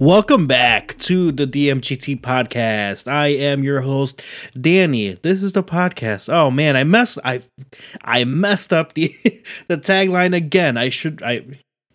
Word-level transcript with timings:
Welcome 0.00 0.46
back 0.46 0.96
to 0.98 1.32
the 1.32 1.44
DMGT 1.44 2.20
podcast. 2.20 3.10
I 3.10 3.28
am 3.28 3.64
your 3.64 3.80
host, 3.80 4.22
Danny. 4.54 5.14
This 5.14 5.42
is 5.42 5.54
the 5.54 5.64
podcast. 5.64 6.32
Oh 6.32 6.52
man, 6.52 6.76
I 6.76 6.84
messed 6.84 7.18
I 7.24 7.40
I 8.02 8.22
messed 8.22 8.72
up 8.72 8.92
the 8.92 9.12
the 9.66 9.76
tagline 9.76 10.36
again. 10.36 10.76
I 10.76 10.88
should 10.88 11.20
I 11.20 11.44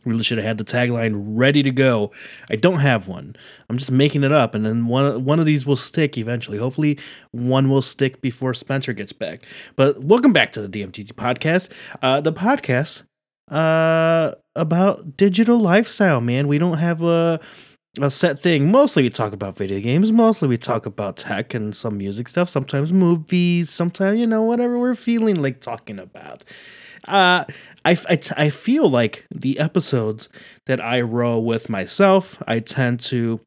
really 0.03 0.25
should 0.25 0.37
have 0.37 0.45
had 0.45 0.57
the 0.57 0.65
tagline 0.65 1.13
ready 1.15 1.63
to 1.63 1.71
go. 1.71 2.11
I 2.51 2.57
don't 2.57 2.79
have 2.79 3.07
one. 3.07 3.37
I'm 3.69 3.77
just 3.77 3.89
making 3.89 4.25
it 4.25 4.33
up 4.33 4.53
and 4.53 4.65
then 4.65 4.87
one 4.87 5.23
one 5.23 5.39
of 5.39 5.45
these 5.45 5.65
will 5.65 5.77
stick 5.77 6.17
eventually. 6.17 6.57
Hopefully 6.57 6.99
one 7.31 7.69
will 7.69 7.81
stick 7.81 8.19
before 8.19 8.53
Spencer 8.53 8.91
gets 8.91 9.13
back. 9.13 9.43
But 9.77 10.03
welcome 10.03 10.33
back 10.33 10.51
to 10.53 10.67
the 10.67 10.67
DMGT 10.67 11.13
podcast. 11.13 11.71
Uh 12.01 12.19
the 12.19 12.33
podcast 12.33 13.03
uh 13.49 14.33
about 14.57 15.15
digital 15.15 15.57
lifestyle, 15.57 16.19
man. 16.19 16.49
We 16.49 16.57
don't 16.57 16.79
have 16.79 17.01
a 17.01 17.39
a 18.01 18.09
set 18.09 18.41
thing. 18.41 18.71
Mostly 18.71 19.03
we 19.03 19.09
talk 19.09 19.33
about 19.33 19.55
video 19.55 19.79
games. 19.79 20.11
Mostly 20.11 20.47
we 20.47 20.57
talk 20.57 20.85
about 20.85 21.17
tech 21.17 21.53
and 21.53 21.75
some 21.75 21.97
music 21.97 22.27
stuff. 22.27 22.49
Sometimes 22.49 22.91
movies. 22.91 23.69
Sometimes 23.69 24.19
you 24.19 24.27
know 24.27 24.41
whatever 24.41 24.79
we're 24.79 24.95
feeling 24.95 25.41
like 25.41 25.59
talking 25.59 25.99
about. 25.99 26.43
Uh, 27.07 27.43
I, 27.85 27.97
I, 28.09 28.19
I 28.37 28.49
feel 28.49 28.89
like 28.89 29.25
the 29.29 29.59
episodes 29.59 30.29
that 30.65 30.79
I 30.79 31.01
roll 31.01 31.43
with 31.43 31.69
myself, 31.69 32.41
I 32.47 32.59
tend 32.59 33.01
to 33.01 33.41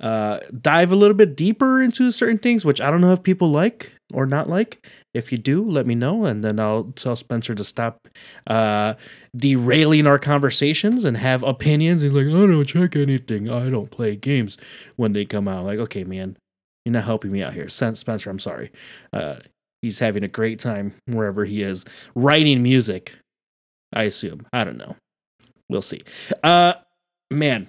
uh, 0.00 0.38
dive 0.60 0.92
a 0.92 0.96
little 0.96 1.16
bit 1.16 1.36
deeper 1.36 1.82
into 1.82 2.12
certain 2.12 2.38
things, 2.38 2.64
which 2.64 2.80
I 2.80 2.90
don't 2.90 3.00
know 3.00 3.12
if 3.12 3.22
people 3.22 3.50
like 3.50 3.92
or 4.12 4.26
not 4.26 4.48
like. 4.48 4.86
If 5.14 5.32
you 5.32 5.38
do, 5.38 5.68
let 5.68 5.86
me 5.86 5.94
know, 5.94 6.24
and 6.24 6.44
then 6.44 6.60
I'll 6.60 6.84
tell 6.84 7.16
Spencer 7.16 7.54
to 7.54 7.64
stop 7.64 8.08
uh, 8.46 8.94
derailing 9.36 10.06
our 10.06 10.18
conversations 10.18 11.04
and 11.04 11.16
have 11.16 11.42
opinions. 11.42 12.02
He's 12.02 12.12
like, 12.12 12.26
I 12.26 12.30
don't 12.30 12.64
check 12.64 12.96
anything. 12.96 13.50
I 13.50 13.70
don't 13.70 13.90
play 13.90 14.16
games 14.16 14.56
when 14.96 15.12
they 15.12 15.24
come 15.24 15.48
out. 15.48 15.64
Like, 15.64 15.78
okay, 15.78 16.04
man, 16.04 16.36
you're 16.84 16.92
not 16.92 17.04
helping 17.04 17.32
me 17.32 17.42
out 17.42 17.54
here. 17.54 17.68
Spencer, 17.68 18.30
I'm 18.30 18.38
sorry. 18.38 18.70
Uh, 19.12 19.36
he's 19.82 19.98
having 19.98 20.22
a 20.22 20.28
great 20.28 20.58
time 20.58 20.94
wherever 21.06 21.44
he 21.44 21.62
is, 21.62 21.84
writing 22.14 22.62
music. 22.62 23.14
I 23.92 24.04
assume. 24.04 24.46
I 24.52 24.64
don't 24.64 24.78
know. 24.78 24.96
We'll 25.68 25.82
see. 25.82 26.02
Uh, 26.42 26.74
man, 27.30 27.68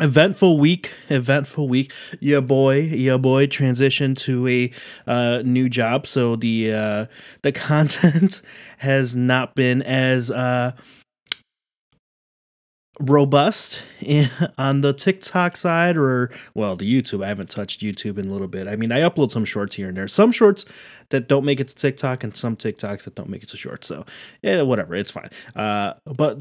eventful 0.00 0.58
week 0.58 0.92
eventful 1.08 1.68
week. 1.68 1.92
Your 2.20 2.40
boy 2.40 2.80
your 2.80 3.18
boy 3.18 3.46
transitioned 3.46 4.16
to 4.18 4.48
a 4.48 4.70
uh, 5.06 5.42
new 5.44 5.68
job 5.68 6.06
so 6.06 6.36
the 6.36 6.72
uh, 6.72 7.06
the 7.42 7.52
content 7.72 8.40
has 8.78 9.14
not 9.14 9.54
been 9.54 9.82
as 9.82 10.30
uh, 10.30 10.72
robust 13.00 13.82
in, 14.00 14.30
on 14.58 14.80
the 14.80 14.92
tiktok 14.92 15.56
side 15.56 15.96
or 15.96 16.30
well 16.54 16.76
the 16.76 16.90
youtube. 16.90 17.24
I 17.24 17.28
haven't 17.28 17.50
touched 17.50 17.80
youtube 17.80 18.18
in 18.18 18.26
a 18.26 18.32
little 18.32 18.48
bit. 18.48 18.68
I 18.68 18.76
mean 18.76 18.92
i 18.92 19.00
upload 19.00 19.30
some 19.30 19.44
shorts 19.44 19.76
here 19.76 19.88
and 19.88 19.96
there. 19.96 20.08
Some 20.08 20.32
shorts 20.32 20.64
that 21.10 21.28
don't 21.28 21.44
make 21.44 21.60
it 21.60 21.68
to 21.68 21.74
tiktok 21.74 22.24
and 22.24 22.34
some 22.34 22.56
tiktoks 22.56 23.04
that 23.04 23.14
don't 23.14 23.28
make 23.28 23.42
it 23.42 23.50
to 23.50 23.56
shorts. 23.56 23.88
So 23.88 24.06
yeah 24.42 24.62
whatever. 24.62 24.94
It's 24.94 25.10
fine. 25.10 25.30
Uh, 25.54 25.94
but 26.16 26.40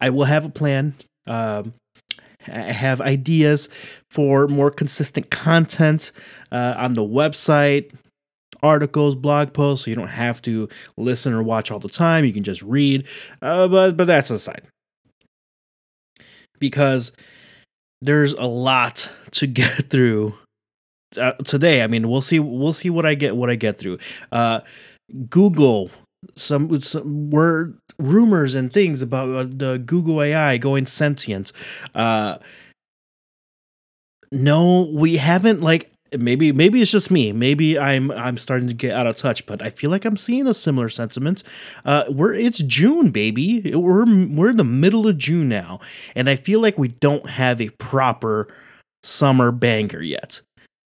i 0.00 0.10
will 0.10 0.24
have 0.24 0.44
a 0.46 0.50
plan. 0.50 0.94
Um, 1.26 1.72
have 2.50 3.00
ideas 3.00 3.68
for 4.10 4.48
more 4.48 4.70
consistent 4.70 5.30
content 5.30 6.12
uh, 6.50 6.74
on 6.76 6.94
the 6.94 7.02
website 7.02 7.92
articles 8.62 9.16
blog 9.16 9.52
posts 9.52 9.84
so 9.84 9.90
you 9.90 9.96
don't 9.96 10.08
have 10.08 10.40
to 10.40 10.68
listen 10.96 11.32
or 11.32 11.42
watch 11.42 11.70
all 11.70 11.80
the 11.80 11.88
time 11.88 12.24
you 12.24 12.32
can 12.32 12.44
just 12.44 12.62
read 12.62 13.06
uh, 13.40 13.66
but 13.68 13.96
but 13.96 14.06
that's 14.06 14.30
aside. 14.30 14.62
Because 16.58 17.12
there's 18.00 18.34
a 18.34 18.44
lot 18.44 19.10
to 19.32 19.46
get 19.48 19.90
through 19.90 20.34
uh, 21.16 21.32
today. 21.44 21.82
I 21.82 21.86
mean 21.86 22.08
we'll 22.08 22.20
see 22.20 22.38
we'll 22.38 22.72
see 22.72 22.90
what 22.90 23.06
i 23.06 23.14
get 23.14 23.36
what 23.36 23.50
i 23.50 23.54
get 23.54 23.78
through. 23.78 23.98
Uh, 24.30 24.60
google 25.28 25.90
some, 26.36 26.80
some 26.80 27.30
were 27.30 27.74
rumors 28.02 28.54
and 28.54 28.72
things 28.72 29.02
about 29.02 29.28
uh, 29.28 29.44
the 29.48 29.82
Google 29.84 30.22
AI 30.22 30.58
going 30.58 30.86
sentient. 30.86 31.52
Uh, 31.94 32.38
no, 34.30 34.90
we 34.92 35.18
haven't 35.18 35.60
like 35.60 35.90
maybe 36.18 36.52
maybe 36.52 36.80
it's 36.80 36.90
just 36.90 37.10
me. 37.10 37.32
Maybe 37.32 37.78
I'm 37.78 38.10
I'm 38.10 38.38
starting 38.38 38.68
to 38.68 38.74
get 38.74 38.92
out 38.94 39.06
of 39.06 39.16
touch, 39.16 39.46
but 39.46 39.62
I 39.62 39.70
feel 39.70 39.90
like 39.90 40.04
I'm 40.04 40.16
seeing 40.16 40.46
a 40.46 40.54
similar 40.54 40.88
sentiment. 40.88 41.42
Uh, 41.84 42.04
we're 42.08 42.34
it's 42.34 42.58
June, 42.58 43.10
baby. 43.10 43.74
We're 43.74 44.04
we're 44.04 44.50
in 44.50 44.56
the 44.56 44.64
middle 44.64 45.06
of 45.06 45.18
June 45.18 45.48
now, 45.48 45.80
and 46.14 46.28
I 46.28 46.36
feel 46.36 46.60
like 46.60 46.78
we 46.78 46.88
don't 46.88 47.30
have 47.30 47.60
a 47.60 47.70
proper 47.70 48.48
summer 49.02 49.52
banger 49.52 50.02
yet. 50.02 50.40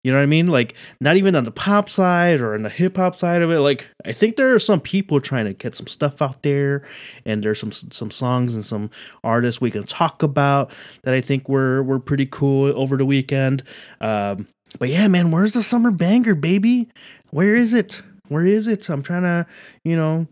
You 0.02 0.10
know 0.10 0.18
what 0.18 0.24
I 0.24 0.26
mean? 0.26 0.48
Like 0.48 0.74
not 1.00 1.16
even 1.16 1.36
on 1.36 1.44
the 1.44 1.52
pop 1.52 1.88
side 1.88 2.40
or 2.40 2.54
on 2.54 2.62
the 2.62 2.68
hip 2.68 2.96
hop 2.96 3.18
side 3.18 3.40
of 3.40 3.50
it. 3.50 3.60
Like 3.60 3.88
I 4.04 4.12
think 4.12 4.36
there 4.36 4.52
are 4.52 4.58
some 4.58 4.80
people 4.80 5.20
trying 5.20 5.44
to 5.44 5.52
get 5.52 5.76
some 5.76 5.86
stuff 5.86 6.20
out 6.20 6.42
there, 6.42 6.84
and 7.24 7.42
there's 7.42 7.60
some 7.60 7.72
some 7.72 8.10
songs 8.10 8.54
and 8.54 8.64
some 8.64 8.90
artists 9.22 9.60
we 9.60 9.70
can 9.70 9.84
talk 9.84 10.22
about 10.22 10.72
that 11.02 11.14
I 11.14 11.20
think 11.20 11.48
were 11.48 11.82
were 11.82 12.00
pretty 12.00 12.26
cool 12.26 12.72
over 12.76 12.96
the 12.96 13.06
weekend. 13.06 13.62
Um, 14.00 14.48
but 14.78 14.88
yeah, 14.88 15.06
man, 15.06 15.30
where's 15.30 15.52
the 15.52 15.62
summer 15.62 15.90
banger, 15.90 16.34
baby? 16.34 16.88
Where 17.30 17.54
is 17.54 17.72
it? 17.72 18.02
Where 18.28 18.46
is 18.46 18.66
it? 18.66 18.88
I'm 18.88 19.02
trying 19.02 19.22
to, 19.22 19.46
you 19.84 19.96
know, 19.96 20.26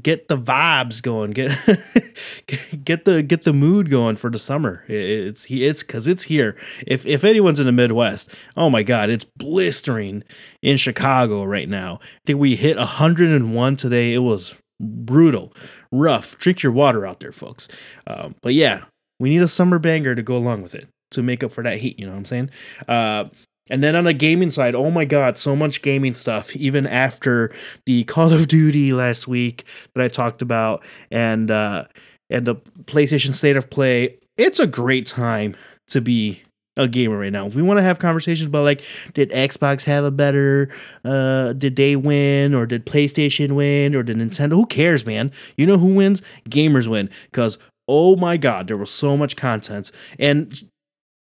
get 0.00 0.28
the 0.28 0.36
vibes 0.36 1.02
going 1.02 1.32
get 1.32 1.50
get 2.84 3.04
the 3.04 3.22
get 3.22 3.44
the 3.44 3.52
mood 3.52 3.90
going 3.90 4.16
for 4.16 4.30
the 4.30 4.38
summer. 4.38 4.84
It's 4.88 5.46
it's 5.50 5.82
because 5.82 6.06
it's 6.06 6.24
here. 6.24 6.56
If 6.86 7.04
if 7.06 7.24
anyone's 7.24 7.58
in 7.60 7.66
the 7.66 7.72
midwest 7.72 8.30
oh 8.56 8.70
my 8.70 8.82
god 8.82 9.10
it's 9.10 9.24
blistering 9.24 10.22
in 10.62 10.76
chicago 10.76 11.44
right 11.44 11.68
now. 11.68 11.98
I 12.02 12.20
think 12.26 12.38
we 12.38 12.56
hit 12.56 12.76
101 12.76 13.76
today? 13.76 14.14
It 14.14 14.18
was 14.18 14.54
brutal 14.80 15.52
rough. 15.90 16.38
Drink 16.38 16.62
your 16.62 16.72
water 16.72 17.06
out 17.06 17.20
there 17.20 17.32
folks. 17.32 17.66
Um, 18.06 18.36
but 18.42 18.54
yeah 18.54 18.84
we 19.18 19.30
need 19.30 19.42
a 19.42 19.48
summer 19.48 19.78
banger 19.78 20.14
to 20.14 20.22
go 20.22 20.36
along 20.36 20.62
with 20.62 20.74
it 20.74 20.88
to 21.10 21.22
make 21.22 21.42
up 21.42 21.50
for 21.50 21.64
that 21.64 21.78
heat 21.78 21.98
you 21.98 22.06
know 22.06 22.12
what 22.12 22.18
i'm 22.18 22.24
saying? 22.24 22.50
Uh, 22.86 23.24
and 23.70 23.82
then 23.82 23.94
on 23.94 24.04
the 24.04 24.12
gaming 24.12 24.50
side, 24.50 24.74
oh 24.74 24.90
my 24.90 25.04
god, 25.04 25.38
so 25.38 25.54
much 25.54 25.80
gaming 25.80 26.14
stuff. 26.14 26.54
Even 26.56 26.86
after 26.86 27.54
the 27.86 28.04
Call 28.04 28.32
of 28.32 28.48
Duty 28.48 28.92
last 28.92 29.28
week 29.28 29.64
that 29.94 30.04
I 30.04 30.08
talked 30.08 30.42
about, 30.42 30.84
and 31.10 31.50
uh, 31.50 31.84
and 32.28 32.46
the 32.46 32.56
PlayStation 32.84 33.32
State 33.32 33.56
of 33.56 33.70
Play, 33.70 34.18
it's 34.36 34.58
a 34.58 34.66
great 34.66 35.06
time 35.06 35.56
to 35.88 36.00
be 36.00 36.42
a 36.76 36.88
gamer 36.88 37.18
right 37.18 37.32
now. 37.32 37.46
If 37.46 37.54
we 37.54 37.62
want 37.62 37.78
to 37.78 37.82
have 37.82 37.98
conversations 37.98 38.46
about 38.46 38.64
like, 38.64 38.82
did 39.14 39.30
Xbox 39.30 39.84
have 39.84 40.04
a 40.04 40.10
better, 40.10 40.70
uh, 41.04 41.52
did 41.52 41.76
they 41.76 41.94
win, 41.96 42.54
or 42.54 42.66
did 42.66 42.86
PlayStation 42.86 43.52
win, 43.52 43.94
or 43.94 44.02
did 44.02 44.16
Nintendo? 44.16 44.52
Who 44.52 44.66
cares, 44.66 45.06
man? 45.06 45.30
You 45.56 45.66
know 45.66 45.78
who 45.78 45.94
wins? 45.94 46.22
Gamers 46.48 46.86
win 46.86 47.08
because 47.30 47.58
oh 47.86 48.16
my 48.16 48.36
god, 48.36 48.68
there 48.68 48.76
was 48.76 48.90
so 48.90 49.16
much 49.16 49.36
content, 49.36 49.92
and 50.18 50.68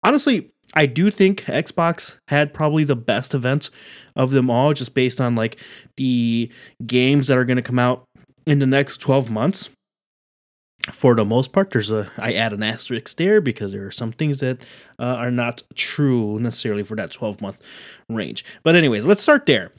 honestly 0.04 0.52
I 0.74 0.86
do 0.86 1.10
think 1.10 1.44
Xbox 1.46 2.18
had 2.28 2.54
probably 2.54 2.84
the 2.84 2.96
best 2.96 3.34
events 3.34 3.70
of 4.16 4.32
them 4.32 4.50
all, 4.50 4.74
just 4.74 4.94
based 4.94 5.22
on 5.22 5.36
like 5.36 5.58
the 5.96 6.52
games 6.86 7.28
that 7.28 7.38
are 7.38 7.46
going 7.46 7.58
to 7.58 7.64
come 7.64 7.80
out 7.80 8.04
in 8.46 8.60
the 8.60 8.66
next 8.66 8.98
12 8.98 9.30
months. 9.30 9.70
For 10.92 11.16
the 11.16 11.26
most 11.26 11.52
part, 11.52 11.72
there's 11.72 11.90
a 11.92 12.12
I 12.18 12.34
add 12.34 12.54
an 12.54 12.64
asterisk 12.64 13.18
there 13.18 13.42
because 13.42 13.72
there 13.72 13.86
are 13.86 13.92
some 13.92 14.12
things 14.12 14.40
that 14.40 14.60
uh, 15.00 15.04
are 15.04 15.32
not 15.32 15.64
true 15.76 16.40
necessarily 16.40 16.84
for 16.84 16.96
that 16.96 17.12
12 17.12 17.42
month 17.42 17.60
range. 18.10 18.46
But 18.64 18.76
anyways, 18.76 19.06
let's 19.06 19.22
start 19.22 19.48
there. 19.48 19.72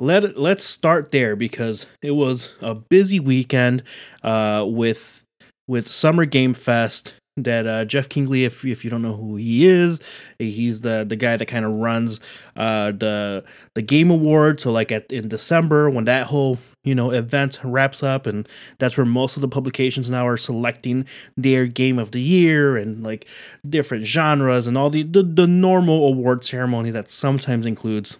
Let 0.00 0.38
let's 0.38 0.64
start 0.64 1.10
there 1.10 1.36
because 1.36 1.86
it 2.02 2.12
was 2.12 2.50
a 2.60 2.74
busy 2.74 3.20
weekend 3.20 3.82
uh, 4.22 4.64
with 4.66 5.24
with 5.68 5.88
Summer 5.88 6.24
Game 6.24 6.54
Fest 6.54 7.14
that 7.36 7.66
uh, 7.66 7.84
Geoff 7.84 8.08
Keighley, 8.08 8.44
if 8.44 8.64
if 8.64 8.84
you 8.84 8.90
don't 8.90 9.02
know 9.02 9.16
who 9.16 9.36
he 9.36 9.66
is, 9.66 10.00
he's 10.38 10.82
the 10.82 11.04
the 11.04 11.16
guy 11.16 11.36
that 11.36 11.46
kind 11.46 11.64
of 11.64 11.76
runs 11.76 12.20
uh, 12.56 12.92
the 12.92 13.44
the 13.74 13.82
Game 13.82 14.10
Award. 14.10 14.60
So 14.60 14.70
like 14.70 14.92
at 14.92 15.10
in 15.10 15.28
December 15.28 15.90
when 15.90 16.04
that 16.04 16.28
whole 16.28 16.58
you 16.84 16.94
know 16.94 17.10
event 17.10 17.58
wraps 17.64 18.02
up, 18.02 18.26
and 18.26 18.48
that's 18.78 18.96
where 18.96 19.06
most 19.06 19.36
of 19.36 19.40
the 19.40 19.48
publications 19.48 20.08
now 20.08 20.26
are 20.26 20.36
selecting 20.36 21.06
their 21.36 21.66
game 21.66 21.98
of 21.98 22.12
the 22.12 22.20
year 22.20 22.76
and 22.76 23.02
like 23.02 23.26
different 23.68 24.04
genres 24.04 24.66
and 24.66 24.78
all 24.78 24.90
the 24.90 25.02
the, 25.02 25.22
the 25.22 25.46
normal 25.46 26.06
award 26.06 26.44
ceremony 26.44 26.90
that 26.90 27.08
sometimes 27.08 27.66
includes 27.66 28.18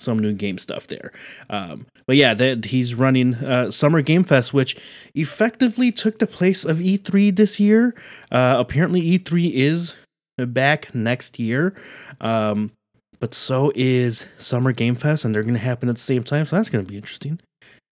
some 0.00 0.18
new 0.18 0.32
game 0.32 0.58
stuff 0.58 0.86
there. 0.86 1.12
Um, 1.50 1.86
but 2.10 2.16
yeah, 2.16 2.34
that 2.34 2.64
he's 2.64 2.92
running 2.92 3.36
uh, 3.36 3.70
Summer 3.70 4.02
Game 4.02 4.24
Fest, 4.24 4.52
which 4.52 4.76
effectively 5.14 5.92
took 5.92 6.18
the 6.18 6.26
place 6.26 6.64
of 6.64 6.78
E3 6.78 7.36
this 7.36 7.60
year. 7.60 7.94
Uh, 8.32 8.56
apparently, 8.58 9.16
E3 9.16 9.52
is 9.52 9.94
back 10.36 10.92
next 10.92 11.38
year. 11.38 11.72
Um, 12.20 12.72
but 13.20 13.32
so 13.32 13.70
is 13.76 14.26
Summer 14.38 14.72
Game 14.72 14.96
Fest, 14.96 15.24
and 15.24 15.32
they're 15.32 15.44
going 15.44 15.54
to 15.54 15.60
happen 15.60 15.88
at 15.88 15.94
the 15.94 16.00
same 16.00 16.24
time. 16.24 16.46
So 16.46 16.56
that's 16.56 16.68
going 16.68 16.84
to 16.84 16.90
be 16.90 16.96
interesting. 16.96 17.38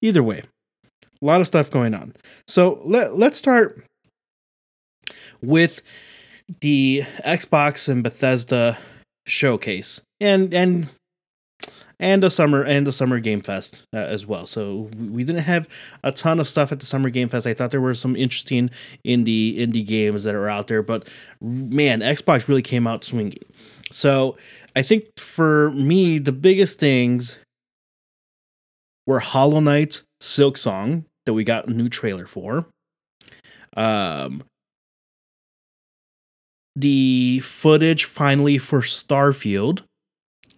Either 0.02 0.24
way, 0.24 0.42
a 1.22 1.24
lot 1.24 1.40
of 1.40 1.46
stuff 1.46 1.70
going 1.70 1.94
on. 1.94 2.12
So 2.48 2.80
let 2.84 3.16
let's 3.16 3.38
start 3.38 3.84
with 5.40 5.80
the 6.60 7.04
Xbox 7.24 7.88
and 7.88 8.02
Bethesda 8.02 8.78
showcase 9.28 10.00
and 10.18 10.52
and 10.52 10.88
and 12.00 12.22
the 12.22 12.30
summer 12.30 12.62
and 12.62 12.86
the 12.86 12.92
summer 12.92 13.18
game 13.18 13.40
fest 13.40 13.82
uh, 13.92 13.98
as 13.98 14.26
well. 14.26 14.46
So 14.46 14.90
we 14.96 15.24
didn't 15.24 15.42
have 15.42 15.68
a 16.04 16.12
ton 16.12 16.38
of 16.38 16.46
stuff 16.46 16.70
at 16.72 16.80
the 16.80 16.86
summer 16.86 17.10
game 17.10 17.28
fest. 17.28 17.46
I 17.46 17.54
thought 17.54 17.70
there 17.70 17.80
were 17.80 17.94
some 17.94 18.14
interesting 18.14 18.70
indie 19.04 19.58
indie 19.58 19.86
games 19.86 20.24
that 20.24 20.34
are 20.34 20.48
out 20.48 20.68
there 20.68 20.82
but 20.82 21.08
man 21.40 22.00
xbox 22.00 22.48
really 22.48 22.62
came 22.62 22.86
out 22.86 23.04
swinging. 23.04 23.38
So 23.90 24.36
i 24.76 24.82
think 24.82 25.04
for 25.18 25.70
me 25.72 26.18
the 26.18 26.32
biggest 26.32 26.78
things 26.78 27.38
were 29.06 29.20
hollow 29.20 29.60
knight 29.60 30.02
Silksong 30.20 31.04
that 31.26 31.32
we 31.32 31.44
got 31.44 31.66
a 31.66 31.70
new 31.70 31.88
trailer 31.88 32.26
for. 32.26 32.66
Um 33.76 34.44
the 36.76 37.40
footage 37.40 38.04
finally 38.04 38.56
for 38.56 38.82
starfield 38.82 39.82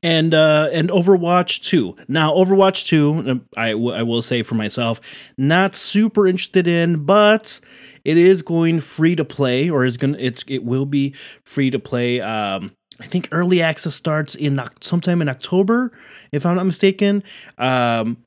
and 0.03 0.35
uh 0.35 0.69
and 0.73 0.89
Overwatch 0.89 1.63
2. 1.65 1.97
Now 2.09 2.33
Overwatch 2.33 2.87
2 2.87 3.31
um, 3.31 3.49
I, 3.57 3.73
w- 3.73 3.93
I 3.93 4.03
will 4.03 4.23
say 4.23 4.43
for 4.43 4.55
myself 4.55 5.01
not 5.37 5.75
super 5.75 6.27
interested 6.27 6.67
in 6.67 7.05
but 7.05 7.61
it 8.05 8.17
is 8.17 8.43
going 8.43 8.81
free 8.81 9.15
to 9.17 9.25
play 9.25 9.69
or 9.69 9.85
is 9.85 9.97
going 9.97 10.17
it's 10.19 10.45
it 10.49 10.65
will 10.65 10.87
be 10.87 11.15
free 11.45 11.71
to 11.71 11.79
play 11.79 12.21
um 12.21 12.73
I 13.01 13.07
think 13.07 13.29
early 13.33 13.63
access 13.63 13.95
starts 13.95 14.35
in 14.35 14.61
sometime 14.81 15.23
in 15.23 15.29
October 15.29 15.93
if 16.33 16.45
I'm 16.45 16.57
not 16.57 16.67
mistaken. 16.67 17.23
Um 17.59 18.19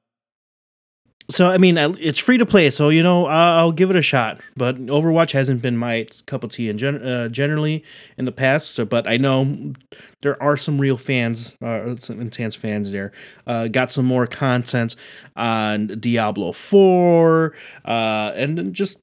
so 1.33 1.49
I 1.49 1.57
mean, 1.57 1.77
it's 1.77 2.19
free 2.19 2.37
to 2.37 2.45
play, 2.45 2.69
so 2.69 2.89
you 2.89 3.01
know 3.01 3.25
I'll, 3.25 3.71
give 3.71 3.89
it 3.89 3.95
a 3.95 4.03
shot. 4.03 4.39
But 4.55 4.77
Overwatch 4.85 5.31
hasn't 5.31 5.63
been 5.63 5.77
my 5.77 6.07
cup 6.27 6.43
of 6.43 6.51
tea 6.51 6.69
in 6.69 6.77
gen- 6.77 7.03
uh, 7.03 7.27
generally 7.27 7.83
in 8.17 8.25
the 8.25 8.31
past. 8.31 8.75
So, 8.75 8.85
but 8.85 9.07
I 9.07 9.17
know 9.17 9.73
there 10.21 10.41
are 10.41 10.55
some 10.57 10.79
real 10.79 10.95
fans, 10.95 11.53
uh, 11.59 11.95
some 11.95 12.21
intense 12.21 12.53
fans 12.53 12.91
there. 12.91 13.11
Uh, 13.47 13.67
got 13.67 13.89
some 13.89 14.05
more 14.05 14.27
content 14.27 14.95
on 15.35 15.87
Diablo 15.99 16.51
Four, 16.51 17.55
uh, 17.83 18.31
and 18.35 18.71
just 18.73 18.99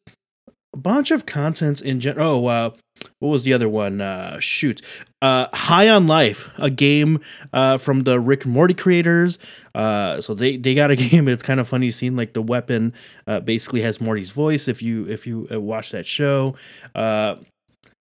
a 0.73 0.77
bunch 0.77 1.11
of 1.11 1.27
content 1.27 1.81
in 1.81 1.99
general. 1.99 2.31
Oh, 2.31 2.47
uh, 2.47 2.71
what 3.19 3.29
was 3.29 3.45
the 3.45 3.53
other 3.53 3.69
one? 3.69 4.01
Uh, 4.01 4.41
shoot, 4.41 4.83
uh, 5.23 5.49
High 5.53 5.89
on 5.89 6.07
Life, 6.07 6.51
a 6.59 6.71
game 6.71 7.21
uh, 7.53 7.79
from 7.79 8.05
the 8.05 8.19
Rick 8.19 8.45
and 8.45 8.53
Morty 8.55 8.75
creators. 8.75 9.39
Uh, 9.75 10.21
so 10.21 10.35
they 10.35 10.57
they 10.57 10.75
got 10.75 10.91
a 10.91 10.97
game. 11.11 11.29
It's 11.29 11.43
kind 11.43 11.61
of 11.61 11.69
funny 11.69 11.91
seeing 11.91 12.17
like 12.17 12.33
the 12.33 12.43
weapon 12.43 12.95
uh, 13.27 13.41
basically 13.41 13.83
has 13.83 14.01
Morty's 14.01 14.31
voice. 14.31 14.69
If 14.69 14.83
you 14.83 15.07
if 15.07 15.27
you 15.27 15.49
uh, 15.53 15.61
watch 15.61 15.91
that 15.91 16.07
show, 16.07 16.55
uh, 16.95 17.37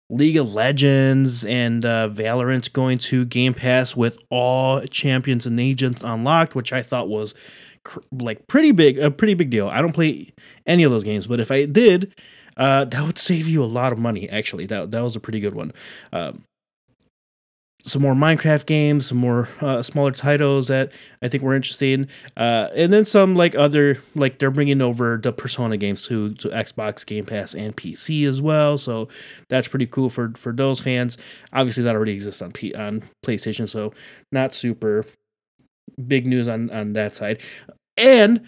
League 0.09 0.37
of 0.37 0.51
Legends 0.51 1.45
and 1.45 1.85
uh, 1.85 2.09
Valorant 2.09 2.71
going 2.73 2.97
to 2.97 3.25
Game 3.25 3.53
Pass 3.53 3.95
with 3.95 4.17
all 4.29 4.81
champions 4.87 5.45
and 5.45 5.59
agents 5.59 6.01
unlocked, 6.03 6.55
which 6.55 6.73
I 6.73 6.81
thought 6.81 7.09
was 7.09 7.35
cr- 7.83 7.99
like 8.11 8.47
pretty 8.47 8.71
big, 8.71 8.97
a 8.97 9.11
pretty 9.11 9.35
big 9.35 9.51
deal. 9.51 9.67
I 9.67 9.81
don't 9.81 9.93
play 9.93 10.29
any 10.65 10.83
of 10.83 10.91
those 10.91 11.03
games, 11.03 11.27
but 11.27 11.39
if 11.39 11.51
I 11.51 11.65
did 11.65 12.15
uh, 12.59 12.85
that 12.85 13.03
would 13.03 13.17
save 13.17 13.47
you 13.47 13.63
a 13.63 13.65
lot 13.65 13.91
of 13.93 13.97
money. 13.97 14.29
Actually, 14.29 14.65
that 14.67 14.91
that 14.91 15.01
was 15.01 15.15
a 15.15 15.19
pretty 15.19 15.39
good 15.39 15.55
one. 15.55 15.71
Um, 16.11 16.43
some 17.85 18.01
more 18.01 18.13
Minecraft 18.13 18.65
games, 18.65 19.07
some 19.07 19.17
more 19.17 19.47
uh, 19.61 19.81
smaller 19.81 20.11
titles 20.11 20.67
that 20.67 20.91
I 21.21 21.29
think 21.29 21.41
were 21.41 21.55
interesting, 21.55 22.09
uh, 22.35 22.67
and 22.75 22.91
then 22.91 23.05
some 23.05 23.35
like 23.35 23.55
other 23.55 24.03
like 24.13 24.39
they're 24.39 24.51
bringing 24.51 24.81
over 24.81 25.17
the 25.17 25.31
Persona 25.31 25.77
games 25.77 26.05
to 26.07 26.33
to 26.33 26.49
Xbox 26.49 27.05
Game 27.05 27.25
Pass 27.25 27.55
and 27.55 27.75
PC 27.75 28.27
as 28.27 28.41
well. 28.41 28.77
So 28.77 29.07
that's 29.47 29.69
pretty 29.69 29.87
cool 29.87 30.09
for 30.09 30.33
for 30.35 30.51
those 30.51 30.81
fans. 30.81 31.17
Obviously, 31.53 31.83
that 31.83 31.95
already 31.95 32.11
exists 32.11 32.41
on 32.41 32.51
P- 32.51 32.75
on 32.75 33.03
PlayStation, 33.25 33.69
so 33.69 33.93
not 34.33 34.53
super 34.53 35.05
big 36.05 36.27
news 36.27 36.49
on 36.49 36.69
on 36.71 36.91
that 36.93 37.15
side. 37.15 37.41
And 37.95 38.45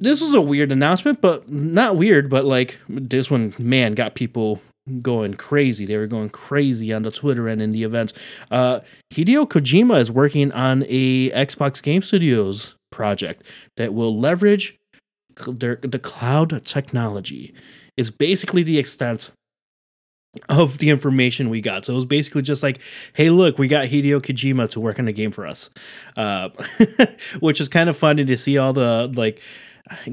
this 0.00 0.20
was 0.20 0.34
a 0.34 0.40
weird 0.40 0.72
announcement, 0.72 1.20
but 1.20 1.50
not 1.50 1.96
weird, 1.96 2.30
but 2.30 2.44
like 2.44 2.78
this 2.88 3.30
one, 3.30 3.54
man, 3.58 3.94
got 3.94 4.14
people 4.14 4.60
going 5.02 5.34
crazy. 5.34 5.84
They 5.84 5.96
were 5.96 6.06
going 6.06 6.30
crazy 6.30 6.92
on 6.92 7.02
the 7.02 7.10
Twitter 7.10 7.48
and 7.48 7.60
in 7.60 7.72
the 7.72 7.84
events. 7.84 8.12
Uh, 8.50 8.80
Hideo 9.12 9.46
Kojima 9.48 9.98
is 9.98 10.10
working 10.10 10.52
on 10.52 10.84
a 10.88 11.30
Xbox 11.30 11.82
Game 11.82 12.02
Studios 12.02 12.74
project 12.90 13.42
that 13.76 13.92
will 13.92 14.16
leverage 14.16 14.76
their, 15.46 15.76
the 15.76 15.98
cloud 15.98 16.64
technology. 16.64 17.54
Is 17.96 18.12
basically 18.12 18.62
the 18.62 18.78
extent 18.78 19.30
of 20.48 20.78
the 20.78 20.90
information 20.90 21.50
we 21.50 21.60
got. 21.60 21.84
So 21.84 21.94
it 21.94 21.96
was 21.96 22.06
basically 22.06 22.42
just 22.42 22.62
like, 22.62 22.80
hey, 23.14 23.30
look, 23.30 23.58
we 23.58 23.66
got 23.66 23.88
Hideo 23.88 24.20
Kojima 24.20 24.70
to 24.70 24.80
work 24.80 24.98
on 24.98 25.08
a 25.08 25.12
game 25.12 25.30
for 25.30 25.46
us, 25.46 25.70
uh, 26.16 26.50
which 27.40 27.60
is 27.60 27.68
kind 27.68 27.88
of 27.88 27.96
funny 27.96 28.24
to 28.24 28.36
see 28.36 28.56
all 28.58 28.72
the 28.72 29.12
like 29.16 29.40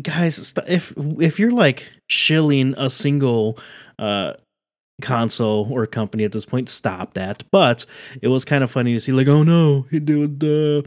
guys, 0.02 0.54
if 0.68 0.94
if 0.98 1.40
you're 1.40 1.52
like 1.52 1.88
shilling 2.10 2.74
a 2.78 2.90
single 2.90 3.58
uh 4.00 4.34
console 5.02 5.68
or 5.72 5.86
company 5.86 6.24
at 6.24 6.32
this 6.32 6.46
point, 6.46 6.70
stop 6.70 7.14
that. 7.16 7.44
But 7.52 7.86
it 8.22 8.28
was 8.28 8.46
kind 8.46 8.64
of 8.64 8.72
funny 8.72 8.94
to 8.94 9.00
see, 9.00 9.12
like, 9.12 9.28
oh 9.28 9.44
no, 9.44 9.86
dude, 9.92 10.44
uh, 10.44 10.82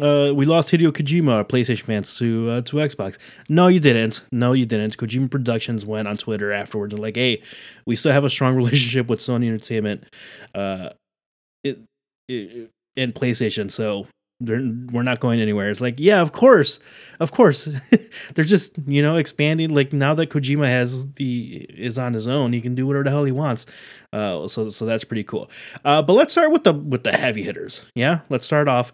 uh, 0.00 0.32
we 0.34 0.44
lost 0.44 0.70
Hideo 0.70 0.92
Kojima, 0.92 1.44
PlayStation 1.48 1.82
fans, 1.82 2.16
to 2.18 2.50
uh, 2.50 2.60
to 2.62 2.76
Xbox. 2.76 3.18
No, 3.48 3.68
you 3.68 3.80
didn't. 3.80 4.22
No, 4.30 4.52
you 4.52 4.66
didn't. 4.66 4.96
Kojima 4.96 5.30
Productions 5.30 5.86
went 5.86 6.08
on 6.08 6.16
Twitter 6.16 6.52
afterwards 6.52 6.92
and 6.92 7.02
like, 7.02 7.16
hey, 7.16 7.42
we 7.86 7.96
still 7.96 8.12
have 8.12 8.24
a 8.24 8.30
strong 8.30 8.56
relationship 8.56 9.08
with 9.08 9.20
Sony 9.20 9.48
Entertainment, 9.48 10.04
uh, 10.54 10.90
it, 11.64 11.80
it 12.28 12.70
and 12.96 13.14
PlayStation. 13.14 13.70
So 13.70 14.06
we're 14.40 15.02
not 15.02 15.20
going 15.20 15.40
anywhere. 15.40 15.70
It's 15.70 15.80
like, 15.80 15.94
yeah, 15.98 16.20
of 16.20 16.32
course, 16.32 16.78
of 17.20 17.32
course. 17.32 17.64
they're 18.34 18.44
just 18.44 18.72
you 18.86 19.02
know 19.02 19.16
expanding. 19.16 19.74
Like 19.74 19.92
now 19.92 20.14
that 20.14 20.30
Kojima 20.30 20.66
has 20.66 21.12
the 21.12 21.66
is 21.70 21.98
on 21.98 22.12
his 22.12 22.28
own, 22.28 22.52
he 22.52 22.60
can 22.60 22.74
do 22.74 22.86
whatever 22.86 23.04
the 23.04 23.10
hell 23.10 23.24
he 23.24 23.32
wants. 23.32 23.66
Uh, 24.12 24.46
so 24.48 24.68
so 24.68 24.84
that's 24.84 25.04
pretty 25.04 25.24
cool. 25.24 25.50
Uh, 25.84 26.02
but 26.02 26.12
let's 26.12 26.32
start 26.32 26.50
with 26.50 26.64
the 26.64 26.74
with 26.74 27.04
the 27.04 27.12
heavy 27.12 27.42
hitters. 27.42 27.80
Yeah, 27.94 28.20
let's 28.28 28.44
start 28.44 28.68
off 28.68 28.92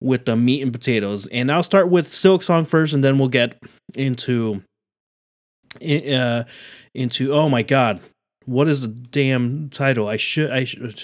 with 0.00 0.24
the 0.24 0.34
meat 0.34 0.62
and 0.62 0.72
potatoes, 0.72 1.28
and 1.28 1.50
I'll 1.50 1.62
start 1.62 1.88
with 1.88 2.08
Silksong 2.08 2.66
first, 2.66 2.94
and 2.94 3.04
then 3.04 3.18
we'll 3.18 3.28
get 3.28 3.62
into 3.94 4.62
uh 5.80 6.44
into 6.94 7.32
oh 7.32 7.48
my 7.48 7.62
god, 7.62 8.00
what 8.44 8.66
is 8.66 8.80
the 8.80 8.88
damn 8.88 9.68
title? 9.68 10.08
I 10.08 10.16
should 10.16 10.50
I 10.50 10.64
should 10.64 11.00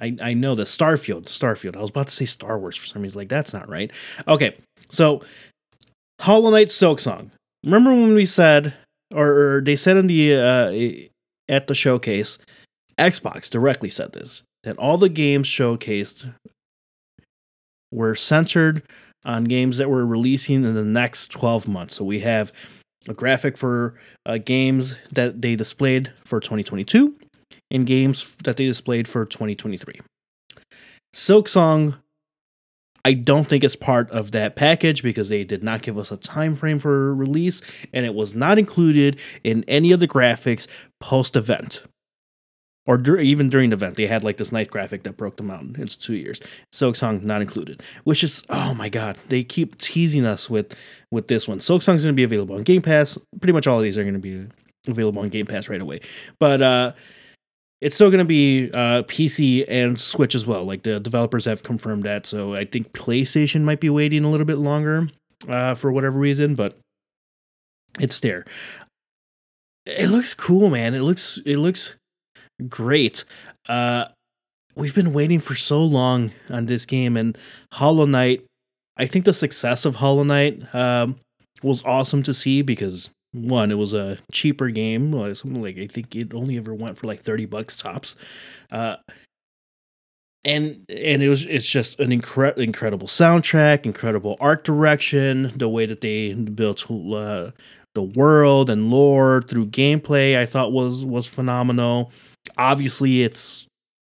I, 0.00 0.16
I 0.20 0.34
know 0.34 0.54
the 0.54 0.64
Starfield, 0.64 1.26
Starfield. 1.26 1.76
I 1.76 1.80
was 1.80 1.90
about 1.90 2.08
to 2.08 2.14
say 2.14 2.24
Star 2.24 2.58
Wars 2.58 2.76
for 2.76 2.86
some 2.86 3.02
reason. 3.02 3.18
Like 3.18 3.28
that's 3.28 3.52
not 3.52 3.68
right. 3.68 3.90
Okay, 4.26 4.56
so 4.90 5.22
Hollow 6.20 6.50
Knight 6.50 6.68
Silksong. 6.68 7.30
Remember 7.64 7.90
when 7.90 8.14
we 8.14 8.26
said, 8.26 8.74
or, 9.14 9.56
or 9.56 9.60
they 9.60 9.76
said 9.76 9.96
in 9.96 10.06
the 10.06 10.34
uh, 10.34 11.52
at 11.52 11.66
the 11.66 11.74
showcase, 11.74 12.38
Xbox 12.98 13.48
directly 13.48 13.90
said 13.90 14.12
this 14.12 14.42
that 14.64 14.78
all 14.78 14.98
the 14.98 15.08
games 15.08 15.46
showcased 15.46 16.32
were 17.92 18.14
centered 18.14 18.82
on 19.24 19.44
games 19.44 19.78
that 19.78 19.88
were 19.88 20.04
releasing 20.04 20.64
in 20.64 20.74
the 20.74 20.84
next 20.84 21.30
12 21.30 21.68
months. 21.68 21.94
So 21.94 22.04
we 22.04 22.20
have 22.20 22.52
a 23.08 23.14
graphic 23.14 23.56
for 23.56 23.94
uh, 24.26 24.38
games 24.38 24.96
that 25.12 25.40
they 25.40 25.54
displayed 25.56 26.12
for 26.24 26.40
2022 26.40 27.14
in 27.74 27.84
games 27.84 28.36
that 28.44 28.56
they 28.56 28.66
displayed 28.66 29.08
for 29.08 29.26
2023. 29.26 29.94
Silksong, 31.12 31.98
I 33.04 33.14
don't 33.14 33.48
think 33.48 33.64
it's 33.64 33.74
part 33.74 34.08
of 34.12 34.30
that 34.30 34.54
package 34.54 35.02
because 35.02 35.28
they 35.28 35.42
did 35.42 35.64
not 35.64 35.82
give 35.82 35.98
us 35.98 36.12
a 36.12 36.16
time 36.16 36.54
frame 36.54 36.78
for 36.78 37.12
release, 37.12 37.62
and 37.92 38.06
it 38.06 38.14
was 38.14 38.32
not 38.32 38.60
included 38.60 39.20
in 39.42 39.64
any 39.66 39.90
of 39.90 39.98
the 39.98 40.06
graphics 40.06 40.68
post 41.00 41.34
event. 41.34 41.82
Or 42.86 42.96
dur- 42.96 43.18
even 43.18 43.48
during 43.48 43.70
the 43.70 43.74
event, 43.74 43.96
they 43.96 44.06
had 44.06 44.22
like 44.22 44.36
this 44.36 44.52
nice 44.52 44.68
graphic 44.68 45.02
that 45.02 45.16
broke 45.16 45.36
the 45.36 45.42
mountain 45.42 45.74
into 45.80 45.98
two 45.98 46.14
years. 46.14 46.38
Silksong 46.72 47.24
not 47.24 47.40
included, 47.40 47.82
which 48.04 48.22
is 48.22 48.44
oh 48.50 48.74
my 48.74 48.88
god, 48.88 49.16
they 49.30 49.42
keep 49.42 49.78
teasing 49.78 50.24
us 50.24 50.48
with 50.48 50.76
with 51.10 51.26
this 51.26 51.48
one. 51.48 51.58
Silksong's 51.58 52.04
going 52.04 52.12
to 52.12 52.12
be 52.12 52.22
available 52.22 52.54
on 52.54 52.62
Game 52.62 52.82
Pass. 52.82 53.18
Pretty 53.40 53.52
much 53.52 53.66
all 53.66 53.78
of 53.78 53.82
these 53.82 53.98
are 53.98 54.04
going 54.04 54.14
to 54.14 54.20
be 54.20 54.46
available 54.86 55.22
on 55.22 55.28
Game 55.28 55.46
Pass 55.46 55.68
right 55.68 55.80
away. 55.80 56.00
But 56.38 56.62
uh 56.62 56.92
it's 57.84 57.94
still 57.94 58.08
going 58.08 58.18
to 58.20 58.24
be 58.24 58.70
uh, 58.72 59.02
PC 59.02 59.66
and 59.68 60.00
Switch 60.00 60.34
as 60.34 60.46
well. 60.46 60.64
Like 60.64 60.84
the 60.84 60.98
developers 60.98 61.44
have 61.44 61.62
confirmed 61.62 62.04
that. 62.04 62.24
So 62.24 62.54
I 62.54 62.64
think 62.64 62.94
PlayStation 62.94 63.60
might 63.60 63.78
be 63.78 63.90
waiting 63.90 64.24
a 64.24 64.30
little 64.30 64.46
bit 64.46 64.56
longer 64.56 65.06
uh, 65.46 65.74
for 65.74 65.92
whatever 65.92 66.18
reason, 66.18 66.54
but 66.54 66.78
it's 68.00 68.20
there. 68.20 68.46
It 69.84 70.08
looks 70.08 70.32
cool, 70.32 70.70
man. 70.70 70.94
It 70.94 71.02
looks 71.02 71.38
it 71.44 71.58
looks 71.58 71.94
great. 72.70 73.24
Uh, 73.68 74.06
we've 74.74 74.94
been 74.94 75.12
waiting 75.12 75.38
for 75.38 75.54
so 75.54 75.84
long 75.84 76.32
on 76.48 76.64
this 76.64 76.86
game, 76.86 77.18
and 77.18 77.36
Hollow 77.72 78.06
Knight. 78.06 78.42
I 78.96 79.06
think 79.06 79.26
the 79.26 79.34
success 79.34 79.84
of 79.84 79.96
Hollow 79.96 80.22
Knight 80.22 80.74
um, 80.74 81.16
was 81.62 81.84
awesome 81.84 82.22
to 82.22 82.32
see 82.32 82.62
because 82.62 83.10
one, 83.34 83.70
it 83.70 83.78
was 83.78 83.92
a 83.92 84.18
cheaper 84.32 84.70
game, 84.70 85.12
like 85.12 85.36
something 85.36 85.62
like 85.62 85.78
I 85.78 85.86
think 85.86 86.14
it 86.14 86.32
only 86.34 86.56
ever 86.56 86.74
went 86.74 86.96
for 86.96 87.06
like 87.06 87.20
thirty 87.20 87.46
bucks 87.46 87.76
tops, 87.76 88.16
uh, 88.70 88.96
and 90.44 90.84
and 90.88 91.22
it 91.22 91.28
was 91.28 91.44
it's 91.46 91.68
just 91.68 91.98
an 92.00 92.10
incre- 92.10 92.56
incredible 92.58 93.08
soundtrack, 93.08 93.86
incredible 93.86 94.36
art 94.40 94.64
direction, 94.64 95.52
the 95.56 95.68
way 95.68 95.86
that 95.86 96.00
they 96.00 96.34
built 96.34 96.90
uh, 96.90 97.50
the 97.94 98.02
world 98.02 98.70
and 98.70 98.90
lore 98.90 99.42
through 99.42 99.66
gameplay, 99.66 100.36
I 100.38 100.46
thought 100.46 100.72
was 100.72 101.04
was 101.04 101.26
phenomenal. 101.26 102.12
Obviously, 102.58 103.22
it's 103.22 103.66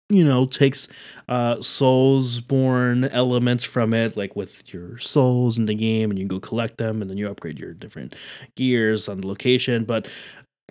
you 0.09 0.25
know 0.25 0.47
takes 0.47 0.89
uh 1.29 1.57
Soulsborne 1.57 3.09
elements 3.13 3.65
from 3.65 3.93
it 3.93 4.17
like 4.17 4.37
with 4.37 4.73
your 4.73 4.99
souls 4.99 5.59
in 5.59 5.67
the 5.67 5.75
game 5.75 6.11
and 6.11 6.19
you 6.19 6.27
go 6.27 6.39
collect 6.39 6.79
them 6.79 7.03
and 7.03 7.11
then 7.11 7.19
you 7.19 7.29
upgrade 7.29 7.59
your 7.59 7.73
different 7.73 8.15
gears 8.55 9.09
on 9.09 9.21
the 9.21 9.27
location 9.27 9.85
but 9.85 10.07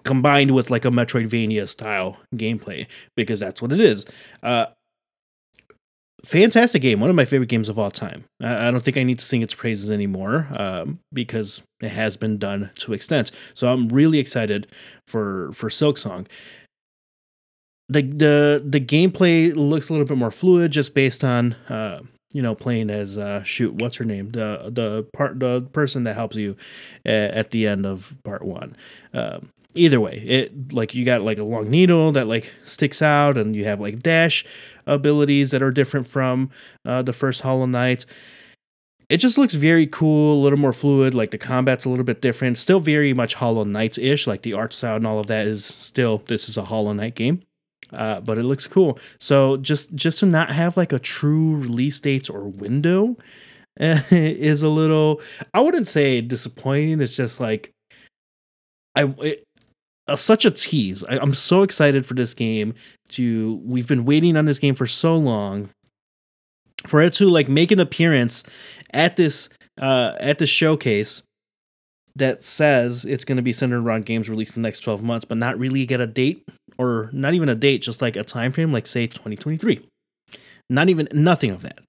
combined 0.04 0.51
with 0.51 0.70
like 0.70 0.86
a 0.86 0.89
metroidvania 0.89 1.68
style 1.68 2.20
gameplay 2.36 2.88
because 3.15 3.39
that's 3.39 3.62
what 3.62 3.72
it 3.72 3.80
is. 3.80 4.06
Uh 4.42 4.68
fantastic 6.24 6.82
game 6.82 7.00
one 7.00 7.10
of 7.10 7.15
my 7.15 7.25
favorite 7.25 7.50
games 7.50 7.70
of 7.70 7.77
all 7.77 7.92
time. 7.92 8.24
I, 8.42 8.72
don't 8.72 8.82
think 8.82 8.98
i 8.98 9.04
need 9.04 9.20
to 9.20 9.25
sing 9.25 9.44
its 9.44 9.54
praises 9.54 9.92
anymore 9.92 10.48
um, 10.56 11.00
because 11.13 11.62
it 11.82 11.89
has 11.89 12.18
been 12.18 12.39
done 12.39 12.72
to 12.80 12.94
extent. 12.94 13.32
So 13.54 13.72
i'm 13.72 13.89
really 13.89 14.20
excited 14.20 14.68
for 15.06 15.51
for 15.51 15.70
Silksong 15.70 16.27
the 17.88 18.01
the 18.01 18.63
the 18.65 18.80
gameplay 18.80 19.56
looks 19.56 19.89
a 19.89 19.94
little 19.94 20.08
bit 20.08 20.18
more 20.18 20.32
fluid 20.32 20.72
just 20.72 20.94
based 20.94 21.24
on 21.24 21.54
uh 21.70 22.01
you 22.34 22.42
know 22.42 22.56
playing 22.56 22.89
as 22.89 23.18
uh 23.18 23.44
shoot 23.44 23.74
what's 23.75 23.98
her 23.98 24.06
name 24.06 24.32
the 24.32 24.70
the 24.72 25.08
part 25.13 25.39
the 25.39 25.62
person 25.74 26.04
that 26.04 26.15
helps 26.15 26.36
you 26.36 26.56
at, 27.06 27.32
at 27.32 27.51
the 27.51 27.68
end 27.68 27.86
of 27.86 28.18
part 28.24 28.44
one 28.44 28.75
um 29.13 29.51
either 29.75 30.00
way 30.00 30.18
it 30.25 30.74
like 30.74 30.96
you 30.96 31.06
got 31.06 31.22
like 31.22 31.38
a 31.38 31.44
long 31.44 31.70
needle 31.70 32.12
that 32.12 32.27
like 32.27 32.51
sticks 32.63 33.01
out 33.01 33.38
and 33.38 33.56
you 33.56 33.65
have 33.65 33.80
like 33.80 34.01
dash 34.01 34.46
abilities 34.88 35.51
that 35.51 35.62
are 35.62 35.72
different 35.72 36.08
from 36.08 36.50
uh 36.86 37.01
the 37.01 37.13
first 37.13 37.42
hollow 37.42 37.65
knight 37.65 38.06
it 39.08 39.18
just 39.18 39.38
looks 39.38 39.54
very 39.54 39.86
cool, 39.86 40.34
a 40.34 40.42
little 40.42 40.58
more 40.58 40.74
fluid. 40.74 41.13
Like 41.13 41.30
the 41.30 41.38
combat's 41.38 41.86
a 41.86 41.89
little 41.89 42.04
bit 42.04 42.22
different. 42.22 42.58
Still 42.58 42.80
very 42.80 43.13
much 43.13 43.36
Hollow 43.36 43.63
Knight 43.63 44.00
ish. 44.00 44.25
Like 44.25 44.42
the 44.42 44.54
art 44.54 44.74
style 44.74 44.96
and 44.96 45.06
all 45.06 45.20
of 45.20 45.27
that 45.27 45.46
is 45.46 45.63
still 45.63 46.24
this 46.25 46.50
is 46.50 46.58
a 46.58 46.63
Hollow 46.63 46.92
Knight 46.92 47.13
game 47.13 47.42
uh, 47.92 48.22
but 48.22 48.38
it 48.38 48.44
looks 48.44 48.68
cool. 48.68 49.00
So 49.20 49.58
just 49.58 49.94
just 49.96 50.20
to 50.20 50.25
not 50.25 50.51
have 50.51 50.77
like 50.77 50.94
a 50.94 51.00
true 51.00 51.58
release 51.58 52.00
date 52.00 52.30
or 52.30 52.48
window 52.48 53.18
is 53.77 54.62
a 54.62 54.70
little. 54.70 55.22
I 55.54 55.60
wouldn't 55.60 55.88
say 55.88 56.22
disappointing. 56.22 57.01
It's 57.01 57.15
just 57.15 57.39
like 57.39 57.72
I. 58.96 59.13
It, 59.20 59.44
uh, 60.08 60.15
such 60.15 60.46
a 60.46 60.51
tease. 60.51 61.04
I, 61.04 61.18
I'm 61.18 61.34
so 61.34 61.63
excited 61.63 62.06
for 62.06 62.13
this 62.13 62.34
game. 62.34 62.75
To 63.10 63.62
we've 63.63 63.88
been 63.88 64.06
waiting 64.06 64.38
on 64.38 64.46
this 64.46 64.60
game 64.60 64.75
for 64.75 64.88
so 64.88 65.15
long, 65.15 65.70
for 66.88 67.01
it 67.01 67.13
to 67.15 67.25
like 67.25 67.50
make 67.50 67.72
an 67.72 67.80
appearance 67.80 68.44
at 68.94 69.15
this 69.15 69.50
uh 69.82 70.13
at 70.20 70.39
the 70.39 70.48
showcase 70.48 71.22
that 72.15 72.42
says 72.42 73.04
it's 73.06 73.25
going 73.25 73.36
to 73.36 73.42
be 73.42 73.51
centered 73.51 73.84
around 73.84 74.06
games 74.06 74.30
released 74.30 74.56
in 74.56 74.62
the 74.62 74.68
next 74.68 74.80
12 74.80 75.04
months, 75.04 75.25
but 75.25 75.38
not 75.38 75.60
really 75.60 75.86
get 75.86 76.00
a 76.00 76.08
date 76.08 76.48
or 76.77 77.10
not 77.13 77.34
even 77.34 77.50
a 77.50 77.55
date, 77.55 77.82
just 77.82 78.01
like 78.01 78.15
a 78.15 78.24
time 78.24 78.51
frame, 78.51 78.72
like 78.72 78.88
say 78.88 79.08
2023. 79.08 79.82
Not 80.70 80.89
even 80.89 81.08
nothing 81.12 81.51
of 81.51 81.62
that. 81.62 81.79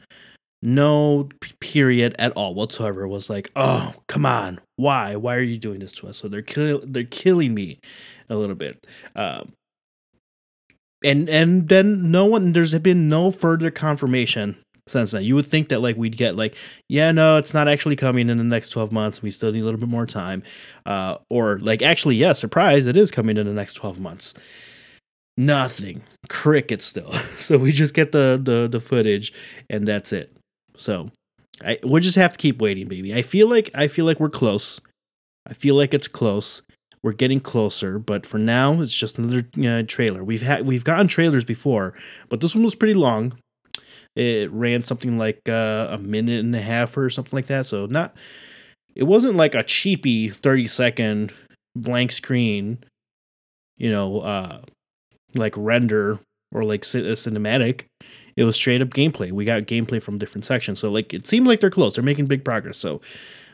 No 0.63 1.29
period 1.61 2.15
at 2.19 2.33
all 2.33 2.55
whatsoever 2.55 3.07
was 3.07 3.31
like, 3.31 3.51
oh 3.57 3.95
come 4.07 4.27
on, 4.27 4.61
why? 4.77 5.17
Why 5.17 5.37
are 5.37 5.43
you 5.43 5.59
doing 5.59 5.81
this 5.81 5.93
to 5.93 6.09
us? 6.09 6.19
So 6.19 6.29
they're 6.29 6.43
kill 6.43 6.81
they're 6.85 7.05
killing 7.05 7.55
me 7.55 7.79
a 8.29 8.37
little 8.37 8.55
bit. 8.55 8.87
Um, 9.15 9.53
and 11.05 11.29
and 11.29 11.69
then 11.69 12.11
no 12.11 12.25
one 12.27 12.53
there's 12.53 12.77
been 12.79 13.09
no 13.09 13.31
further 13.31 13.71
confirmation 13.71 14.57
since 14.89 15.11
then. 15.11 15.25
You 15.25 15.35
would 15.35 15.47
think 15.47 15.69
that 15.69 15.81
like 15.81 15.97
we'd 15.97 16.17
get 16.17 16.37
like, 16.37 16.55
yeah, 16.89 17.11
no, 17.13 17.37
it's 17.37 17.55
not 17.55 17.69
actually 17.69 17.97
coming 17.97 18.31
in 18.31 18.39
the 18.39 18.45
next 18.45 18.71
12 18.71 18.93
months. 18.93 19.23
We 19.23 19.31
still 19.31 19.53
need 19.53 19.61
a 19.61 19.65
little 19.65 19.81
bit 19.81 19.89
more 19.89 20.07
time. 20.07 20.43
Uh, 20.85 21.19
or 21.29 21.59
like 21.59 21.83
actually, 21.83 22.17
yeah, 22.17 22.33
surprise, 22.33 22.87
it 22.87 22.97
is 22.97 23.11
coming 23.11 23.37
in 23.37 23.47
the 23.47 23.53
next 23.53 23.75
12 23.75 24.01
months. 24.01 24.35
Nothing. 25.37 26.03
Cricket 26.29 26.83
still. 26.83 27.13
so 27.39 27.59
we 27.59 27.73
just 27.73 27.95
get 27.95 28.13
the 28.13 28.41
the 28.43 28.69
the 28.71 28.81
footage 28.81 29.33
and 29.69 29.87
that's 29.87 30.13
it. 30.13 30.33
So 30.77 31.11
I 31.65 31.79
we'll 31.83 32.03
just 32.03 32.17
have 32.17 32.33
to 32.33 32.39
keep 32.39 32.61
waiting, 32.61 32.89
baby. 32.89 33.15
I 33.15 33.23
feel 33.23 33.49
like 33.49 33.71
I 33.75 33.89
feel 33.89 34.05
like 34.05 34.21
we're 34.21 34.31
close. 34.31 34.81
I 35.47 35.53
feel 35.53 35.75
like 35.75 35.95
it's 35.95 36.09
close. 36.09 36.63
We're 37.03 37.13
getting 37.13 37.39
closer, 37.41 37.99
but 37.99 38.27
for 38.27 38.39
now, 38.39 38.81
it's 38.81 38.95
just 38.95 39.19
another 39.19 39.47
uh, 39.65 39.85
trailer. 39.87 40.25
We've 40.25 40.43
had 40.43 40.67
we've 40.67 40.85
gotten 40.85 41.07
trailers 41.07 41.45
before, 41.45 41.95
but 42.29 42.41
this 42.41 42.55
one 42.55 42.65
was 42.65 42.75
pretty 42.75 42.95
long. 42.95 43.39
It 44.17 44.51
ran 44.51 44.83
something 44.83 45.19
like 45.19 45.41
uh, 45.49 45.89
a 45.91 45.99
minute 45.99 46.41
and 46.41 46.57
a 46.57 46.61
half 46.61 46.97
or 46.97 47.09
something 47.11 47.37
like 47.37 47.47
that. 47.47 47.67
So 47.67 47.87
not, 47.87 48.17
it 48.95 49.05
wasn't 49.05 49.37
like 49.37 49.55
a 49.55 49.63
cheapy 49.63 50.31
thirty 50.31 50.67
second 50.67 51.33
blank 51.77 52.11
screen, 52.11 52.79
you 53.77 53.91
know, 53.91 54.21
uh, 54.21 54.63
like 55.37 55.55
render 55.57 56.19
or 56.53 56.65
like 56.65 56.83
a 56.83 57.15
cinematic. 57.15 57.85
It 58.37 58.45
was 58.45 58.57
straight 58.57 58.83
up 58.83 58.89
gameplay. 58.91 59.33
We 59.33 59.45
got 59.45 59.63
gameplay 59.63 60.03
from 60.03 60.19
different 60.19 60.45
sections. 60.45 60.81
So 60.81 60.91
like 60.91 61.15
it 61.15 61.27
seemed 61.27 61.47
like 61.47 61.61
they're 61.61 61.71
close. 61.71 61.95
They're 61.95 62.05
making 62.05 62.27
big 62.27 62.45
progress. 62.45 62.79
So 62.79 63.01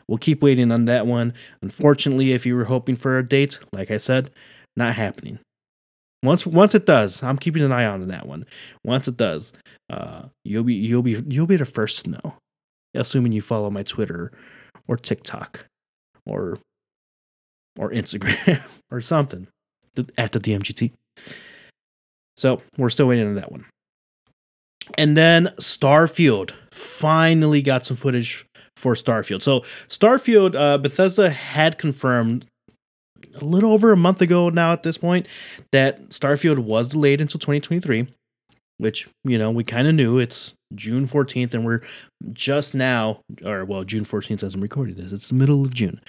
we'll 0.07 0.17
keep 0.17 0.41
waiting 0.41 0.71
on 0.71 0.85
that 0.85 1.07
one. 1.07 1.33
Unfortunately, 1.61 2.33
if 2.33 2.45
you 2.45 2.55
were 2.55 2.65
hoping 2.65 2.95
for 2.95 3.17
a 3.17 3.27
date, 3.27 3.59
like 3.71 3.91
I 3.91 3.97
said, 3.97 4.29
not 4.75 4.95
happening. 4.95 5.39
Once 6.23 6.45
once 6.45 6.73
it 6.73 6.85
does, 6.85 7.21
I'm 7.21 7.37
keeping 7.37 7.63
an 7.63 7.71
eye 7.71 7.85
on 7.85 8.07
that 8.07 8.25
one. 8.25 8.45
Once 8.85 9.07
it 9.07 9.17
does, 9.17 9.51
uh, 9.89 10.23
you'll 10.45 10.63
be 10.63 10.75
you'll 10.75 11.03
be 11.03 11.21
you'll 11.27 11.47
be 11.47 11.57
the 11.57 11.65
first 11.65 12.05
to 12.05 12.11
know, 12.11 12.35
assuming 12.95 13.33
you 13.33 13.41
follow 13.41 13.69
my 13.69 13.83
Twitter 13.83 14.31
or 14.87 14.95
TikTok 14.95 15.65
or 16.25 16.59
or 17.77 17.91
Instagram 17.91 18.63
or 18.91 19.01
something 19.01 19.47
at 20.17 20.31
the 20.31 20.39
DMGT. 20.39 20.93
So 22.37 22.61
we're 22.77 22.89
still 22.89 23.07
waiting 23.07 23.27
on 23.27 23.35
that 23.35 23.51
one. 23.51 23.65
And 24.97 25.15
then 25.15 25.53
Starfield 25.59 26.51
finally 26.71 27.61
got 27.61 27.85
some 27.85 27.97
footage 27.97 28.45
for 28.75 28.95
Starfield. 28.95 29.41
So 29.41 29.61
Starfield, 29.87 30.55
uh, 30.55 30.77
Bethesda 30.77 31.29
had 31.29 31.77
confirmed 31.77 32.45
a 33.35 33.45
little 33.45 33.71
over 33.71 33.91
a 33.91 33.97
month 33.97 34.21
ago 34.21 34.49
now 34.49 34.73
at 34.73 34.83
this 34.83 34.97
point 34.97 35.27
that 35.71 36.09
Starfield 36.09 36.59
was 36.59 36.89
delayed 36.89 37.21
until 37.21 37.39
2023, 37.39 38.07
which, 38.77 39.07
you 39.23 39.37
know, 39.37 39.51
we 39.51 39.63
kind 39.63 39.87
of 39.87 39.95
knew. 39.95 40.19
It's 40.19 40.53
June 40.75 41.05
14th, 41.05 41.53
and 41.53 41.65
we're 41.65 41.81
just 42.31 42.75
now, 42.75 43.21
or 43.45 43.65
well, 43.65 43.83
June 43.83 44.05
14th 44.05 44.43
as 44.43 44.53
I'm 44.53 44.61
recording 44.61 44.95
this, 44.95 45.11
it's 45.11 45.29
the 45.29 45.35
middle 45.35 45.63
of 45.63 45.73
June, 45.73 46.01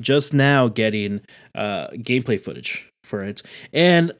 just 0.00 0.34
now 0.34 0.68
getting 0.68 1.20
uh, 1.54 1.88
gameplay 1.88 2.40
footage 2.40 2.88
for 3.04 3.22
it. 3.22 3.42
And 3.72 4.12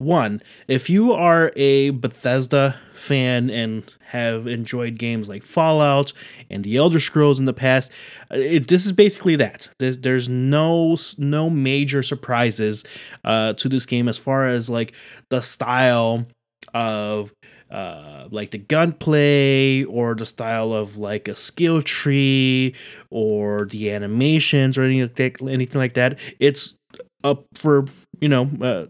one, 0.00 0.40
if 0.66 0.88
you 0.88 1.12
are 1.12 1.52
a 1.56 1.90
Bethesda 1.90 2.76
fan 2.94 3.50
and 3.50 3.84
have 4.06 4.46
enjoyed 4.46 4.96
games 4.96 5.28
like 5.28 5.42
Fallout 5.42 6.14
and 6.48 6.64
The 6.64 6.76
Elder 6.76 7.00
Scrolls 7.00 7.38
in 7.38 7.44
the 7.44 7.52
past, 7.52 7.92
uh, 8.30 8.36
it, 8.36 8.68
this 8.68 8.86
is 8.86 8.92
basically 8.92 9.36
that. 9.36 9.68
There's, 9.78 9.98
there's 9.98 10.28
no 10.28 10.96
no 11.18 11.50
major 11.50 12.02
surprises 12.02 12.82
uh, 13.24 13.52
to 13.54 13.68
this 13.68 13.84
game 13.84 14.08
as 14.08 14.16
far 14.16 14.46
as 14.46 14.70
like 14.70 14.94
the 15.28 15.42
style 15.42 16.26
of 16.72 17.32
uh, 17.70 18.26
like 18.30 18.52
the 18.52 18.58
gunplay 18.58 19.84
or 19.84 20.14
the 20.14 20.26
style 20.26 20.72
of 20.72 20.96
like 20.96 21.28
a 21.28 21.34
skill 21.34 21.82
tree 21.82 22.74
or 23.10 23.66
the 23.66 23.90
animations 23.90 24.78
or 24.78 24.82
anything 24.82 25.36
anything 25.48 25.78
like 25.78 25.94
that. 25.94 26.18
It's 26.38 26.74
up 27.22 27.44
for 27.54 27.84
you 28.20 28.28
know 28.28 28.50
uh, 28.62 28.86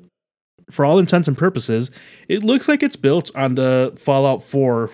for 0.71 0.85
all 0.85 0.99
intents 0.99 1.29
and 1.29 1.37
purposes, 1.37 1.91
it 2.29 2.43
looks 2.43 2.69
like 2.69 2.83
it's 2.83 2.97
built 2.97 3.31
on 3.35 3.55
the 3.55 3.93
Fallout 3.97 4.43
4 4.43 4.91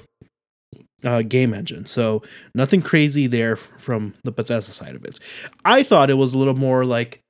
uh, 1.04 1.22
game 1.22 1.54
engine. 1.54 1.86
So 1.86 2.22
nothing 2.54 2.82
crazy 2.82 3.26
there 3.26 3.56
from 3.56 4.14
the 4.24 4.32
Bethesda 4.32 4.72
side 4.72 4.94
of 4.94 5.04
it. 5.04 5.18
I 5.64 5.82
thought 5.82 6.10
it 6.10 6.14
was 6.14 6.34
a 6.34 6.38
little 6.38 6.56
more 6.56 6.84
like 6.84 7.20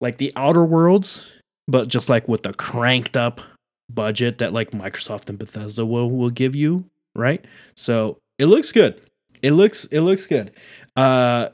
like 0.00 0.18
the 0.18 0.32
Outer 0.36 0.64
Worlds, 0.64 1.22
but 1.66 1.88
just 1.88 2.08
like 2.08 2.28
with 2.28 2.42
the 2.44 2.52
cranked 2.52 3.16
up 3.16 3.40
budget 3.90 4.38
that 4.38 4.52
like 4.52 4.70
Microsoft 4.70 5.28
and 5.28 5.38
Bethesda 5.38 5.84
will 5.84 6.10
will 6.10 6.30
give 6.30 6.54
you, 6.54 6.84
right? 7.16 7.44
So 7.74 8.18
it 8.38 8.46
looks 8.46 8.70
good. 8.70 9.00
It 9.42 9.52
looks 9.52 9.84
it 9.86 10.00
looks 10.00 10.26
good. 10.26 10.52
Uh 10.96 11.50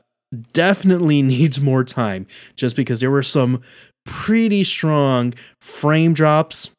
definitely 0.53 1.23
needs 1.23 1.61
more 1.61 1.85
time 1.85 2.27
just 2.57 2.77
because 2.77 3.01
there 3.01 3.11
were 3.11 3.23
some 3.23 3.63
pretty 4.05 4.65
strong 4.65 5.35
frame 5.61 6.15
drops 6.15 6.71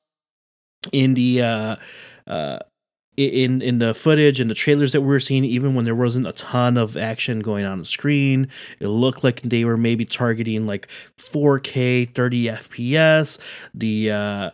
in 0.92 1.14
the 1.14 1.42
uh, 1.42 1.76
uh, 2.28 2.60
in 3.18 3.62
in 3.62 3.80
the 3.80 3.94
footage 3.94 4.40
and 4.40 4.50
the 4.50 4.56
trailers 4.56 4.92
that 4.92 5.02
we 5.02 5.08
were 5.08 5.20
seeing, 5.20 5.46
even 5.46 5.74
when 5.74 5.86
there 5.86 5.96
wasn't 5.96 6.28
a 6.28 6.34
ton 6.34 6.78
of 6.78 6.98
action 6.98 7.40
going 7.40 7.66
on 7.66 7.80
the 7.80 7.86
screen, 7.86 8.48
it 8.80 8.88
looked 8.88 9.24
like 9.24 9.42
they 9.42 9.64
were 9.64 9.78
maybe 9.78 10.06
targeting 10.06 10.66
like 10.66 10.88
4K 11.18 12.14
30 12.14 12.46
FPS. 12.46 13.40
The 13.74 14.12
uh, 14.12 14.52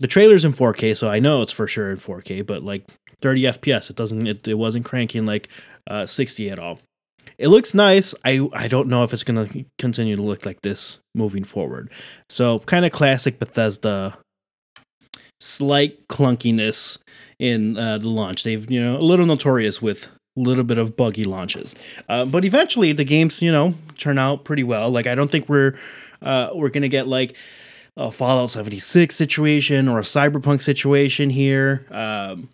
the 0.00 0.06
trailer's 0.06 0.44
in 0.44 0.52
4K, 0.52 0.96
so 0.96 1.08
I 1.08 1.18
know 1.18 1.42
it's 1.42 1.52
for 1.52 1.66
sure 1.66 1.90
in 1.90 1.96
4K, 1.96 2.46
but 2.46 2.62
like 2.62 2.86
30 3.22 3.42
FPS, 3.42 3.90
it 3.90 3.96
doesn't 3.96 4.26
it, 4.26 4.46
it 4.46 4.58
wasn't 4.58 4.84
cranking 4.84 5.26
like 5.26 5.48
uh, 5.88 6.06
60 6.06 6.50
at 6.50 6.58
all. 6.58 6.78
It 7.38 7.48
looks 7.48 7.74
nice. 7.74 8.14
I 8.24 8.48
I 8.52 8.68
don't 8.68 8.88
know 8.88 9.02
if 9.02 9.12
it's 9.12 9.24
gonna 9.24 9.48
continue 9.78 10.16
to 10.16 10.22
look 10.22 10.46
like 10.46 10.62
this 10.62 10.98
moving 11.14 11.44
forward. 11.44 11.90
So 12.28 12.58
kind 12.60 12.84
of 12.84 12.92
classic 12.92 13.38
Bethesda 13.38 14.16
slight 15.40 16.08
clunkiness 16.08 16.98
in 17.38 17.76
uh, 17.76 17.98
the 17.98 18.08
launch. 18.08 18.44
They've 18.44 18.70
you 18.70 18.80
know 18.80 18.96
a 18.96 19.02
little 19.02 19.26
notorious 19.26 19.82
with 19.82 20.08
a 20.36 20.40
little 20.40 20.64
bit 20.64 20.78
of 20.78 20.96
buggy 20.96 21.24
launches, 21.24 21.74
uh, 22.08 22.24
but 22.24 22.44
eventually 22.44 22.92
the 22.92 23.04
games 23.04 23.42
you 23.42 23.52
know 23.52 23.74
turn 23.98 24.18
out 24.18 24.44
pretty 24.44 24.64
well. 24.64 24.90
Like 24.90 25.06
I 25.06 25.14
don't 25.14 25.30
think 25.30 25.48
we're 25.48 25.76
uh, 26.22 26.50
we're 26.54 26.70
gonna 26.70 26.88
get 26.88 27.06
like 27.06 27.36
a 27.96 28.10
Fallout 28.10 28.50
76 28.50 29.14
situation 29.14 29.88
or 29.88 30.00
a 30.00 30.02
Cyberpunk 30.02 30.60
situation 30.60 31.30
here. 31.30 31.86
Um, 31.90 32.48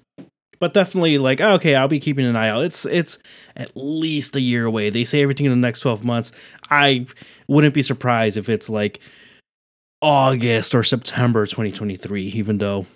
but 0.60 0.74
definitely 0.74 1.18
like 1.18 1.40
oh, 1.40 1.54
okay, 1.54 1.74
I'll 1.74 1.88
be 1.88 1.98
keeping 1.98 2.26
an 2.26 2.36
eye 2.36 2.48
out. 2.48 2.64
It's 2.64 2.84
it's 2.84 3.18
at 3.56 3.72
least 3.74 4.36
a 4.36 4.40
year 4.40 4.66
away. 4.66 4.90
They 4.90 5.04
say 5.04 5.22
everything 5.22 5.46
in 5.46 5.52
the 5.52 5.56
next 5.56 5.80
12 5.80 6.04
months. 6.04 6.32
I 6.70 7.06
wouldn't 7.48 7.74
be 7.74 7.82
surprised 7.82 8.36
if 8.36 8.48
it's 8.48 8.68
like 8.68 9.00
August 10.00 10.74
or 10.74 10.82
September 10.82 11.46
2023, 11.46 12.22
even 12.22 12.58
though 12.58 12.86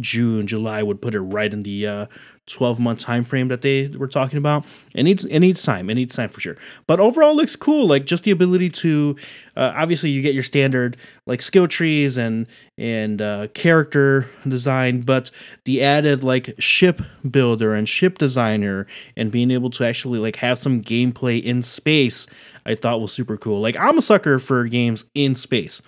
June, 0.00 0.46
July 0.46 0.82
would 0.82 1.00
put 1.00 1.14
it 1.14 1.20
right 1.20 1.52
in 1.52 1.62
the 1.62 1.86
uh, 1.86 2.06
12 2.46 2.78
month 2.78 3.00
time 3.00 3.24
frame 3.24 3.48
that 3.48 3.62
they 3.62 3.88
were 3.88 4.06
talking 4.06 4.38
about. 4.38 4.64
It 4.94 5.02
needs 5.02 5.24
it 5.24 5.40
needs 5.40 5.62
time. 5.62 5.90
It 5.90 5.94
needs 5.94 6.14
time 6.14 6.28
for 6.28 6.40
sure. 6.40 6.56
But 6.86 7.00
overall, 7.00 7.34
looks 7.34 7.56
cool. 7.56 7.88
Like 7.88 8.06
just 8.06 8.24
the 8.24 8.30
ability 8.30 8.70
to 8.70 9.16
uh, 9.56 9.72
obviously 9.74 10.10
you 10.10 10.22
get 10.22 10.34
your 10.34 10.44
standard 10.44 10.96
like 11.26 11.42
skill 11.42 11.66
trees 11.66 12.16
and 12.16 12.46
and 12.78 13.20
uh, 13.20 13.48
character 13.48 14.30
design, 14.46 15.00
but 15.00 15.30
the 15.64 15.82
added 15.82 16.22
like 16.22 16.54
ship 16.58 17.02
builder 17.28 17.74
and 17.74 17.88
ship 17.88 18.18
designer 18.18 18.86
and 19.16 19.32
being 19.32 19.50
able 19.50 19.70
to 19.70 19.84
actually 19.84 20.20
like 20.20 20.36
have 20.36 20.58
some 20.58 20.80
gameplay 20.80 21.42
in 21.42 21.62
space, 21.62 22.26
I 22.64 22.76
thought 22.76 23.00
was 23.00 23.12
super 23.12 23.36
cool. 23.36 23.60
Like 23.60 23.78
I'm 23.78 23.98
a 23.98 24.02
sucker 24.02 24.38
for 24.38 24.64
games 24.66 25.04
in 25.14 25.34
space. 25.34 25.82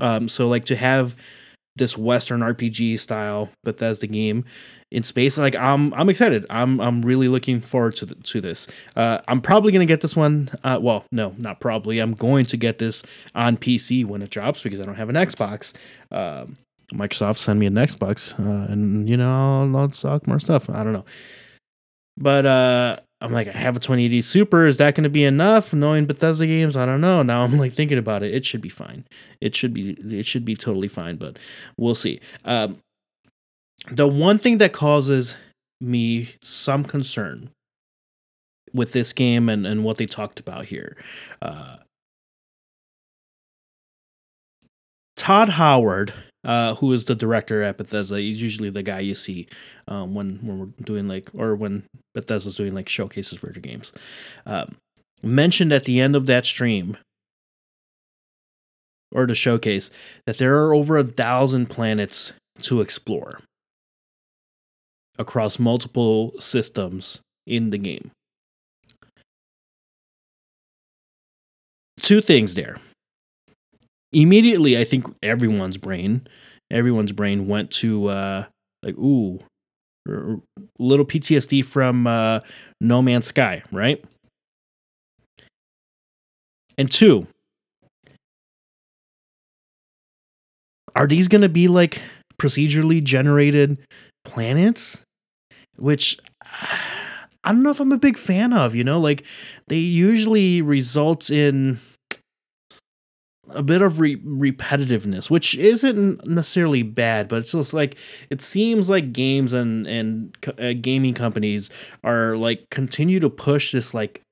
Um, 0.00 0.28
so 0.28 0.48
like 0.48 0.64
to 0.66 0.76
have 0.76 1.14
this 1.76 1.96
Western 1.96 2.40
RPG 2.40 2.98
style 2.98 3.50
Bethesda 3.64 4.06
game 4.06 4.44
in 4.90 5.02
space, 5.02 5.38
like 5.38 5.56
I'm 5.56 5.92
I'm 5.94 6.08
excited. 6.08 6.44
I'm 6.50 6.80
I'm 6.80 7.02
really 7.02 7.28
looking 7.28 7.60
forward 7.60 7.96
to 7.96 8.06
the, 8.06 8.14
to 8.14 8.40
this. 8.40 8.68
Uh, 8.94 9.18
I'm 9.26 9.40
probably 9.40 9.72
gonna 9.72 9.86
get 9.86 10.02
this 10.02 10.14
one. 10.14 10.50
Uh, 10.62 10.78
well, 10.80 11.04
no, 11.10 11.34
not 11.38 11.60
probably. 11.60 11.98
I'm 11.98 12.12
going 12.12 12.44
to 12.46 12.56
get 12.56 12.78
this 12.78 13.02
on 13.34 13.56
PC 13.56 14.04
when 14.04 14.22
it 14.22 14.30
drops 14.30 14.62
because 14.62 14.80
I 14.80 14.84
don't 14.84 14.96
have 14.96 15.08
an 15.08 15.16
Xbox. 15.16 15.74
Um, 16.10 16.56
Microsoft 16.92 17.38
send 17.38 17.58
me 17.58 17.66
an 17.66 17.74
Xbox, 17.74 18.38
uh, 18.38 18.70
and 18.70 19.08
you 19.08 19.16
know 19.16 19.30
I'll, 19.72 19.92
I'll 20.04 20.20
more 20.26 20.40
stuff. 20.40 20.68
I 20.68 20.84
don't 20.84 20.92
know, 20.92 21.06
but 22.18 22.44
uh, 22.44 22.96
I'm 23.22 23.32
like, 23.32 23.46
I 23.46 23.52
have 23.52 23.76
a 23.76 23.80
2080 23.80 24.20
Super. 24.20 24.66
Is 24.66 24.78
that 24.78 24.96
going 24.96 25.04
to 25.04 25.10
be 25.10 25.24
enough? 25.24 25.72
Knowing 25.72 26.06
Bethesda 26.06 26.46
games, 26.46 26.76
I 26.76 26.84
don't 26.84 27.00
know. 27.00 27.22
Now 27.22 27.42
I'm 27.42 27.56
like 27.56 27.72
thinking 27.72 27.98
about 27.98 28.22
it. 28.22 28.34
It 28.34 28.44
should 28.44 28.60
be 28.60 28.68
fine. 28.68 29.04
It 29.40 29.54
should 29.54 29.72
be. 29.72 29.92
It 29.92 30.26
should 30.26 30.44
be 30.44 30.56
totally 30.56 30.88
fine. 30.88 31.16
But 31.16 31.38
we'll 31.76 31.94
see. 31.94 32.20
Um, 32.44 32.76
the 33.90 34.08
one 34.08 34.38
thing 34.38 34.58
that 34.58 34.72
causes 34.72 35.36
me 35.80 36.30
some 36.42 36.84
concern 36.84 37.50
with 38.72 38.92
this 38.92 39.12
game 39.12 39.48
and, 39.48 39.66
and 39.66 39.84
what 39.84 39.98
they 39.98 40.06
talked 40.06 40.40
about 40.40 40.66
here. 40.66 40.96
Uh, 41.40 41.76
Todd 45.16 45.50
Howard 45.50 46.12
uh, 46.44 46.74
who 46.76 46.92
is 46.92 47.04
the 47.04 47.14
director 47.14 47.62
at 47.62 47.78
Bethesda. 47.78 48.18
He's 48.18 48.42
usually 48.42 48.70
the 48.70 48.82
guy 48.82 49.00
you 49.00 49.14
see 49.14 49.46
um, 49.88 50.14
when 50.14 50.36
when 50.36 50.58
we're 50.58 50.84
doing 50.84 51.08
like 51.08 51.30
or 51.34 51.54
when 51.54 51.84
Bethesda's 52.14 52.56
doing 52.56 52.74
like 52.74 52.88
showcases 52.88 53.38
for 53.38 53.46
their 53.46 53.62
games. 53.62 53.92
Um, 54.46 54.76
mentioned 55.22 55.72
at 55.72 55.84
the 55.84 56.00
end 56.00 56.16
of 56.16 56.26
that 56.26 56.44
stream 56.44 56.96
or 59.12 59.26
the 59.26 59.34
showcase 59.34 59.90
that 60.26 60.38
there 60.38 60.58
are 60.58 60.74
over 60.74 60.98
a 60.98 61.04
thousand 61.04 61.66
planets 61.66 62.32
to 62.62 62.80
explore 62.80 63.40
across 65.18 65.58
multiple 65.58 66.32
systems 66.40 67.20
in 67.46 67.70
the 67.70 67.78
game. 67.78 68.10
Two 72.00 72.20
things 72.20 72.54
there 72.54 72.78
immediately 74.12 74.78
I 74.78 74.84
think 74.84 75.06
everyone's 75.22 75.76
brain, 75.76 76.26
everyone's 76.70 77.12
brain 77.12 77.46
went 77.46 77.70
to 77.72 78.08
uh 78.08 78.44
like 78.82 78.96
ooh, 78.96 79.40
little 80.78 81.06
PTSD 81.06 81.64
from 81.64 82.06
uh 82.06 82.40
No 82.80 83.02
Man's 83.02 83.26
Sky, 83.26 83.62
right? 83.70 84.04
And 86.78 86.90
two, 86.90 87.26
are 90.96 91.06
these 91.06 91.28
going 91.28 91.42
to 91.42 91.48
be 91.48 91.68
like 91.68 92.00
procedurally 92.38 93.02
generated 93.02 93.78
planets 94.24 95.02
which 95.76 96.18
I 97.44 97.50
don't 97.50 97.64
know 97.64 97.70
if 97.70 97.80
I'm 97.80 97.90
a 97.90 97.98
big 97.98 98.18
fan 98.18 98.52
of, 98.52 98.72
you 98.76 98.84
know, 98.84 99.00
like 99.00 99.24
they 99.66 99.76
usually 99.76 100.62
result 100.62 101.28
in 101.28 101.80
a 103.54 103.62
bit 103.62 103.82
of 103.82 104.00
re- 104.00 104.16
repetitiveness, 104.16 105.30
which 105.30 105.54
isn't 105.56 106.26
necessarily 106.26 106.82
bad, 106.82 107.28
but 107.28 107.40
it's 107.40 107.52
just 107.52 107.74
like 107.74 107.96
it 108.30 108.40
seems 108.40 108.90
like 108.90 109.12
games 109.12 109.52
and 109.52 109.86
and 109.86 110.36
uh, 110.58 110.72
gaming 110.80 111.14
companies 111.14 111.70
are 112.04 112.36
like 112.36 112.68
continue 112.70 113.20
to 113.20 113.30
push 113.30 113.72
this 113.72 113.94
like 113.94 114.22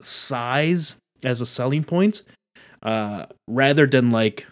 size 0.00 0.96
as 1.24 1.40
a 1.40 1.46
selling 1.46 1.84
point, 1.84 2.22
uh, 2.82 3.26
rather 3.48 3.86
than 3.86 4.10
like 4.10 4.46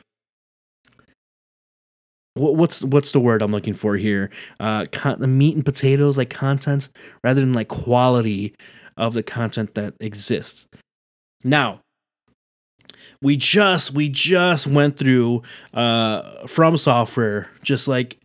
what's 2.35 2.83
what's 2.83 3.13
the 3.13 3.21
word 3.21 3.43
I'm 3.43 3.53
looking 3.53 3.75
for 3.75 3.97
here? 3.97 4.31
Uh, 4.61 4.85
con- 4.93 5.21
the 5.21 5.27
meat 5.27 5.57
and 5.57 5.65
potatoes, 5.65 6.17
like 6.17 6.31
content, 6.31 6.89
rather 7.23 7.41
than 7.41 7.53
like 7.53 7.69
quality 7.69 8.55
of 8.97 9.15
the 9.15 9.23
content 9.23 9.75
that 9.75 9.95
exists. 10.01 10.67
Now, 11.45 11.81
we 13.23 13.37
just 13.37 13.93
we 13.93 14.09
just 14.09 14.67
went 14.67 14.97
through 14.97 15.43
uh 15.75 16.23
FromSoftware 16.47 17.49
just 17.63 17.89
like 17.89 18.19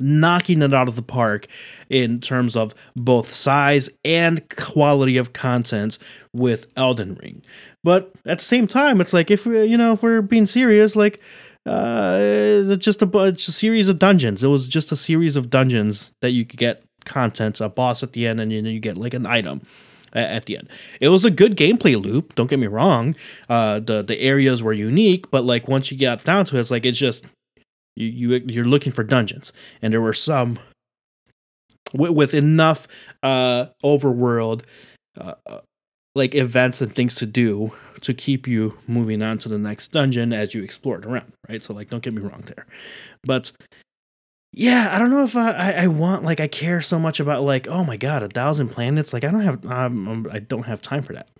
knocking 0.00 0.62
it 0.62 0.72
out 0.72 0.88
of 0.88 0.96
the 0.96 1.02
park 1.02 1.46
in 1.88 2.20
terms 2.20 2.56
of 2.56 2.74
both 2.94 3.32
size 3.32 3.90
and 4.04 4.48
quality 4.50 5.16
of 5.16 5.32
content 5.32 5.98
with 6.32 6.66
Elden 6.76 7.18
Ring. 7.22 7.42
But 7.82 8.12
at 8.24 8.38
the 8.38 8.44
same 8.44 8.66
time, 8.66 9.00
it's 9.00 9.12
like 9.12 9.30
if 9.30 9.46
we, 9.46 9.64
you 9.64 9.76
know, 9.76 9.94
if 9.94 10.02
we're 10.02 10.22
being 10.22 10.46
serious, 10.46 10.94
like 10.96 11.20
uh, 11.66 12.18
it's 12.20 12.84
just 12.84 13.02
a, 13.02 13.10
it's 13.24 13.48
a 13.48 13.52
series 13.52 13.88
of 13.88 13.98
dungeons. 13.98 14.42
It 14.42 14.48
was 14.48 14.68
just 14.68 14.92
a 14.92 14.96
series 14.96 15.36
of 15.36 15.50
dungeons 15.50 16.12
that 16.20 16.30
you 16.30 16.44
could 16.44 16.58
get 16.58 16.82
content, 17.04 17.60
a 17.60 17.68
boss 17.68 18.02
at 18.02 18.12
the 18.12 18.26
end, 18.26 18.40
and 18.40 18.50
then 18.50 18.66
you 18.66 18.80
get 18.80 18.96
like 18.96 19.14
an 19.14 19.26
item 19.26 19.62
at 20.12 20.46
the 20.46 20.56
end. 20.56 20.68
It 21.00 21.08
was 21.08 21.24
a 21.24 21.30
good 21.30 21.56
gameplay 21.56 22.00
loop. 22.02 22.34
Don't 22.34 22.48
get 22.48 22.58
me 22.58 22.66
wrong. 22.66 23.14
Uh, 23.48 23.80
the 23.80 24.02
the 24.02 24.20
areas 24.20 24.62
were 24.62 24.72
unique, 24.72 25.30
but 25.30 25.44
like 25.44 25.68
once 25.68 25.90
you 25.90 25.98
got 25.98 26.24
down 26.24 26.44
to 26.46 26.56
it, 26.56 26.60
it's 26.60 26.70
like 26.70 26.86
it's 26.86 26.98
just 26.98 27.26
you 27.96 28.06
you 28.06 28.44
you're 28.46 28.64
looking 28.64 28.92
for 28.92 29.04
dungeons, 29.04 29.52
and 29.82 29.92
there 29.92 30.00
were 30.00 30.14
some 30.14 30.58
with, 31.94 32.12
with 32.12 32.34
enough 32.34 32.86
uh 33.22 33.66
overworld 33.84 34.62
uh, 35.20 35.34
uh, 35.46 35.60
like 36.14 36.34
events 36.34 36.80
and 36.80 36.94
things 36.94 37.14
to 37.16 37.26
do 37.26 37.72
to 38.00 38.14
keep 38.14 38.46
you 38.46 38.78
moving 38.86 39.22
on 39.22 39.38
to 39.38 39.48
the 39.48 39.58
next 39.58 39.88
dungeon 39.88 40.32
as 40.32 40.54
you 40.54 40.62
explore 40.62 40.98
it 40.98 41.06
around, 41.06 41.32
right? 41.48 41.62
So 41.62 41.74
like, 41.74 41.88
don't 41.88 42.02
get 42.02 42.14
me 42.14 42.22
wrong 42.22 42.44
there, 42.46 42.66
but 43.24 43.52
yeah, 44.58 44.88
I 44.90 44.98
don't 44.98 45.10
know 45.10 45.22
if 45.22 45.36
I, 45.36 45.52
I, 45.52 45.70
I, 45.84 45.86
want 45.86 46.24
like 46.24 46.40
I 46.40 46.48
care 46.48 46.80
so 46.80 46.98
much 46.98 47.20
about 47.20 47.44
like 47.44 47.68
oh 47.68 47.84
my 47.84 47.96
god 47.96 48.24
a 48.24 48.28
thousand 48.28 48.70
planets 48.70 49.12
like 49.12 49.22
I 49.22 49.28
don't 49.28 49.42
have 49.42 49.64
um, 49.66 50.26
I 50.32 50.40
don't 50.40 50.64
have 50.64 50.82
time 50.82 51.04
for 51.04 51.12
that. 51.12 51.30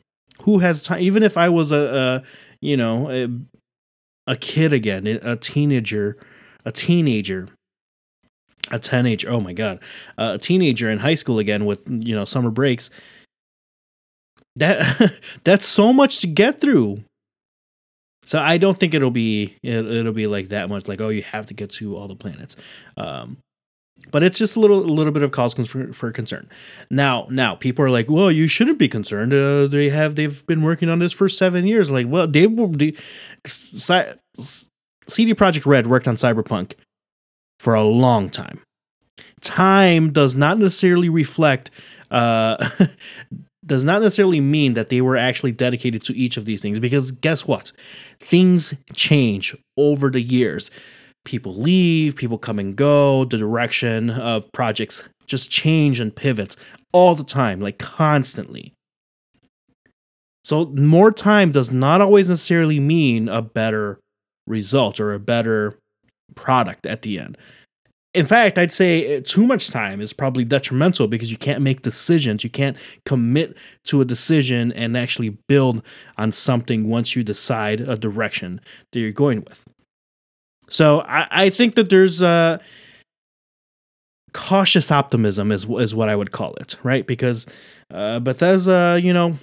Who 0.43 0.61
has 0.61 0.85
time? 0.85 1.03
Even 1.03 1.25
if 1.25 1.37
I 1.37 1.49
was 1.49 1.73
a, 1.73 2.23
a 2.23 2.23
you 2.61 2.77
know 2.77 3.11
a, 3.11 3.29
a 4.31 4.37
kid 4.37 4.73
again, 4.73 5.09
a 5.09 5.35
teenager, 5.35 6.17
a 6.65 6.71
teenager, 6.71 7.49
a 8.71 8.79
teenager. 8.79 9.29
Oh 9.33 9.41
my 9.41 9.53
god, 9.53 9.81
uh, 10.17 10.35
a 10.35 10.39
teenager 10.39 10.89
in 10.89 11.01
high 11.01 11.15
school 11.15 11.41
again 11.41 11.67
with 11.67 11.83
you 11.89 12.15
know 12.15 12.25
summer 12.25 12.53
breaks. 12.53 12.89
That 14.55 15.13
that's 15.43 15.67
so 15.67 15.93
much 15.93 16.21
to 16.21 16.29
get 16.29 16.61
through. 16.61 17.03
So 18.29 18.39
I 18.39 18.59
don't 18.59 18.79
think 18.79 18.93
it'll 18.93 19.11
be 19.11 19.57
it, 19.63 19.87
will 19.87 20.13
be 20.13 20.27
like 20.27 20.49
that 20.49 20.69
much. 20.69 20.87
Like 20.87 21.01
oh, 21.01 21.09
you 21.09 21.23
have 21.23 21.47
to 21.47 21.55
get 21.55 21.73
to 21.73 21.97
all 21.97 22.09
the 22.09 22.15
planets. 22.15 22.57
Um, 22.99 23.39
but 24.11 24.23
it's 24.23 24.37
just 24.37 24.55
a 24.55 24.61
little 24.61 24.81
a 24.81 24.93
little 24.93 25.15
bit 25.15 25.23
of 25.23 25.33
cause 25.33 25.55
for, 25.55 25.95
for 25.95 26.13
concern. 26.13 26.47
Now, 26.91 27.27
now 27.31 27.55
people 27.55 27.87
are 27.87 27.91
like, 27.91 28.11
"Well, 28.11 28.31
you 28.31 28.47
shouldn't 28.47 28.79
be 28.79 28.87
concerned. 28.87 29.33
Uh, 29.33 29.67
they 29.67 29.89
have 29.89 30.15
they've 30.15 30.47
been 30.47 30.61
working 30.61 30.91
on 30.91 30.99
this 30.99 31.15
for 31.15 31.27
seven 31.31 31.67
years." 31.67 31.91
Like, 31.91 32.07
well, 32.07 32.27
they. 32.29 32.47
They, 32.47 32.95
CD 35.09 35.35
Projekt 35.35 35.65
Red 35.65 35.87
worked 35.87 36.07
on 36.07 36.17
Cyberpunk 36.17 36.75
for 37.59 37.73
a 37.73 37.83
long 37.83 38.29
time. 38.29 38.61
Time 39.41 40.13
does 40.13 40.35
not 40.35 40.59
necessarily 40.59 41.09
reflect. 41.09 41.71
Uh, 42.11 42.69
does 43.69 43.85
not 43.85 44.03
necessarily 44.03 44.41
mean 44.41 44.75
that 44.75 44.89
they 44.89 45.01
were 45.01 45.17
actually 45.17 45.53
dedicated 45.53 46.03
to 46.05 46.17
each 46.17 46.37
of 46.37 46.45
these 46.45 46.61
things 46.61 46.81
because 46.81 47.13
guess 47.13 47.47
what? 47.47 47.71
Things 48.19 48.75
change 48.95 49.57
over 49.77 50.11
the 50.11 50.21
years 50.21 50.71
people 51.29 51.55
leave, 51.55 52.17
people 52.17 52.39
come 52.39 52.59
and 52.59 52.75
go, 52.75 53.25
the 53.27 53.37
direction 53.37 54.09
of 54.09 54.51
projects 54.53 55.05
just 55.27 55.51
change 55.51 56.01
and 56.01 56.17
pivots 56.17 56.57
all 56.91 57.15
the 57.15 57.23
time, 57.23 57.61
like 57.61 57.79
constantly. 57.79 58.73
So, 60.43 60.67
more 60.67 61.13
time 61.13 61.53
does 61.53 61.71
not 61.71 62.01
always 62.01 62.31
necessarily 62.31 62.81
mean 62.81 63.29
a 63.29 63.43
better 63.43 64.01
result 64.47 64.99
or 64.99 65.13
a 65.13 65.21
better 65.21 65.79
product 66.35 66.87
at 66.87 67.03
the 67.03 67.19
end. 67.19 67.37
In 68.15 68.27
fact, 68.27 68.57
I'd 68.57 68.73
say 68.73 69.17
uh, 69.17 69.21
too 69.25 69.47
much 69.47 69.71
time 69.71 70.01
is 70.01 70.13
probably 70.13 70.45
detrimental 70.45 71.09
because 71.09 71.31
you 71.31 71.37
can't 71.37 71.61
make 71.61 71.83
decisions. 71.83 72.43
You 72.43 72.51
can't 72.51 72.77
commit 73.05 73.57
to 73.85 74.01
a 74.01 74.05
decision 74.05 74.73
and 74.73 74.97
actually 74.97 75.31
build 75.47 75.83
on 76.17 76.33
something 76.33 76.89
once 76.89 77.15
you 77.15 77.23
decide 77.23 77.81
a 77.81 77.97
direction 77.97 78.61
that 78.93 79.01
you're 79.01 79.13
going 79.13 79.45
with. 79.47 79.65
So 80.71 81.01
I, 81.03 81.27
I 81.31 81.51
think 81.51 81.75
that 81.75 81.91
there's 81.91 82.23
uh, 82.23 82.59
cautious 84.33 84.91
optimism 84.91 85.53
is 85.53 85.65
is 85.65 85.95
what 85.95 86.09
I 86.09 86.17
would 86.17 86.33
call 86.33 86.55
it, 86.55 86.77
right? 86.83 87.07
Because 87.07 87.47
uh, 87.91 88.21
Bethesda, 88.21 89.01
you 89.03 89.13
know, 89.13 89.37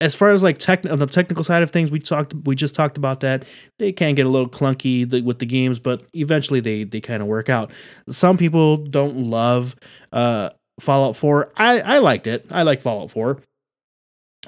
as 0.00 0.14
far 0.14 0.30
as 0.30 0.42
like 0.42 0.58
tech 0.58 0.88
on 0.88 0.98
the 0.98 1.06
technical 1.06 1.42
side 1.42 1.62
of 1.62 1.70
things, 1.70 1.90
we 1.90 1.98
talked 1.98 2.34
we 2.44 2.54
just 2.54 2.74
talked 2.74 2.96
about 2.96 3.20
that. 3.20 3.44
They 3.78 3.92
can 3.92 4.14
get 4.14 4.26
a 4.26 4.28
little 4.28 4.48
clunky 4.48 5.22
with 5.24 5.38
the 5.40 5.46
games, 5.46 5.80
but 5.80 6.02
eventually 6.14 6.60
they 6.60 6.84
they 6.84 7.00
kind 7.00 7.22
of 7.22 7.28
work 7.28 7.48
out. 7.48 7.70
Some 8.08 8.38
people 8.38 8.76
don't 8.76 9.26
love 9.26 9.74
uh, 10.12 10.50
Fallout 10.80 11.16
4. 11.16 11.52
I 11.56 11.80
I 11.80 11.98
liked 11.98 12.26
it. 12.26 12.46
I 12.50 12.62
like 12.62 12.80
Fallout 12.80 13.10
4. 13.10 13.40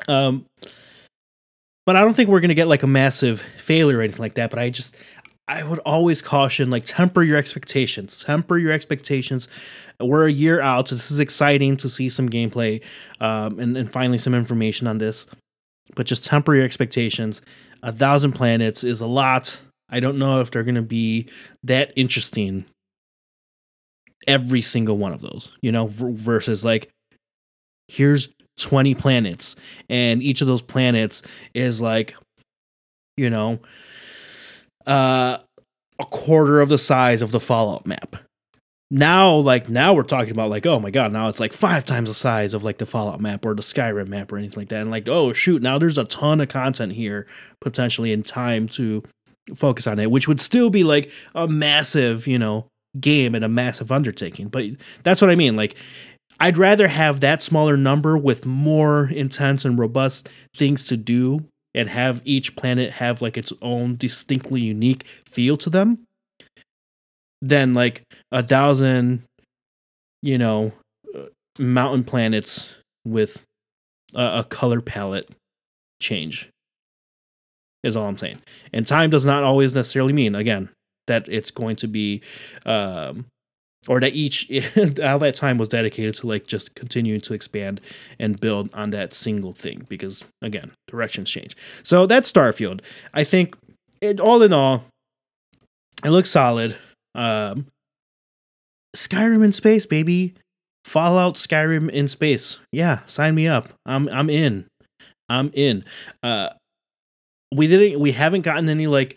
Um 0.08 0.46
but 1.86 1.96
I 1.96 2.02
don't 2.02 2.14
think 2.14 2.28
we're 2.28 2.40
going 2.40 2.50
to 2.50 2.54
get 2.54 2.68
like 2.68 2.84
a 2.84 2.86
massive 2.86 3.40
failure 3.56 3.98
or 3.98 4.02
anything 4.02 4.22
like 4.22 4.34
that, 4.34 4.50
but 4.50 4.60
I 4.60 4.70
just 4.70 4.94
I 5.48 5.64
would 5.64 5.81
always 5.81 6.22
caution 6.22 6.70
like 6.70 6.85
temper 6.85 7.22
your 7.22 7.37
expectations. 7.37 8.22
Temper 8.24 8.57
your 8.57 8.72
expectations. 8.72 9.48
We're 10.00 10.29
a 10.29 10.33
year 10.33 10.61
out, 10.61 10.88
so 10.88 10.94
this 10.94 11.11
is 11.11 11.18
exciting 11.18 11.76
to 11.79 11.88
see 11.88 12.09
some 12.09 12.29
gameplay 12.29 12.83
um, 13.20 13.59
and, 13.59 13.76
and 13.76 13.90
finally 13.90 14.18
some 14.18 14.35
information 14.35 14.87
on 14.87 14.98
this. 14.98 15.26
But 15.96 16.07
just 16.07 16.24
temper 16.24 16.55
your 16.55 16.64
expectations. 16.64 17.42
A 17.83 17.92
thousand 17.92 18.33
planets 18.33 18.85
is 18.85 19.00
a 19.00 19.07
lot. 19.07 19.59
I 19.88 19.98
don't 19.98 20.18
know 20.18 20.40
if 20.40 20.50
they're 20.50 20.62
going 20.62 20.76
to 20.76 20.83
be 20.83 21.29
that 21.64 21.92
interesting. 21.96 22.64
Every 24.29 24.61
single 24.61 24.98
one 24.98 25.12
of 25.12 25.20
those, 25.20 25.48
you 25.62 25.72
know, 25.72 25.87
versus 25.88 26.64
like, 26.64 26.90
here's 27.88 28.29
20 28.59 28.94
planets, 28.94 29.57
and 29.88 30.22
each 30.22 30.42
of 30.42 30.46
those 30.46 30.62
planets 30.62 31.22
is 31.55 31.81
like, 31.81 32.14
you 33.16 33.31
know, 33.31 33.59
uh, 34.90 35.38
a 36.00 36.05
quarter 36.07 36.61
of 36.61 36.68
the 36.68 36.79
size 36.79 37.22
of 37.22 37.31
the 37.31 37.40
Fallout 37.40 37.87
map. 37.87 38.16
Now, 38.90 39.37
like 39.37 39.68
now, 39.68 39.94
we're 39.94 40.03
talking 40.03 40.33
about 40.33 40.50
like, 40.50 40.66
oh 40.66 40.81
my 40.81 40.90
god, 40.90 41.12
now 41.12 41.29
it's 41.29 41.38
like 41.38 41.53
five 41.53 41.85
times 41.85 42.09
the 42.09 42.14
size 42.14 42.55
of 42.55 42.64
like 42.64 42.79
the 42.79 42.87
Fallout 42.87 43.20
map 43.20 43.44
or 43.46 43.55
the 43.55 43.62
Skyrim 43.62 44.09
map 44.09 44.33
or 44.33 44.37
anything 44.37 44.62
like 44.62 44.68
that. 44.70 44.81
And 44.81 44.90
like, 44.90 45.09
oh 45.09 45.33
shoot, 45.33 45.62
now 45.62 45.79
there's 45.79 45.96
a 45.96 46.05
ton 46.05 46.40
of 46.40 46.48
content 46.48 46.92
here 46.94 47.26
potentially 47.61 48.12
in 48.12 48.24
time 48.24 48.66
to 48.70 49.05
focus 49.55 49.87
on 49.87 50.00
it, 50.00 50.11
which 50.11 50.26
would 50.26 50.40
still 50.40 50.70
be 50.70 50.83
like 50.83 51.12
a 51.37 51.46
massive, 51.46 52.26
you 52.26 52.38
know, 52.38 52.66
game 52.98 53.37
and 53.37 53.44
a 53.44 53.48
massive 53.48 53.92
undertaking. 53.92 54.48
But 54.48 54.64
that's 55.05 55.20
what 55.20 55.31
I 55.31 55.37
mean. 55.37 55.55
Like, 55.55 55.76
I'd 56.40 56.59
rather 56.59 56.88
have 56.88 57.20
that 57.20 57.42
smaller 57.42 57.76
number 57.76 58.18
with 58.18 58.44
more 58.44 59.09
intense 59.09 59.64
and 59.64 59.79
robust 59.79 60.29
things 60.57 60.83
to 60.87 60.96
do 60.96 61.46
and 61.74 61.88
have 61.88 62.22
each 62.24 62.56
planet 62.56 62.94
have 62.94 63.22
like 63.22 63.37
its 63.37 63.52
own 63.62 63.96
distinctly 63.96 64.61
unique 64.61 65.04
feel 65.26 65.56
to 65.56 65.70
them 65.70 66.06
than 67.40 67.74
like 67.74 68.02
a 68.33 68.42
thousand 68.42 69.22
you 70.22 70.37
know 70.37 70.72
uh, 71.16 71.26
mountain 71.59 72.04
planets 72.04 72.74
with 73.04 73.44
a, 74.14 74.40
a 74.40 74.44
color 74.44 74.80
palette 74.80 75.30
change 76.00 76.50
is 77.83 77.96
all 77.96 78.06
i'm 78.06 78.18
saying. 78.18 78.40
And 78.72 78.87
time 78.87 79.11
does 79.11 79.24
not 79.24 79.42
always 79.42 79.74
necessarily 79.74 80.12
mean 80.12 80.35
again 80.35 80.68
that 81.06 81.28
it's 81.28 81.50
going 81.50 81.76
to 81.76 81.88
be 81.88 82.22
um 82.66 83.26
or 83.88 84.01
that 84.01 84.14
each 84.14 84.51
all 85.03 85.19
that 85.19 85.35
time 85.35 85.59
was 85.59 85.69
dedicated 85.69 86.14
to 86.14 86.27
like 86.27 86.47
just 86.47 86.75
continuing 86.75 87.21
to 87.23 87.35
expand 87.35 87.81
and 88.19 88.40
build 88.40 88.73
on 88.75 88.90
that 88.90 89.12
single 89.12 89.53
thing 89.53 89.87
because 89.88 90.25
again 90.43 90.71
directions 90.87 91.31
change. 91.31 91.57
So 91.83 92.07
that's 92.07 92.31
starfield. 92.31 92.81
I 93.14 93.25
think 93.25 93.57
it 94.01 94.21
all 94.21 94.43
in 94.43 94.53
all 94.53 94.85
it 96.05 96.11
looks 96.11 96.31
solid. 96.31 96.77
Um 97.14 97.66
skyrim 98.95 99.45
in 99.45 99.53
space 99.53 99.87
baby. 99.87 100.35
Fallout 100.85 101.35
skyrim 101.35 101.90
in 101.90 102.09
space. 102.09 102.59
Yeah 102.73 103.01
sign 103.07 103.35
me 103.35 103.49
up. 103.49 103.71
I'm 103.87 104.09
i'm 104.09 104.29
in. 104.29 104.66
I'm 105.29 105.51
in. 105.55 105.85
Uh 106.23 106.51
we 107.53 107.66
didn't 107.66 107.99
we 108.01 108.12
haven't 108.12 108.43
gotten 108.43 108.69
any 108.69 108.87
like 108.87 109.16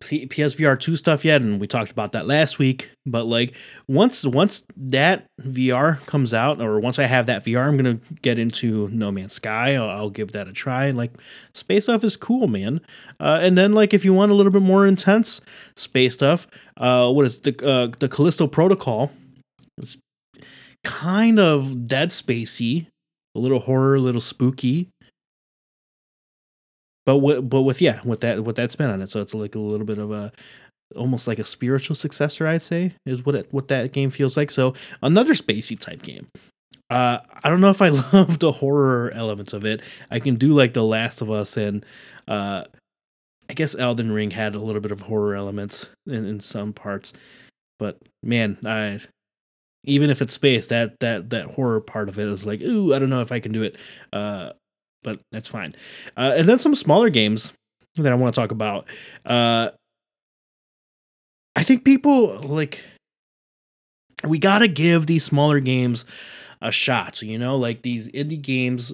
PSVR 0.00 0.78
2 0.78 0.96
stuff 0.96 1.24
yet 1.24 1.40
and 1.40 1.60
we 1.60 1.66
talked 1.66 1.90
about 1.90 2.12
that 2.12 2.26
last 2.26 2.58
week 2.58 2.90
but 3.06 3.24
like 3.24 3.54
once 3.86 4.24
once 4.24 4.62
that 4.76 5.26
VR 5.40 6.04
comes 6.06 6.34
out 6.34 6.60
or 6.60 6.78
once 6.80 6.98
I 6.98 7.06
have 7.06 7.26
that 7.26 7.44
VR 7.44 7.68
I'm 7.68 7.76
going 7.76 7.98
to 7.98 8.14
get 8.22 8.38
into 8.38 8.88
No 8.88 9.10
Man's 9.10 9.34
Sky. 9.34 9.76
I'll, 9.76 9.88
I'll, 9.88 10.10
give 10.10 10.32
that 10.32 10.48
a 10.48 10.52
try. 10.52 10.90
Like 10.90 11.12
space 11.54 11.84
stuff 11.84 12.02
is 12.02 12.16
cool 12.16 12.48
man. 12.48 12.80
Uh, 13.20 13.38
and 13.40 13.56
then 13.56 13.72
like 13.72 13.94
if 13.94 14.04
you 14.04 14.12
want 14.12 14.32
a 14.32 14.34
little 14.34 14.52
bit 14.52 14.62
more 14.62 14.86
intense 14.86 15.40
space 15.76 16.14
stuff 16.14 16.46
uh, 16.76 17.10
what 17.10 17.26
is 17.26 17.40
the 17.40 17.66
uh, 17.66 17.88
the 17.98 18.08
Callisto 18.08 18.46
Protocol 18.46 19.12
it's 19.76 19.96
kind 20.84 21.38
of 21.38 21.86
dead 21.86 22.10
spacey 22.10 22.86
a 23.34 23.38
little 23.38 23.60
horror 23.60 23.96
a 23.96 24.00
little 24.00 24.20
spooky 24.20 24.88
but 27.08 27.16
with, 27.16 27.48
but 27.48 27.62
with 27.62 27.80
yeah 27.80 28.02
with 28.04 28.20
that 28.20 28.44
with 28.44 28.56
that 28.56 28.70
spin 28.70 28.90
on 28.90 29.00
it. 29.00 29.08
So 29.08 29.22
it's 29.22 29.32
like 29.32 29.54
a 29.54 29.58
little 29.58 29.86
bit 29.86 29.96
of 29.96 30.10
a 30.10 30.30
almost 30.94 31.26
like 31.26 31.38
a 31.38 31.44
spiritual 31.44 31.96
successor 31.96 32.46
i'd 32.46 32.62
say 32.62 32.94
is 33.04 33.24
what 33.24 33.34
it 33.34 33.48
what 33.50 33.68
that 33.68 33.92
game 33.92 34.10
feels 34.10 34.36
like. 34.36 34.50
So 34.50 34.74
another 35.02 35.32
spacey 35.32 35.80
type 35.80 36.02
game. 36.02 36.28
Uh 36.90 37.20
i 37.42 37.48
don't 37.48 37.62
know 37.62 37.70
if 37.70 37.80
i 37.80 37.88
love 38.12 38.40
the 38.40 38.52
horror 38.52 39.10
elements 39.14 39.54
of 39.54 39.64
it. 39.64 39.80
I 40.10 40.20
can 40.20 40.34
do 40.34 40.48
like 40.48 40.74
the 40.74 40.84
last 40.84 41.22
of 41.22 41.30
us 41.30 41.56
and 41.56 41.82
uh 42.28 42.64
i 43.48 43.54
guess 43.54 43.74
elden 43.74 44.12
ring 44.12 44.32
had 44.32 44.54
a 44.54 44.60
little 44.60 44.82
bit 44.82 44.92
of 44.92 45.00
horror 45.00 45.34
elements 45.34 45.88
in, 46.06 46.26
in 46.26 46.40
some 46.40 46.74
parts. 46.74 47.14
But 47.78 48.02
man 48.22 48.58
i 48.66 49.00
even 49.84 50.10
if 50.10 50.20
it's 50.20 50.34
space 50.34 50.66
that 50.66 51.00
that 51.00 51.30
that 51.30 51.52
horror 51.52 51.80
part 51.80 52.10
of 52.10 52.18
it 52.18 52.28
is 52.28 52.44
like 52.44 52.60
ooh 52.60 52.92
i 52.92 52.98
don't 52.98 53.08
know 53.08 53.22
if 53.22 53.32
i 53.32 53.40
can 53.40 53.52
do 53.52 53.62
it. 53.62 53.76
Uh 54.12 54.50
but 55.02 55.20
that's 55.32 55.48
fine. 55.48 55.74
Uh, 56.16 56.34
and 56.36 56.48
then 56.48 56.58
some 56.58 56.74
smaller 56.74 57.10
games 57.10 57.52
that 57.96 58.12
I 58.12 58.14
want 58.14 58.34
to 58.34 58.40
talk 58.40 58.50
about. 58.50 58.86
Uh, 59.24 59.70
I 61.56 61.62
think 61.62 61.84
people 61.84 62.38
like 62.40 62.82
we 64.24 64.38
got 64.38 64.58
to 64.58 64.68
give 64.68 65.06
these 65.06 65.24
smaller 65.24 65.60
games 65.60 66.04
a 66.60 66.72
shot. 66.72 67.22
You 67.22 67.38
know, 67.38 67.56
like 67.56 67.82
these 67.82 68.08
indie 68.10 68.40
games. 68.40 68.92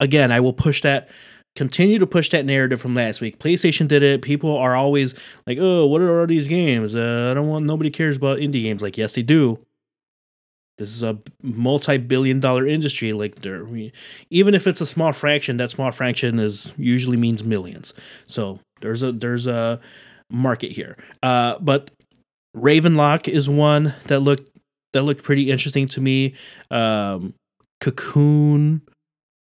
Again, 0.00 0.30
I 0.30 0.38
will 0.38 0.52
push 0.52 0.82
that 0.82 1.08
continue 1.56 1.98
to 1.98 2.06
push 2.06 2.30
that 2.30 2.44
narrative 2.44 2.80
from 2.80 2.94
last 2.94 3.20
week. 3.20 3.40
PlayStation 3.40 3.88
did 3.88 4.00
it. 4.02 4.22
People 4.22 4.56
are 4.56 4.76
always 4.76 5.14
like, 5.44 5.58
"Oh, 5.60 5.86
what 5.86 6.00
are 6.00 6.26
these 6.26 6.46
games? 6.46 6.94
Uh, 6.94 7.28
I 7.30 7.34
don't 7.34 7.48
want. 7.48 7.66
Nobody 7.66 7.90
cares 7.90 8.16
about 8.16 8.38
indie 8.38 8.62
games." 8.62 8.80
Like, 8.80 8.96
yes, 8.96 9.12
they 9.12 9.22
do. 9.22 9.58
This 10.78 10.90
is 10.90 11.02
a 11.02 11.18
multi-billion 11.42 12.38
dollar 12.38 12.66
industry. 12.66 13.12
Like 13.12 13.44
even 14.30 14.54
if 14.54 14.66
it's 14.66 14.80
a 14.80 14.86
small 14.86 15.12
fraction, 15.12 15.56
that 15.56 15.70
small 15.70 15.90
fraction 15.90 16.38
is 16.38 16.72
usually 16.78 17.16
means 17.16 17.42
millions. 17.42 17.92
So 18.28 18.60
there's 18.80 19.02
a 19.02 19.12
there's 19.12 19.46
a 19.46 19.80
market 20.30 20.72
here. 20.72 20.96
Uh, 21.22 21.58
but 21.58 21.90
Ravenlok 22.56 23.28
is 23.28 23.48
one 23.48 23.94
that 24.06 24.20
looked 24.20 24.50
that 24.92 25.02
looked 25.02 25.24
pretty 25.24 25.50
interesting 25.50 25.86
to 25.88 26.00
me. 26.00 26.34
Um, 26.70 27.34
Cocoon 27.80 28.82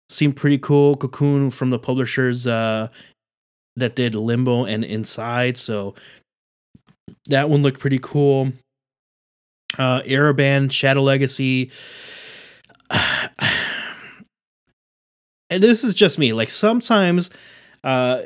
seemed 0.10 0.36
pretty 0.36 0.58
cool. 0.58 0.95
Cocoon 0.97 1.52
from 1.52 1.69
the 1.69 1.80
publishers 1.80 2.47
uh, 2.47 2.89
that 3.76 3.95
did 3.95 4.15
Limbo 4.15 4.65
and 4.65 4.84
Inside, 4.84 5.58
so 5.58 5.93
that 7.28 7.50
one 7.50 7.62
looked 7.62 7.80
pretty 7.80 8.00
cool. 8.02 8.54
Uh, 9.77 10.01
Ereban, 10.01 10.71
Shadow 10.71 11.01
Legacy. 11.03 11.71
and 15.49 15.62
this 15.63 15.84
is 15.84 15.93
just 15.93 16.17
me. 16.17 16.34
Like 16.34 16.49
sometimes, 16.49 17.30
uh, 17.84 18.23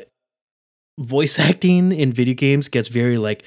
voice 0.99 1.39
acting 1.39 1.91
in 1.91 2.12
video 2.12 2.36
games 2.36 2.67
gets 2.67 2.89
very 2.89 3.17
like 3.17 3.43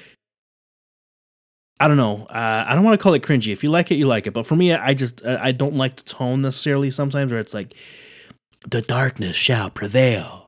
I 1.79 1.89
don't 1.89 1.97
know. 1.97 2.25
Uh, 2.29 2.63
I 2.65 2.73
don't 2.73 2.85
want 2.85 2.97
to 2.97 3.03
call 3.03 3.13
it 3.15 3.21
cringy. 3.21 3.51
If 3.51 3.61
you 3.63 3.69
like 3.69 3.91
it, 3.91 3.95
you 3.95 4.07
like 4.07 4.27
it. 4.27 4.31
But 4.31 4.45
for 4.47 4.55
me, 4.55 4.73
I 4.73 4.93
just 4.93 5.25
I 5.25 5.51
don't 5.51 5.75
like 5.75 5.97
the 5.97 6.03
tone 6.03 6.41
necessarily. 6.41 6.89
Sometimes 6.89 7.31
where 7.31 7.41
it's 7.41 7.53
like, 7.53 7.75
the 8.65 8.81
darkness 8.81 9.35
shall 9.35 9.69
prevail, 9.69 10.45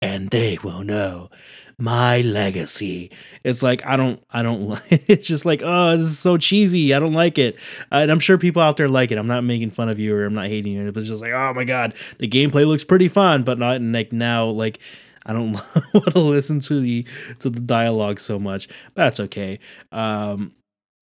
and 0.00 0.30
they 0.30 0.58
will 0.64 0.82
know 0.82 1.30
my 1.78 2.20
legacy. 2.20 3.10
It's 3.44 3.62
like 3.62 3.84
I 3.86 3.96
don't 3.96 4.22
I 4.30 4.42
don't. 4.42 4.80
It's 4.90 5.26
just 5.26 5.44
like 5.44 5.62
oh, 5.64 5.96
this 5.96 6.06
is 6.06 6.18
so 6.18 6.36
cheesy. 6.36 6.94
I 6.94 7.00
don't 7.00 7.12
like 7.12 7.38
it. 7.38 7.56
And 7.90 8.10
I'm 8.10 8.20
sure 8.20 8.38
people 8.38 8.62
out 8.62 8.76
there 8.76 8.88
like 8.88 9.10
it. 9.10 9.18
I'm 9.18 9.26
not 9.26 9.44
making 9.44 9.70
fun 9.70 9.88
of 9.88 9.98
you 9.98 10.14
or 10.14 10.24
I'm 10.24 10.34
not 10.34 10.46
hating 10.46 10.72
you. 10.72 10.92
But 10.92 11.00
it's 11.00 11.08
just 11.08 11.22
like 11.22 11.34
oh 11.34 11.52
my 11.54 11.64
god, 11.64 11.94
the 12.18 12.28
gameplay 12.28 12.66
looks 12.66 12.84
pretty 12.84 13.08
fun, 13.08 13.42
but 13.42 13.58
not 13.58 13.80
like 13.80 14.12
now 14.12 14.46
like 14.46 14.78
I 15.26 15.32
don't 15.32 15.52
want 15.94 16.12
to 16.12 16.18
listen 16.18 16.60
to 16.60 16.80
the 16.80 17.06
to 17.40 17.50
the 17.50 17.60
dialogue 17.60 18.18
so 18.18 18.38
much. 18.38 18.68
That's 18.94 19.20
okay. 19.20 19.58
Um, 19.90 20.52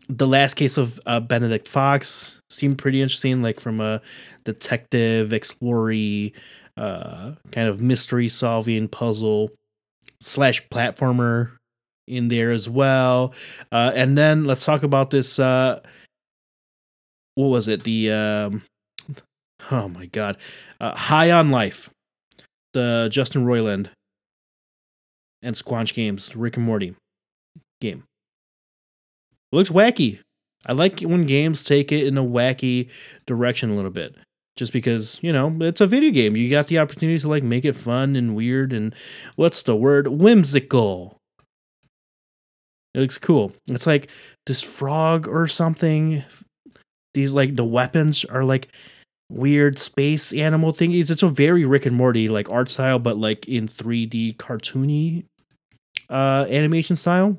the 0.09 0.27
last 0.27 0.55
case 0.55 0.77
of 0.77 0.99
uh, 1.07 1.21
Benedict 1.21 1.69
Fox 1.69 2.41
seemed 2.51 2.79
pretty 2.79 3.01
interesting, 3.01 3.43
like 3.43 3.61
from 3.61 3.81
a 3.81 4.01
detective, 4.45 5.33
explory, 5.33 6.33
uh, 6.77 7.33
kind 7.53 7.69
of 7.69 7.81
mystery 7.81 8.29
solving 8.29 8.89
puzzle 8.89 9.51
slash 10.21 10.67
platformer 10.69 11.53
in 12.07 12.29
there 12.29 12.51
as 12.51 12.69
well. 12.69 13.33
Uh, 13.71 13.93
and 13.95 14.17
then 14.19 14.45
let's 14.45 14.65
talk 14.65 14.83
about 14.83 15.11
this. 15.11 15.39
Uh, 15.39 15.81
what 17.35 17.49
was 17.49 17.69
it? 17.69 17.85
The 17.85 18.11
um, 18.11 18.63
oh 19.71 19.89
my 19.89 20.07
god, 20.07 20.37
uh, 20.81 20.97
High 20.97 21.31
on 21.31 21.51
Life, 21.51 21.91
the 22.73 23.09
Justin 23.11 23.45
Roiland 23.45 23.89
and 25.43 25.57
Squanch 25.57 25.95
Games 25.95 26.37
Rick 26.37 26.57
and 26.57 26.67
Morty 26.67 26.95
game. 27.81 28.05
looks 29.53 29.71
wacky. 29.71 30.21
I 30.67 30.75
like 30.75 31.01
when 31.01 31.25
games 31.25 31.65
take 31.65 31.91
it 31.91 32.07
in 32.07 32.19
a 32.19 32.23
wacky 32.25 32.91
direction 33.27 33.71
a 33.71 33.75
little 33.75 33.91
bit. 33.91 34.15
Just 34.61 34.75
because, 34.75 35.19
you 35.23 35.33
know, 35.33 35.57
it's 35.63 35.81
a 35.81 35.87
video 35.87 36.11
game. 36.11 36.37
You 36.37 36.51
got 36.51 36.67
the 36.67 36.79
opportunity 36.79 37.19
to 37.19 37.29
like 37.29 37.43
make 37.43 37.65
it 37.65 37.75
fun 37.75 38.15
and 38.15 38.37
weird 38.37 38.75
and 38.75 38.95
what's 39.35 39.63
the 39.63 39.75
word? 39.75 40.09
Whimsical. 40.09 41.17
It 42.93 43.01
looks 43.01 43.17
cool. 43.17 43.55
It's 43.69 43.87
like 43.87 44.11
this 44.45 44.61
frog 44.61 45.27
or 45.27 45.49
something. 45.49 46.25
These 47.15 47.33
like 47.33 47.55
the 47.55 47.65
weapons 47.65 48.27
are 48.27 48.45
like 48.45 48.69
weird 49.31 49.79
space 49.79 50.31
animal 50.31 50.75
thingies. 50.75 51.11
It's 51.11 51.23
a 51.23 51.29
very 51.29 51.65
Rick 51.65 51.87
and 51.87 51.97
Morty 51.97 52.29
like 52.29 52.53
art 52.53 52.69
style, 52.69 52.99
but 52.99 53.17
like 53.17 53.49
in 53.49 53.67
3D 53.67 54.37
cartoony 54.37 55.25
uh, 56.11 56.45
animation 56.51 56.99
style. 56.99 57.39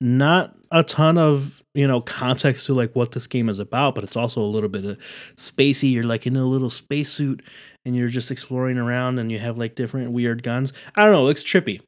Not 0.00 0.56
a 0.70 0.82
ton 0.82 1.18
of 1.18 1.62
you 1.74 1.86
know 1.86 2.00
context 2.00 2.66
to 2.66 2.74
like 2.74 2.94
what 2.96 3.12
this 3.12 3.26
game 3.26 3.48
is 3.48 3.58
about, 3.58 3.94
but 3.94 4.04
it's 4.04 4.16
also 4.16 4.40
a 4.40 4.46
little 4.46 4.68
bit 4.68 4.84
of 4.84 4.98
spacey. 5.36 5.92
You're 5.92 6.04
like 6.04 6.26
in 6.26 6.36
a 6.36 6.44
little 6.44 6.70
spacesuit 6.70 7.42
and 7.84 7.96
you're 7.96 8.08
just 8.08 8.30
exploring 8.30 8.78
around, 8.78 9.18
and 9.18 9.30
you 9.30 9.38
have 9.38 9.58
like 9.58 9.74
different 9.74 10.12
weird 10.12 10.42
guns. 10.42 10.72
I 10.96 11.04
don't 11.04 11.12
know, 11.12 11.22
it 11.22 11.26
looks 11.26 11.42
trippy, 11.42 11.82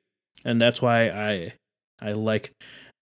and 0.44 0.60
that's 0.60 0.82
why 0.82 1.08
I 1.08 1.54
I 2.00 2.12
like 2.12 2.52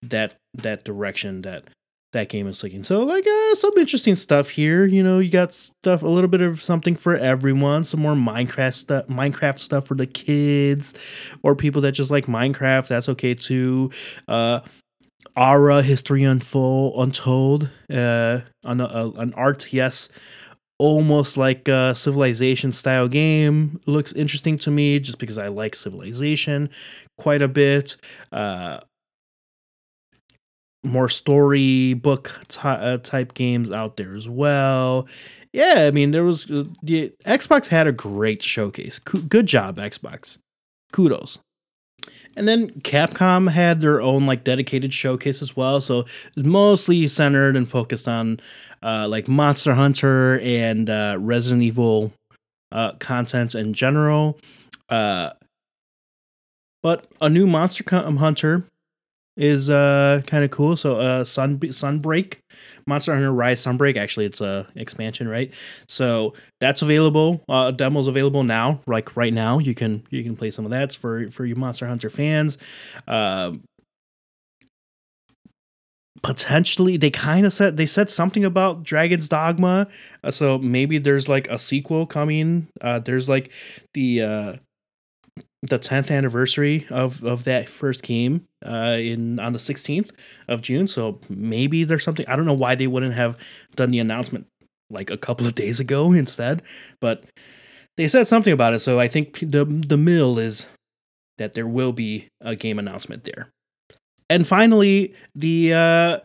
that 0.02 0.36
that 0.54 0.84
direction 0.84 1.42
that 1.42 1.64
that 2.12 2.28
game 2.28 2.46
is 2.48 2.58
taking. 2.60 2.82
So 2.82 3.02
like 3.04 3.26
uh, 3.26 3.54
some 3.54 3.72
interesting 3.78 4.16
stuff 4.16 4.50
here. 4.50 4.84
You 4.84 5.02
know, 5.02 5.18
you 5.20 5.30
got 5.30 5.52
stuff 5.52 6.02
a 6.02 6.08
little 6.08 6.28
bit 6.28 6.40
of 6.40 6.60
something 6.60 6.96
for 6.96 7.16
everyone. 7.16 7.84
Some 7.84 8.00
more 8.00 8.14
Minecraft 8.14 8.74
stuff, 8.74 9.06
Minecraft 9.06 9.58
stuff 9.58 9.86
for 9.86 9.94
the 9.94 10.06
kids, 10.06 10.92
or 11.42 11.54
people 11.54 11.82
that 11.82 11.92
just 11.92 12.10
like 12.10 12.26
Minecraft. 12.26 12.88
That's 12.88 13.08
okay 13.10 13.34
too. 13.34 13.90
Uh, 14.26 14.60
Ara 15.36 15.82
History 15.82 16.24
Unfold 16.24 16.94
Untold, 16.96 17.70
uh, 17.92 18.40
on 18.64 18.80
a, 18.80 18.84
a, 18.84 19.10
an 19.12 19.34
almost 20.78 21.36
like 21.36 21.68
a 21.68 21.94
Civilization 21.94 22.72
style 22.72 23.06
game. 23.06 23.80
Looks 23.86 24.12
interesting 24.12 24.56
to 24.58 24.70
me 24.70 24.98
just 24.98 25.18
because 25.18 25.36
I 25.38 25.48
like 25.48 25.74
Civilization 25.74 26.70
quite 27.18 27.42
a 27.42 27.48
bit. 27.48 27.96
Uh, 28.32 28.80
more 30.82 31.10
story 31.10 31.92
book 31.92 32.40
ty- 32.48 32.76
uh, 32.76 32.98
type 32.98 33.34
games 33.34 33.70
out 33.70 33.98
there 33.98 34.14
as 34.14 34.28
well. 34.28 35.06
Yeah, 35.52 35.84
I 35.86 35.90
mean, 35.90 36.12
there 36.12 36.24
was 36.24 36.50
uh, 36.50 36.64
the 36.82 37.12
Xbox 37.26 37.68
had 37.68 37.86
a 37.86 37.92
great 37.92 38.42
showcase. 38.42 38.98
good 38.98 39.46
job, 39.46 39.76
Xbox. 39.76 40.38
Kudos. 40.92 41.38
And 42.36 42.46
then 42.46 42.70
Capcom 42.80 43.50
had 43.50 43.80
their 43.80 44.00
own 44.00 44.26
like 44.26 44.44
dedicated 44.44 44.92
showcase 44.92 45.42
as 45.42 45.56
well. 45.56 45.80
So 45.80 46.00
it's 46.36 46.46
mostly 46.46 47.06
centered 47.08 47.56
and 47.56 47.68
focused 47.68 48.08
on 48.08 48.40
uh, 48.82 49.08
like 49.08 49.28
Monster 49.28 49.74
Hunter 49.74 50.38
and 50.40 50.88
uh, 50.88 51.16
Resident 51.18 51.62
Evil 51.62 52.12
uh, 52.72 52.92
content 52.92 53.54
in 53.54 53.72
general. 53.74 54.38
Uh, 54.88 55.30
but 56.82 57.06
a 57.20 57.28
new 57.28 57.46
Monster 57.46 57.84
Hunter 57.88 58.64
is 59.40 59.70
uh 59.70 60.20
kind 60.26 60.44
of 60.44 60.50
cool. 60.50 60.76
So 60.76 61.00
uh 61.00 61.24
Sun 61.24 61.58
Sunbreak, 61.58 62.36
Monster 62.86 63.14
Hunter 63.14 63.32
Rise 63.32 63.64
Sunbreak. 63.64 63.96
Actually, 63.96 64.26
it's 64.26 64.40
a 64.40 64.66
expansion, 64.76 65.26
right? 65.26 65.52
So 65.88 66.34
that's 66.60 66.82
available. 66.82 67.42
Uh, 67.48 67.72
demo's 67.72 68.06
available 68.06 68.44
now. 68.44 68.82
Like 68.86 69.16
right 69.16 69.32
now, 69.32 69.58
you 69.58 69.74
can 69.74 70.04
you 70.10 70.22
can 70.22 70.36
play 70.36 70.50
some 70.50 70.64
of 70.66 70.70
that 70.70 70.92
for 70.92 71.28
for 71.30 71.46
you 71.46 71.56
Monster 71.56 71.86
Hunter 71.86 72.10
fans. 72.10 72.58
Uh, 73.08 73.52
potentially 76.22 76.96
they 76.98 77.10
kind 77.10 77.46
of 77.46 77.52
said 77.52 77.76
they 77.78 77.86
said 77.86 78.10
something 78.10 78.44
about 78.44 78.82
dragon's 78.82 79.26
dogma 79.28 79.86
uh, 80.22 80.30
so 80.30 80.58
maybe 80.58 80.98
there's 80.98 81.28
like 81.28 81.48
a 81.48 81.58
sequel 81.58 82.04
coming 82.04 82.68
uh 82.82 82.98
there's 82.98 83.26
like 83.28 83.50
the 83.94 84.20
uh 84.20 84.52
the 85.62 85.78
10th 85.78 86.10
anniversary 86.10 86.86
of 86.90 87.22
of 87.22 87.44
that 87.44 87.68
first 87.68 88.02
game 88.02 88.46
uh 88.64 88.96
in 88.98 89.38
on 89.38 89.52
the 89.52 89.58
16th 89.58 90.10
of 90.48 90.62
June. 90.62 90.86
So 90.86 91.20
maybe 91.28 91.84
there's 91.84 92.04
something 92.04 92.26
I 92.28 92.36
don't 92.36 92.46
know 92.46 92.54
why 92.54 92.74
they 92.74 92.86
wouldn't 92.86 93.14
have 93.14 93.36
done 93.76 93.90
the 93.90 93.98
announcement 93.98 94.46
like 94.88 95.10
a 95.10 95.18
couple 95.18 95.46
of 95.46 95.54
days 95.54 95.78
ago 95.78 96.12
instead 96.24 96.62
but 97.00 97.24
they 97.96 98.08
said 98.08 98.26
something 98.26 98.52
about 98.52 98.72
it. 98.72 98.78
So 98.78 98.98
I 98.98 99.08
think 99.08 99.40
the 99.40 99.64
the 99.64 99.98
mill 99.98 100.38
is 100.38 100.66
that 101.36 101.52
there 101.52 101.66
will 101.66 101.92
be 101.92 102.28
a 102.40 102.56
game 102.56 102.78
announcement 102.78 103.24
there. 103.24 103.50
And 104.30 104.46
finally 104.46 105.14
the 105.34 105.74
uh 105.74 106.18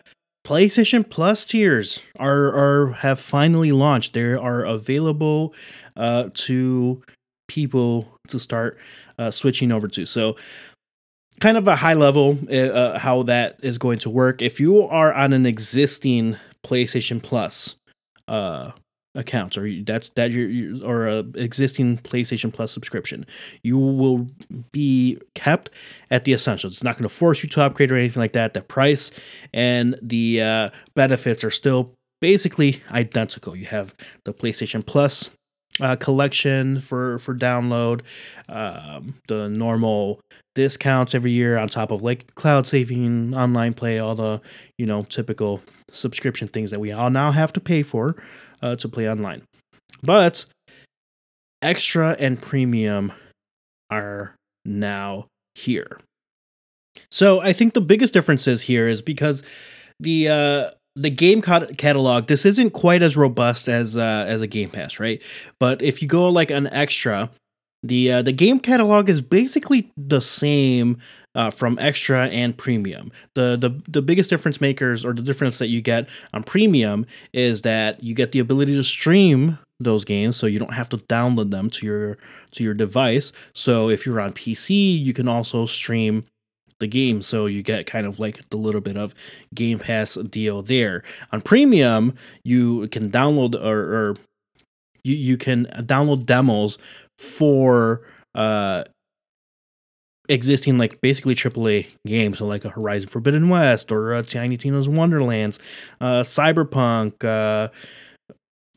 PlayStation 0.45 1.09
Plus 1.09 1.43
tiers 1.43 1.99
are 2.19 2.53
are 2.53 2.91
have 2.93 3.19
finally 3.19 3.73
launched. 3.73 4.13
They 4.13 4.33
are 4.33 4.63
available 4.63 5.53
uh 5.97 6.29
to 6.33 7.03
people 7.47 8.07
to 8.29 8.39
start 8.39 8.77
uh, 9.17 9.31
switching 9.31 9.71
over 9.71 9.87
to. 9.89 10.05
So, 10.05 10.35
kind 11.41 11.57
of 11.57 11.67
a 11.67 11.75
high 11.75 11.93
level 11.93 12.37
uh, 12.49 12.55
uh, 12.55 12.99
how 12.99 13.23
that 13.23 13.59
is 13.63 13.77
going 13.77 13.99
to 13.99 14.09
work. 14.09 14.41
If 14.41 14.59
you 14.59 14.83
are 14.83 15.13
on 15.13 15.33
an 15.33 15.45
existing 15.45 16.37
PlayStation 16.63 17.21
Plus 17.21 17.75
uh, 18.27 18.71
account, 19.13 19.57
or 19.57 19.69
that's 19.83 20.09
that 20.09 20.31
your, 20.31 20.85
or 20.85 21.07
a 21.07 21.19
existing 21.35 21.97
PlayStation 21.99 22.53
Plus 22.53 22.71
subscription, 22.71 23.25
you 23.63 23.77
will 23.77 24.27
be 24.71 25.19
kept 25.33 25.69
at 26.09 26.25
the 26.25 26.33
essentials. 26.33 26.73
It's 26.73 26.83
not 26.83 26.95
going 26.95 27.07
to 27.07 27.15
force 27.15 27.43
you 27.43 27.49
to 27.49 27.63
upgrade 27.63 27.91
or 27.91 27.97
anything 27.97 28.21
like 28.21 28.33
that. 28.33 28.53
The 28.53 28.61
price 28.61 29.11
and 29.53 29.97
the 30.01 30.41
uh, 30.41 30.69
benefits 30.95 31.43
are 31.43 31.51
still 31.51 31.93
basically 32.21 32.81
identical. 32.91 33.55
You 33.55 33.65
have 33.65 33.93
the 34.23 34.33
PlayStation 34.33 34.85
Plus 34.85 35.29
uh, 35.81 35.95
collection 35.95 36.81
for 36.81 37.17
for 37.19 37.35
download, 37.35 38.01
um, 38.49 39.15
the 39.27 39.49
normal 39.49 40.19
discounts 40.53 41.13
every 41.13 41.31
year 41.31 41.57
on 41.57 41.67
top 41.67 41.91
of 41.91 42.01
like 42.01 42.33
cloud 42.35 42.65
saving, 42.65 43.35
online 43.35 43.73
play, 43.73 43.99
all 43.99 44.15
the 44.15 44.41
you 44.77 44.85
know 44.85 45.01
typical 45.03 45.61
subscription 45.91 46.47
things 46.47 46.71
that 46.71 46.79
we 46.79 46.91
all 46.91 47.09
now 47.09 47.31
have 47.31 47.53
to 47.53 47.59
pay 47.59 47.83
for 47.83 48.15
uh, 48.61 48.75
to 48.75 48.87
play 48.87 49.09
online. 49.09 49.43
But 50.01 50.45
extra 51.61 52.15
and 52.19 52.41
premium 52.41 53.11
are 53.89 54.35
now 54.65 55.27
here. 55.55 55.99
So 57.11 57.41
I 57.41 57.53
think 57.53 57.73
the 57.73 57.81
biggest 57.81 58.13
difference 58.13 58.47
is 58.47 58.63
here 58.63 58.87
is 58.87 59.01
because 59.01 59.43
the 59.99 60.29
uh, 60.29 60.71
the 60.95 61.09
game 61.09 61.41
catalog 61.41 62.27
this 62.27 62.45
isn't 62.45 62.71
quite 62.71 63.01
as 63.01 63.17
robust 63.17 63.67
as 63.67 63.97
uh, 63.97 64.25
as 64.27 64.41
a 64.41 64.47
game 64.47 64.69
pass 64.69 64.99
right 64.99 65.21
but 65.59 65.81
if 65.81 66.01
you 66.01 66.07
go 66.07 66.29
like 66.29 66.51
an 66.51 66.67
extra 66.67 67.29
the 67.87 68.11
uh, 68.11 68.21
the 68.21 68.31
game 68.31 68.59
catalog 68.59 69.09
is 69.09 69.21
basically 69.21 69.91
the 69.95 70.19
same 70.19 70.97
uh, 71.35 71.51
from 71.51 71.77
extra 71.79 72.27
and 72.27 72.57
premium. 72.57 73.11
The, 73.35 73.57
the 73.59 73.81
the 73.87 74.01
biggest 74.01 74.29
difference 74.29 74.59
makers 74.59 75.05
or 75.05 75.13
the 75.13 75.21
difference 75.21 75.59
that 75.59 75.67
you 75.67 75.81
get 75.81 76.09
on 76.33 76.43
premium 76.43 77.05
is 77.33 77.61
that 77.61 78.03
you 78.03 78.15
get 78.15 78.31
the 78.31 78.39
ability 78.39 78.73
to 78.75 78.83
stream 78.83 79.59
those 79.79 80.05
games 80.05 80.37
so 80.37 80.47
you 80.47 80.57
don't 80.57 80.73
have 80.73 80.87
to 80.89 80.97
download 80.97 81.51
them 81.51 81.69
to 81.69 81.85
your 81.85 82.17
to 82.51 82.63
your 82.63 82.73
device. 82.73 83.31
So 83.53 83.89
if 83.89 84.05
you're 84.05 84.19
on 84.19 84.33
PC, 84.33 84.99
you 84.99 85.13
can 85.13 85.27
also 85.27 85.65
stream 85.65 86.23
the 86.79 86.87
game 86.87 87.21
so 87.21 87.45
you 87.45 87.63
get 87.63 87.85
kind 87.85 88.05
of 88.05 88.19
like 88.19 88.47
the 88.49 88.57
little 88.57 88.81
bit 88.81 88.97
of 88.97 89.15
game 89.53 89.79
pass 89.79 90.15
deal 90.15 90.61
there 90.61 91.03
on 91.31 91.41
premium 91.41 92.13
you 92.43 92.87
can 92.89 93.09
download 93.09 93.55
or, 93.55 93.79
or 94.09 94.15
you, 95.03 95.15
you 95.15 95.37
can 95.37 95.65
download 95.65 96.25
demos 96.25 96.77
for 97.17 98.01
uh 98.33 98.83
existing 100.29 100.77
like 100.77 101.01
basically 101.01 101.35
AAA 101.35 101.87
games, 102.05 102.39
so 102.39 102.45
like 102.45 102.65
a 102.65 102.69
Horizon 102.69 103.09
Forbidden 103.09 103.49
West 103.49 103.91
or 103.91 104.13
a 104.13 104.23
Tiny 104.23 104.57
Tina's 104.57 104.89
Wonderlands, 104.89 105.59
uh, 106.01 106.21
Cyberpunk, 106.21 107.23
uh, 107.23 107.69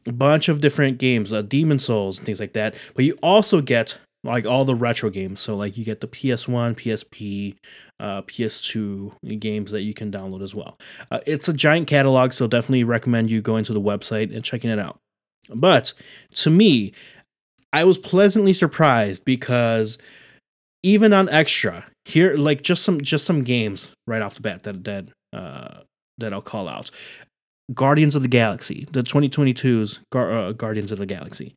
a 0.07 0.13
bunch 0.13 0.49
of 0.49 0.61
different 0.61 0.99
games, 0.99 1.33
uh, 1.33 1.43
Demon's 1.43 1.85
Souls 1.85 2.19
things 2.19 2.41
like 2.41 2.53
that. 2.55 2.75
But 2.95 3.05
you 3.05 3.17
also 3.23 3.61
get 3.61 3.99
like 4.25 4.47
all 4.47 4.65
the 4.65 4.75
retro 4.75 5.11
games, 5.11 5.41
so 5.41 5.57
like 5.57 5.77
you 5.77 5.85
get 5.85 6.01
the 6.01 6.09
PS1, 6.09 6.75
PSP, 6.75 7.55
uh, 8.01 8.23
PS2 8.23 9.39
games 9.39 9.71
that 9.71 9.83
you 9.83 9.95
can 9.95 10.11
download 10.11 10.43
as 10.43 10.55
well. 10.55 10.77
Uh, 11.11 11.21
it's 11.27 11.49
a 11.49 11.53
giant 11.53 11.87
catalog, 11.87 12.33
so 12.33 12.47
definitely 12.47 12.85
recommend 12.85 13.31
you 13.31 13.41
going 13.41 13.65
to 13.65 13.73
the 13.73 13.81
website 13.81 14.35
and 14.35 14.45
checking 14.45 14.71
it 14.71 14.79
out. 14.79 14.99
But 15.55 15.93
to 16.37 16.51
me, 16.51 16.93
I 17.73 17.85
was 17.85 17.99
pleasantly 17.99 18.53
surprised 18.53 19.25
because 19.25 19.99
even 20.83 21.13
on 21.13 21.29
extra 21.29 21.87
here, 22.05 22.37
like 22.37 22.63
just 22.63 22.83
some 22.83 23.01
just 23.01 23.25
some 23.25 23.45
games 23.45 23.93
right 24.07 24.23
off 24.23 24.35
the 24.35 24.43
bat 24.43 24.65
that 24.65 24.85
that 24.85 25.09
uh, 25.33 25.81
that 26.19 26.33
I'll 26.33 26.43
call 26.43 26.69
out. 26.69 26.91
Guardians 27.75 28.17
of 28.17 28.23
the 28.23 28.29
Galaxy, 28.29 28.89
the 28.93 29.03
2022's 29.03 30.01
Gar- 30.11 30.33
uh, 30.33 30.53
Guardians 30.53 30.91
of 30.91 30.99
the 30.99 31.05
Galaxy, 31.05 31.55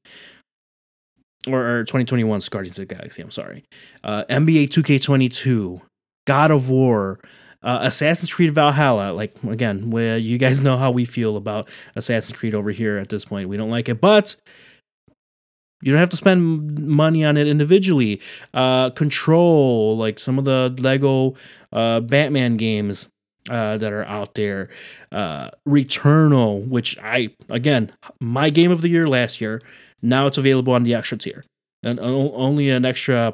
or, 1.48 1.80
or 1.80 1.84
2021's 1.86 2.50
Guardians 2.50 2.78
of 2.80 2.88
the 2.88 2.96
Galaxy. 2.96 3.22
I'm 3.22 3.32
sorry. 3.32 3.64
Uh, 4.04 4.24
NBA 4.30 4.70
2K22, 4.70 5.82
God 6.28 6.52
of 6.52 6.70
War, 6.70 7.20
uh, 7.64 7.80
Assassin's 7.82 8.34
Creed 8.34 8.54
Valhalla, 8.54 9.14
like 9.14 9.34
again, 9.44 9.92
where 9.92 10.18
you 10.18 10.38
guys 10.38 10.64
know 10.64 10.78
how 10.78 10.92
we 10.92 11.06
feel 11.06 11.38
about 11.38 11.70
Assassin's 11.96 12.38
Creed 12.38 12.56
over 12.56 12.72
here 12.72 12.98
at 12.98 13.10
this 13.10 13.26
point. 13.26 13.50
We 13.50 13.58
don't 13.58 13.70
like 13.70 13.90
it, 13.90 14.02
but 14.02 14.36
you 15.82 15.92
don't 15.92 16.00
have 16.00 16.10
to 16.10 16.18
spend 16.18 16.80
money 16.80 17.24
on 17.24 17.38
it 17.38 17.48
individually. 17.48 18.22
Uh, 18.54 18.92
Control, 18.92 19.98
like 19.98 20.20
some 20.20 20.38
of 20.38 20.46
the 20.46 20.76
Lego 20.80 21.36
uh, 21.72 22.00
Batman 22.02 22.58
games 22.58 23.08
uh, 23.50 23.78
that 23.78 23.92
are 23.92 24.06
out 24.06 24.36
there. 24.36 24.70
Uh, 25.12 25.50
Returnal, 25.68 26.68
which 26.68 26.98
I 27.00 27.30
again 27.50 27.92
my 28.20 28.50
game 28.50 28.72
of 28.72 28.82
the 28.82 28.90
year 28.90 29.08
last 29.08 29.42
year. 29.42 29.62
Now 30.02 30.28
it's 30.28 30.38
available 30.38 30.74
on 30.74 30.84
the 30.84 30.94
extra 30.94 31.18
tier, 31.18 31.44
and 31.84 32.00
only 32.00 32.70
an 32.70 32.86
extra 32.86 33.34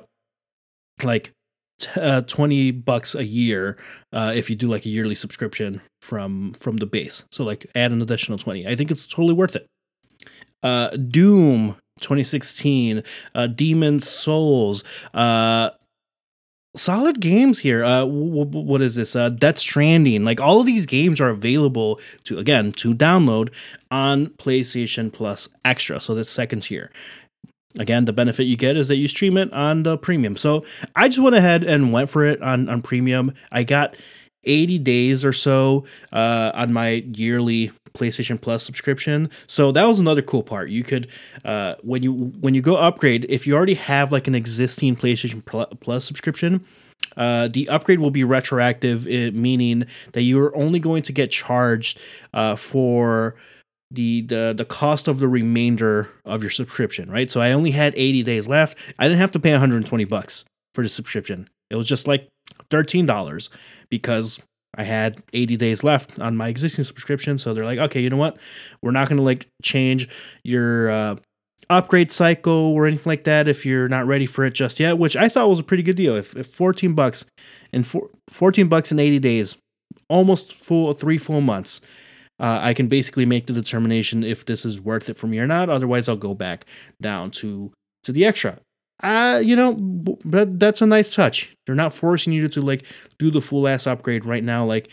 like 1.03 1.31
t- 1.79 1.89
uh, 1.99 2.21
twenty 2.21 2.71
bucks 2.71 3.15
a 3.15 3.25
year 3.25 3.77
uh, 4.13 4.33
if 4.35 4.49
you 4.49 4.55
do 4.55 4.67
like 4.67 4.85
a 4.85 4.89
yearly 4.89 5.15
subscription 5.15 5.81
from 6.01 6.53
from 6.53 6.77
the 6.77 6.85
base. 6.85 7.23
So 7.31 7.43
like 7.43 7.65
add 7.75 7.91
an 7.91 8.01
additional 8.01 8.37
twenty. 8.37 8.67
I 8.67 8.75
think 8.75 8.91
it's 8.91 9.07
totally 9.07 9.33
worth 9.33 9.55
it. 9.55 9.67
Uh, 10.63 10.89
Doom 10.89 11.75
2016, 12.01 13.03
uh, 13.35 13.47
Demon's 13.47 14.07
Souls, 14.07 14.83
uh, 15.13 15.71
solid 16.77 17.19
games 17.19 17.59
here. 17.59 17.83
Uh, 17.83 18.01
w- 18.01 18.45
w- 18.45 18.65
what 18.65 18.81
is 18.81 18.95
this? 18.95 19.15
Uh, 19.15 19.29
Death 19.29 19.59
Stranding. 19.59 20.23
Like 20.23 20.39
all 20.39 20.59
of 20.59 20.65
these 20.65 20.85
games 20.85 21.19
are 21.19 21.29
available 21.29 21.99
to 22.25 22.37
again 22.37 22.71
to 22.73 22.93
download 22.93 23.53
on 23.91 24.27
PlayStation 24.27 25.11
Plus 25.11 25.49
Extra. 25.65 25.99
So 25.99 26.15
that's 26.15 26.29
second 26.29 26.61
tier. 26.61 26.91
Again, 27.79 28.05
the 28.05 28.13
benefit 28.13 28.43
you 28.45 28.57
get 28.57 28.75
is 28.75 28.87
that 28.87 28.95
you 28.95 29.07
stream 29.07 29.37
it 29.37 29.51
on 29.53 29.83
the 29.83 29.97
premium. 29.97 30.35
So 30.35 30.65
I 30.95 31.09
just 31.09 31.19
went 31.19 31.35
ahead 31.35 31.63
and 31.63 31.93
went 31.93 32.09
for 32.09 32.25
it 32.25 32.41
on 32.41 32.69
on 32.69 32.81
premium. 32.81 33.33
I 33.51 33.63
got 33.63 33.95
80 34.43 34.79
days 34.79 35.25
or 35.25 35.33
so 35.33 35.85
uh, 36.11 36.51
on 36.55 36.73
my 36.73 37.03
yearly 37.13 37.71
PlayStation 37.97 38.39
Plus 38.39 38.63
subscription. 38.63 39.29
So 39.47 39.71
that 39.71 39.85
was 39.85 39.99
another 39.99 40.21
cool 40.21 40.43
part. 40.43 40.69
You 40.69 40.83
could 40.83 41.07
uh, 41.43 41.75
when 41.81 42.03
you 42.03 42.13
when 42.13 42.53
you 42.53 42.61
go 42.61 42.75
upgrade, 42.75 43.25
if 43.29 43.47
you 43.47 43.55
already 43.55 43.75
have 43.75 44.11
like 44.11 44.27
an 44.27 44.35
existing 44.35 44.95
PlayStation 44.95 45.43
Plus 45.79 46.05
subscription, 46.05 46.65
uh, 47.15 47.47
the 47.47 47.67
upgrade 47.69 47.99
will 47.99 48.11
be 48.11 48.23
retroactive, 48.23 49.07
it, 49.07 49.33
meaning 49.33 49.85
that 50.13 50.21
you're 50.21 50.55
only 50.55 50.79
going 50.79 51.01
to 51.03 51.13
get 51.13 51.31
charged 51.31 51.99
uh, 52.33 52.55
for 52.55 53.35
the 53.89 54.21
the 54.21 54.53
the 54.55 54.65
cost 54.65 55.07
of 55.07 55.19
the 55.19 55.27
remainder 55.27 56.09
of 56.25 56.43
your 56.43 56.51
subscription, 56.51 57.09
right? 57.09 57.31
So 57.31 57.41
I 57.41 57.51
only 57.51 57.71
had 57.71 57.93
80 57.95 58.23
days 58.23 58.47
left. 58.47 58.77
I 58.99 59.07
didn't 59.07 59.19
have 59.19 59.31
to 59.31 59.39
pay 59.39 59.51
120 59.51 60.05
bucks 60.05 60.45
for 60.75 60.83
the 60.83 60.89
subscription. 60.89 61.49
It 61.69 61.75
was 61.75 61.87
just 61.87 62.07
like 62.07 62.27
$13 62.69 63.49
because 63.89 64.39
I 64.75 64.83
had 64.83 65.23
80 65.33 65.57
days 65.57 65.83
left 65.83 66.19
on 66.19 66.37
my 66.37 66.49
existing 66.49 66.83
subscription. 66.83 67.37
So 67.37 67.53
they're 67.53 67.65
like, 67.65 67.79
okay, 67.79 68.01
you 68.01 68.09
know 68.09 68.17
what? 68.17 68.37
We're 68.81 68.91
not 68.91 69.07
going 69.07 69.17
to 69.17 69.23
like 69.23 69.47
change 69.63 70.07
your 70.43 70.89
uh, 70.89 71.15
upgrade 71.69 72.11
cycle 72.11 72.53
or 72.53 72.85
anything 72.85 73.09
like 73.09 73.23
that 73.25 73.47
if 73.47 73.65
you're 73.65 73.87
not 73.87 74.05
ready 74.05 74.25
for 74.25 74.45
it 74.45 74.53
just 74.53 74.79
yet, 74.79 74.97
which 74.97 75.15
I 75.15 75.29
thought 75.29 75.49
was 75.49 75.59
a 75.59 75.63
pretty 75.63 75.83
good 75.83 75.95
deal. 75.95 76.15
If, 76.15 76.35
if 76.35 76.47
14 76.47 76.93
bucks 76.93 77.25
and 77.73 77.85
four, 77.85 78.09
14 78.29 78.67
bucks 78.67 78.91
in 78.91 78.99
80 78.99 79.19
days, 79.19 79.57
almost 80.09 80.53
full 80.53 80.93
three 80.93 81.17
full 81.17 81.41
months, 81.41 81.81
uh, 82.39 82.59
I 82.61 82.73
can 82.73 82.87
basically 82.87 83.25
make 83.25 83.47
the 83.47 83.53
determination 83.53 84.23
if 84.23 84.45
this 84.45 84.63
is 84.63 84.79
worth 84.79 85.09
it 85.09 85.17
for 85.17 85.27
me 85.27 85.39
or 85.39 85.47
not. 85.47 85.69
Otherwise, 85.69 86.07
I'll 86.07 86.15
go 86.15 86.35
back 86.35 86.65
down 87.01 87.31
to 87.31 87.71
to 88.03 88.11
the 88.11 88.25
extra 88.25 88.59
uh, 89.03 89.41
you 89.43 89.55
know, 89.55 89.73
but 89.73 90.59
that's 90.59 90.81
a 90.81 90.85
nice 90.87 91.13
touch. 91.13 91.55
They're 91.65 91.75
not 91.75 91.93
forcing 91.93 92.33
you 92.33 92.47
to 92.49 92.61
like 92.61 92.85
do 93.19 93.29
the 93.31 93.41
full 93.41 93.67
ass 93.67 93.87
upgrade 93.87 94.25
right 94.25 94.43
now. 94.43 94.65
Like, 94.65 94.89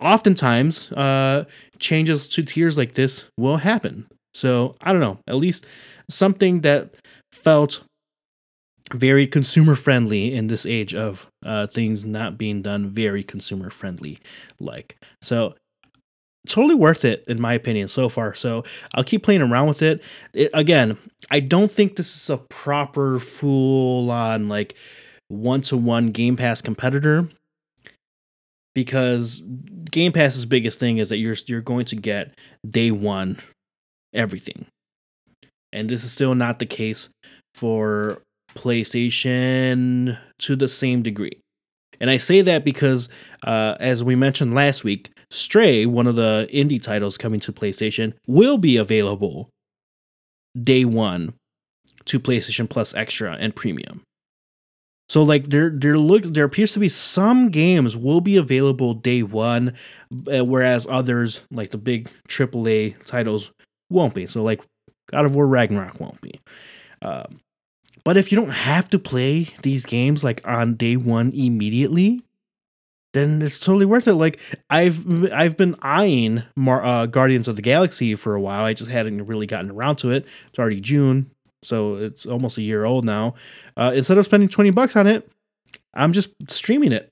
oftentimes, 0.00 0.90
uh, 0.92 1.44
changes 1.78 2.28
to 2.28 2.42
tiers 2.42 2.76
like 2.78 2.94
this 2.94 3.24
will 3.36 3.58
happen. 3.58 4.06
So 4.32 4.74
I 4.80 4.92
don't 4.92 5.00
know. 5.00 5.18
At 5.26 5.36
least 5.36 5.66
something 6.10 6.62
that 6.62 6.94
felt 7.32 7.80
very 8.92 9.26
consumer 9.26 9.74
friendly 9.74 10.34
in 10.34 10.46
this 10.48 10.66
age 10.66 10.94
of 10.94 11.28
uh, 11.44 11.66
things 11.66 12.04
not 12.04 12.36
being 12.36 12.62
done 12.62 12.88
very 12.88 13.22
consumer 13.22 13.70
friendly 13.70 14.18
like. 14.60 14.96
So 15.22 15.54
totally 16.46 16.74
worth 16.74 17.04
it 17.04 17.24
in 17.26 17.40
my 17.40 17.54
opinion 17.54 17.88
so 17.88 18.08
far. 18.08 18.34
So 18.34 18.64
I'll 18.94 19.04
keep 19.04 19.22
playing 19.22 19.42
around 19.42 19.68
with 19.68 19.82
it. 19.82 20.02
it 20.32 20.50
again, 20.54 20.96
I 21.30 21.40
don't 21.40 21.70
think 21.70 21.96
this 21.96 22.14
is 22.14 22.30
a 22.30 22.38
proper 22.38 23.18
full 23.18 24.10
on 24.10 24.48
like 24.48 24.74
one 25.28 25.62
to 25.62 25.76
one 25.76 26.10
Game 26.10 26.36
Pass 26.36 26.60
competitor 26.60 27.28
because 28.74 29.42
Game 29.90 30.12
Pass's 30.12 30.46
biggest 30.46 30.78
thing 30.78 30.98
is 30.98 31.08
that 31.08 31.18
you're 31.18 31.36
you're 31.46 31.60
going 31.60 31.86
to 31.86 31.96
get 31.96 32.34
day 32.68 32.90
one 32.90 33.38
everything. 34.12 34.66
And 35.72 35.88
this 35.88 36.04
is 36.04 36.12
still 36.12 36.34
not 36.34 36.60
the 36.60 36.66
case 36.66 37.08
for 37.54 38.22
PlayStation 38.54 40.18
to 40.40 40.56
the 40.56 40.68
same 40.68 41.02
degree. 41.02 41.40
And 42.00 42.10
I 42.10 42.16
say 42.16 42.40
that 42.42 42.64
because, 42.64 43.08
uh, 43.44 43.76
as 43.80 44.02
we 44.02 44.14
mentioned 44.14 44.54
last 44.54 44.84
week, 44.84 45.10
Stray, 45.34 45.84
one 45.84 46.06
of 46.06 46.16
the 46.16 46.48
indie 46.52 46.82
titles 46.82 47.18
coming 47.18 47.40
to 47.40 47.52
PlayStation, 47.52 48.14
will 48.26 48.56
be 48.56 48.76
available 48.76 49.50
day 50.60 50.84
one 50.84 51.34
to 52.04 52.20
PlayStation 52.20 52.70
Plus 52.70 52.94
Extra 52.94 53.32
and 53.32 53.54
Premium. 53.54 54.02
So 55.08 55.22
like 55.22 55.50
there 55.50 55.70
there 55.70 55.98
looks 55.98 56.30
there 56.30 56.44
appears 56.44 56.72
to 56.72 56.78
be 56.78 56.88
some 56.88 57.50
games 57.50 57.96
will 57.96 58.20
be 58.20 58.36
available 58.36 58.94
day 58.94 59.22
one, 59.22 59.74
uh, 60.32 60.44
whereas 60.44 60.86
others 60.88 61.42
like 61.50 61.70
the 61.70 61.78
big 61.78 62.10
AAA 62.28 62.94
titles 63.04 63.50
won't 63.90 64.14
be. 64.14 64.26
So 64.26 64.42
like 64.42 64.62
God 65.10 65.26
of 65.26 65.34
War 65.34 65.46
Ragnarok 65.46 66.00
won't 66.00 66.20
be. 66.20 66.40
Um, 67.02 67.36
but 68.04 68.16
if 68.16 68.32
you 68.32 68.36
don't 68.36 68.50
have 68.50 68.88
to 68.90 68.98
play 68.98 69.48
these 69.62 69.84
games 69.84 70.24
like 70.24 70.46
on 70.46 70.74
day 70.74 70.96
one 70.96 71.32
immediately, 71.32 72.20
then 73.14 73.40
it's 73.40 73.58
totally 73.58 73.86
worth 73.86 74.06
it. 74.06 74.14
Like 74.14 74.38
I've 74.68 75.32
I've 75.32 75.56
been 75.56 75.74
eyeing 75.80 76.42
Mar- 76.56 76.84
uh, 76.84 77.06
Guardians 77.06 77.48
of 77.48 77.56
the 77.56 77.62
Galaxy 77.62 78.14
for 78.14 78.34
a 78.34 78.40
while. 78.40 78.64
I 78.64 78.74
just 78.74 78.90
hadn't 78.90 79.26
really 79.26 79.46
gotten 79.46 79.70
around 79.70 79.96
to 79.96 80.10
it. 80.10 80.26
It's 80.48 80.58
already 80.58 80.80
June, 80.80 81.30
so 81.62 81.96
it's 81.96 82.26
almost 82.26 82.58
a 82.58 82.62
year 82.62 82.84
old 82.84 83.04
now. 83.04 83.34
Uh, 83.76 83.92
instead 83.94 84.18
of 84.18 84.24
spending 84.26 84.48
twenty 84.48 84.70
bucks 84.70 84.96
on 84.96 85.06
it, 85.06 85.28
I'm 85.94 86.12
just 86.12 86.30
streaming 86.48 86.92
it 86.92 87.10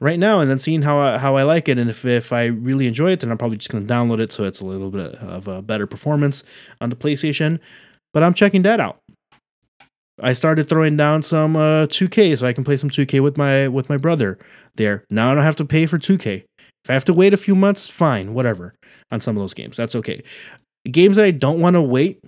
right 0.00 0.18
now 0.18 0.40
and 0.40 0.50
then 0.50 0.58
seeing 0.58 0.82
how 0.82 0.98
I, 0.98 1.18
how 1.18 1.36
I 1.36 1.44
like 1.44 1.68
it. 1.68 1.78
And 1.78 1.88
if 1.88 2.04
if 2.04 2.32
I 2.32 2.46
really 2.46 2.86
enjoy 2.86 3.12
it, 3.12 3.20
then 3.20 3.30
I'm 3.30 3.38
probably 3.38 3.56
just 3.56 3.70
going 3.70 3.86
to 3.86 3.92
download 3.92 4.18
it 4.18 4.32
so 4.32 4.44
it's 4.44 4.60
a 4.60 4.66
little 4.66 4.90
bit 4.90 5.14
of 5.16 5.48
a 5.48 5.62
better 5.62 5.86
performance 5.86 6.42
on 6.80 6.90
the 6.90 6.96
PlayStation. 6.96 7.60
But 8.12 8.22
I'm 8.22 8.34
checking 8.34 8.62
that 8.62 8.80
out. 8.80 8.98
I 10.22 10.32
started 10.32 10.68
throwing 10.68 10.96
down 10.96 11.22
some 11.22 11.56
uh 11.56 11.86
2K 11.86 12.38
so 12.38 12.46
I 12.46 12.52
can 12.52 12.64
play 12.64 12.76
some 12.76 12.90
2K 12.90 13.22
with 13.22 13.36
my 13.36 13.68
with 13.68 13.88
my 13.88 13.96
brother 13.96 14.38
there. 14.76 15.04
Now 15.10 15.30
I 15.30 15.34
don't 15.34 15.44
have 15.44 15.56
to 15.56 15.64
pay 15.64 15.86
for 15.86 15.98
2K. 15.98 16.44
If 16.84 16.90
I 16.90 16.94
have 16.94 17.04
to 17.06 17.14
wait 17.14 17.34
a 17.34 17.36
few 17.36 17.54
months, 17.54 17.88
fine, 17.88 18.34
whatever. 18.34 18.74
On 19.10 19.20
some 19.20 19.36
of 19.36 19.42
those 19.42 19.54
games, 19.54 19.76
that's 19.76 19.94
okay. 19.94 20.22
Games 20.90 21.16
that 21.16 21.24
I 21.24 21.30
don't 21.32 21.60
want 21.60 21.74
to 21.74 21.82
wait, 21.82 22.24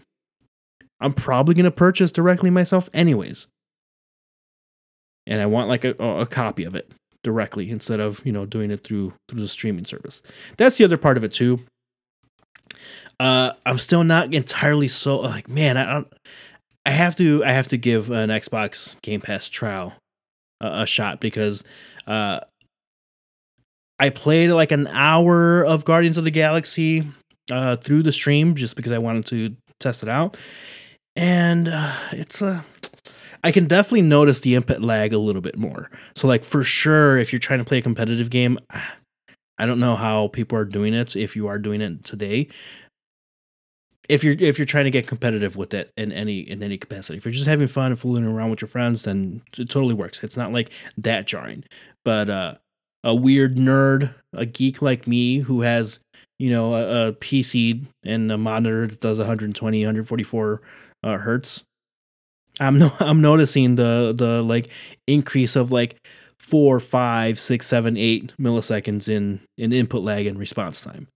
I'm 1.01 1.13
probably 1.13 1.55
gonna 1.55 1.71
purchase 1.71 2.13
directly 2.13 2.51
myself, 2.51 2.89
anyways. 2.93 3.47
And 5.27 5.41
I 5.41 5.47
want 5.47 5.69
like 5.69 5.85
a, 5.85 5.95
a 5.95 6.27
copy 6.27 6.65
of 6.65 6.75
it 6.75 6.93
directly 7.23 7.71
instead 7.71 8.01
of 8.01 8.25
you 8.27 8.33
know 8.33 8.45
doing 8.45 8.71
it 8.71 8.85
through 8.85 9.15
through 9.29 9.41
the 9.41 9.49
streaming 9.49 9.85
service. 9.85 10.23
That's 10.57 10.77
the 10.77 10.85
other 10.85 10.99
part 10.99 11.17
of 11.17 11.25
it 11.25 11.33
too. 11.33 11.61
Uh, 13.19 13.53
I'm 13.65 13.79
still 13.79 14.05
not 14.05 14.35
entirely 14.35 14.89
so 14.89 15.21
like 15.21 15.49
man. 15.49 15.77
I 15.77 15.85
don't. 15.93 16.13
I 16.87 16.91
have 16.91 17.17
to. 17.17 17.45
I 17.45 17.53
have 17.53 17.69
to 17.69 17.77
give 17.77 18.11
an 18.11 18.31
Xbox 18.31 19.01
Game 19.03 19.21
Pass 19.21 19.49
trial 19.49 19.95
a, 20.61 20.83
a 20.83 20.87
shot 20.87 21.21
because 21.21 21.65
uh, 22.07 22.41
I 23.99 24.11
played 24.11 24.51
like 24.51 24.73
an 24.73 24.87
hour 24.89 25.65
of 25.65 25.85
Guardians 25.85 26.19
of 26.19 26.25
the 26.25 26.31
Galaxy 26.31 27.05
uh, 27.51 27.77
through 27.77 28.03
the 28.03 28.13
stream 28.13 28.55
just 28.55 28.77
because 28.77 28.93
I 28.93 28.99
wanted 28.99 29.27
to 29.27 29.57
test 29.81 30.03
it 30.03 30.09
out, 30.09 30.37
and 31.17 31.69
uh, 31.69 31.97
it's 32.13 32.43
a. 32.43 32.47
Uh, 32.47 32.61
I 33.43 33.53
can 33.53 33.67
definitely 33.67 34.01
notice 34.01 34.41
the 34.41 34.55
input 34.55 34.81
lag 34.81 35.13
a 35.13 35.19
little 35.19 35.43
bit 35.43 35.59
more. 35.59 35.91
So, 36.17 36.27
like 36.27 36.45
for 36.45 36.65
sure, 36.65 37.19
if 37.19 37.31
you're 37.31 37.39
trying 37.39 37.59
to 37.59 37.65
play 37.67 37.77
a 37.77 37.83
competitive 37.83 38.31
game, 38.31 38.59
I 39.59 39.67
don't 39.67 39.79
know 39.79 39.97
how 39.97 40.29
people 40.29 40.57
are 40.57 40.65
doing 40.65 40.95
it. 40.95 41.15
If 41.15 41.37
you 41.37 41.47
are 41.47 41.59
doing 41.59 41.83
it 41.83 42.05
today, 42.05 42.49
if 44.09 44.23
you're 44.23 44.37
if 44.39 44.59
you're 44.59 44.67
trying 44.67 44.85
to 44.85 44.91
get 44.91 45.07
competitive 45.07 45.57
with 45.57 45.75
it 45.75 45.93
in 45.97 46.13
any 46.13 46.41
in 46.41 46.63
any 46.63 46.79
capacity, 46.79 47.17
if 47.17 47.25
you're 47.25 47.33
just 47.33 47.47
having 47.47 47.67
fun 47.67 47.87
and 47.87 47.99
fooling 47.99 48.25
around 48.25 48.51
with 48.51 48.61
your 48.61 48.69
friends, 48.69 49.05
then 49.05 49.43
it 49.57 49.71
totally 49.71 49.95
works. 49.95 50.23
It's 50.23 50.37
not 50.37 50.53
like 50.53 50.71
that 50.99 51.27
jarring. 51.27 51.65
But 52.05 52.29
uh, 52.29 52.55
a 53.03 53.15
weird 53.15 53.57
nerd, 53.57 54.15
a 54.33 54.47
geek 54.47 54.83
like 54.83 55.07
me 55.07 55.39
who 55.39 55.63
has 55.63 56.01
you 56.39 56.51
know 56.51 56.75
a, 56.75 57.09
a 57.09 57.13
PC 57.13 57.85
and 58.05 58.31
a 58.31 58.39
monitor 58.39 58.87
that 58.87 59.01
does 59.01 59.19
120, 59.19 59.79
144 59.81 60.63
uh, 61.03 61.19
hertz, 61.19 61.63
I'm 62.61 62.79
no 62.79 62.93
I'm 63.01 63.21
noticing 63.21 63.77
the 63.77 64.15
the 64.17 64.43
like 64.43 64.69
increase 65.07 65.57
of 65.57 65.71
like 65.71 65.97
four, 66.39 66.79
five, 66.79 67.41
six, 67.41 67.67
seven, 67.67 67.97
eight 67.97 68.33
milliseconds 68.39 69.09
in 69.09 69.41
in 69.57 69.73
input 69.73 70.03
lag 70.03 70.27
and 70.27 70.39
response 70.39 70.83
time. 70.83 71.09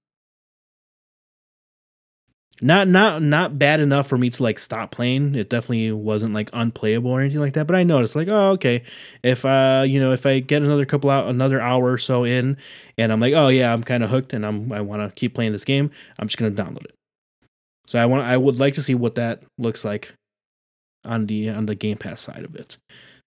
Not 2.60 2.88
not 2.88 3.22
not 3.22 3.58
bad 3.58 3.78
enough 3.78 4.08
for 4.08 4.18
me 4.18 4.30
to 4.30 4.42
like 4.42 4.58
stop 4.58 4.90
playing. 4.90 5.36
It 5.36 5.48
definitely 5.48 5.92
wasn't 5.92 6.34
like 6.34 6.50
unplayable 6.52 7.10
or 7.10 7.20
anything 7.20 7.40
like 7.40 7.52
that. 7.52 7.68
But 7.68 7.76
I 7.76 7.84
noticed 7.84 8.16
like, 8.16 8.28
oh 8.28 8.50
okay, 8.52 8.82
if 9.22 9.44
uh 9.44 9.84
you 9.86 10.00
know 10.00 10.12
if 10.12 10.26
I 10.26 10.40
get 10.40 10.62
another 10.62 10.84
couple 10.84 11.08
out 11.08 11.28
another 11.28 11.60
hour 11.60 11.92
or 11.92 11.98
so 11.98 12.24
in, 12.24 12.56
and 12.96 13.12
I'm 13.12 13.20
like, 13.20 13.34
oh 13.34 13.48
yeah, 13.48 13.72
I'm 13.72 13.84
kind 13.84 14.02
of 14.02 14.10
hooked 14.10 14.32
and 14.32 14.44
I'm 14.44 14.72
I 14.72 14.80
want 14.80 15.02
to 15.02 15.14
keep 15.14 15.34
playing 15.34 15.52
this 15.52 15.64
game. 15.64 15.90
I'm 16.18 16.26
just 16.26 16.36
gonna 16.36 16.50
download 16.50 16.84
it. 16.84 16.94
So 17.86 17.98
I 17.98 18.06
want 18.06 18.26
I 18.26 18.36
would 18.36 18.58
like 18.58 18.74
to 18.74 18.82
see 18.82 18.94
what 18.94 19.14
that 19.14 19.42
looks 19.56 19.84
like 19.84 20.12
on 21.04 21.26
the 21.26 21.50
on 21.50 21.66
the 21.66 21.76
Game 21.76 21.96
Pass 21.96 22.22
side 22.22 22.44
of 22.44 22.56
it. 22.56 22.76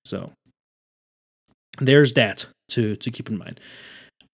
So 0.04 0.30
there's 1.80 2.14
that 2.14 2.48
to 2.70 2.98
to 2.98 3.12
keep 3.12 3.30
in 3.30 3.38
mind. 3.38 3.62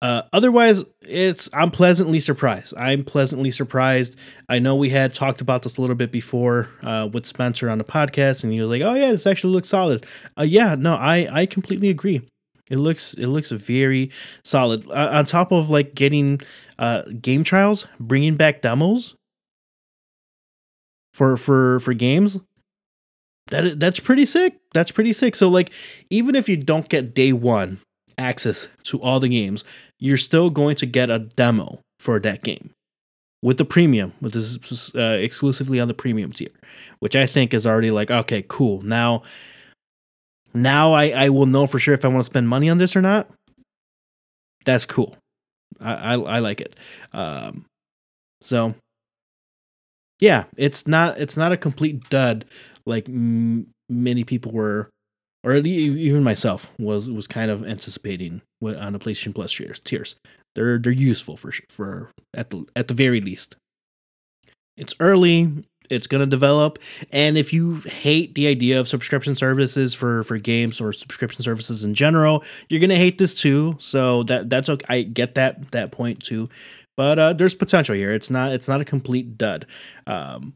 Uh, 0.02 0.24
otherwise, 0.34 0.84
it's 1.02 1.50
I'm 1.54 1.72
pleasantly 1.72 2.20
surprised. 2.20 2.74
I'm 2.78 3.04
pleasantly 3.04 3.50
surprised. 3.50 4.18
I 4.50 4.60
know 4.60 4.76
we 4.76 4.90
had 4.90 5.14
talked 5.14 5.42
about 5.42 5.64
this 5.64 5.78
a 5.78 5.82
little 5.82 5.96
bit 5.96 6.12
before 6.12 6.70
uh, 6.84 7.10
with 7.12 7.26
Spencer 7.26 7.70
on 7.70 7.78
the 7.78 7.84
podcast, 7.84 8.44
and 8.44 8.54
he 8.54 8.60
was 8.60 8.70
like, 8.70 8.82
"Oh 8.82 8.94
yeah, 8.94 9.12
this 9.12 9.26
actually 9.26 9.54
looks 9.54 9.70
solid." 9.70 10.06
Uh, 10.38 10.44
yeah, 10.44 10.76
no, 10.76 10.96
I 10.96 11.28
I 11.32 11.46
completely 11.46 11.90
agree. 11.90 12.22
It 12.70 12.78
looks 12.78 13.14
it 13.14 13.28
looks 13.28 13.52
very 13.52 14.12
solid. 14.44 14.86
Uh, 14.90 15.10
on 15.12 15.26
top 15.26 15.52
of 15.52 15.70
like 15.70 15.96
getting 15.96 16.42
uh, 16.78 17.04
game 17.22 17.44
trials, 17.44 17.88
bringing 18.00 18.36
back 18.36 18.62
demos 18.62 19.16
for 21.14 21.38
for 21.38 21.80
for 21.80 21.94
games 21.94 22.40
that 23.48 23.80
that's 23.80 24.00
pretty 24.00 24.26
sick. 24.26 24.58
That's 24.74 24.92
pretty 24.92 25.14
sick. 25.14 25.36
So 25.36 25.48
like 25.50 25.72
even 26.10 26.36
if 26.36 26.50
you 26.50 26.58
don't 26.58 26.90
get 26.90 27.14
day 27.14 27.32
1 27.32 27.80
access 28.18 28.68
to 28.84 29.00
all 29.02 29.20
the 29.20 29.30
games, 29.30 29.64
you're 30.00 30.18
still 30.18 30.50
going 30.50 30.76
to 30.78 30.86
get 30.86 31.10
a 31.10 31.20
demo 31.20 31.80
for 32.00 32.20
that 32.20 32.44
game 32.44 32.72
with 33.42 33.58
the 33.58 33.66
premium, 33.66 34.14
with 34.22 34.34
this 34.34 34.94
uh, 34.96 35.18
exclusively 35.22 35.80
on 35.80 35.88
the 35.88 35.94
premium 35.94 36.32
tier, 36.32 36.50
which 37.00 37.16
I 37.16 37.26
think 37.26 37.54
is 37.54 37.66
already 37.68 37.92
like 37.92 38.10
okay, 38.12 38.44
cool. 38.48 38.82
Now 38.82 39.24
now 40.54 40.94
I 40.94 41.10
I 41.10 41.30
will 41.30 41.46
know 41.46 41.68
for 41.68 41.80
sure 41.80 41.94
if 41.94 42.04
I 42.04 42.08
want 42.08 42.20
to 42.20 42.24
spend 42.24 42.50
money 42.50 42.70
on 42.70 42.78
this 42.78 42.96
or 42.96 43.02
not. 43.02 43.30
That's 44.66 44.86
cool. 44.86 45.16
I 45.80 45.94
I, 45.94 46.14
I 46.14 46.40
like 46.40 46.62
it. 46.62 46.76
Um 47.14 47.66
so 48.42 48.74
yeah, 50.20 50.46
it's 50.58 50.88
not 50.88 51.20
it's 51.20 51.38
not 51.38 51.52
a 51.52 51.58
complete 51.58 52.10
dud 52.10 52.46
like 52.86 53.10
m- 53.10 53.68
many 53.90 54.24
people 54.24 54.52
were, 54.52 54.90
or 55.46 55.54
at 55.54 55.64
least 55.64 55.98
even 55.98 56.24
myself 56.24 56.72
was 56.80 57.10
was 57.10 57.28
kind 57.28 57.52
of 57.52 57.64
anticipating 57.64 58.42
on 58.62 58.94
the 58.94 59.00
PlayStation 59.00 59.34
Plus 59.34 59.56
tiers. 59.56 59.80
Tiers 59.80 60.16
they're 60.56 60.80
they're 60.80 60.92
useful 60.92 61.38
for 61.38 61.52
for 61.70 62.10
at 62.34 62.50
the 62.50 62.66
at 62.76 62.88
the 62.88 62.94
very 62.94 63.22
least. 63.22 63.56
It's 64.76 64.96
early. 65.00 65.66
It's 65.88 66.08
to 66.22 66.26
develop, 66.26 66.80
and 67.12 67.38
if 67.38 67.54
you 67.54 67.76
hate 67.76 68.34
the 68.34 68.48
idea 68.48 68.80
of 68.80 68.88
subscription 68.88 69.36
services 69.36 69.94
for 69.94 70.24
for 70.24 70.40
games 70.40 70.82
or 70.82 70.92
subscription 70.92 71.44
services 71.44 71.84
in 71.84 71.94
general, 71.94 72.44
you're 72.70 72.80
to 72.90 72.98
hate 72.98 73.20
this 73.20 73.36
too. 73.36 73.76
So 73.78 74.24
that 74.24 74.50
that's 74.50 74.68
okay. 74.68 74.86
I 74.90 75.02
get 75.04 75.36
that 75.36 75.72
that 75.74 75.92
point 75.92 76.24
too, 76.24 76.50
but 76.98 77.20
uh, 77.20 77.34
there's 77.34 77.54
potential 77.54 77.94
here. 77.94 78.14
It's 78.14 78.32
not 78.32 78.52
it's 78.52 78.68
not 78.68 78.82
a 78.82 78.86
complete 78.86 79.38
dud. 79.38 79.68
Um, 80.08 80.56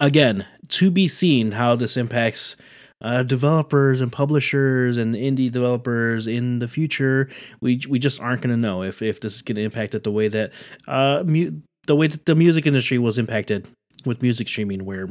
again, 0.00 0.46
to 0.68 0.90
be 0.90 1.08
seen 1.08 1.52
how 1.52 1.74
this 1.74 1.96
impacts 1.96 2.56
uh, 3.04 3.22
developers 3.22 4.00
and 4.00 4.10
publishers 4.10 4.96
and 4.96 5.14
indie 5.14 5.52
developers 5.52 6.26
in 6.26 6.58
the 6.58 6.66
future. 6.66 7.28
We 7.60 7.80
we 7.88 7.98
just 7.98 8.20
aren't 8.20 8.40
going 8.40 8.54
to 8.54 8.60
know 8.60 8.82
if 8.82 9.02
if 9.02 9.20
this 9.20 9.36
is 9.36 9.42
going 9.42 9.56
to 9.56 9.62
impact 9.62 9.94
it 9.94 10.02
the 10.02 10.10
way 10.10 10.28
that 10.28 10.52
uh 10.88 11.22
mu- 11.24 11.60
the 11.86 11.94
way 11.94 12.06
that 12.06 12.24
the 12.24 12.34
music 12.34 12.66
industry 12.66 12.98
was 12.98 13.18
impacted 13.18 13.68
with 14.06 14.22
music 14.22 14.48
streaming, 14.48 14.84
where 14.86 15.10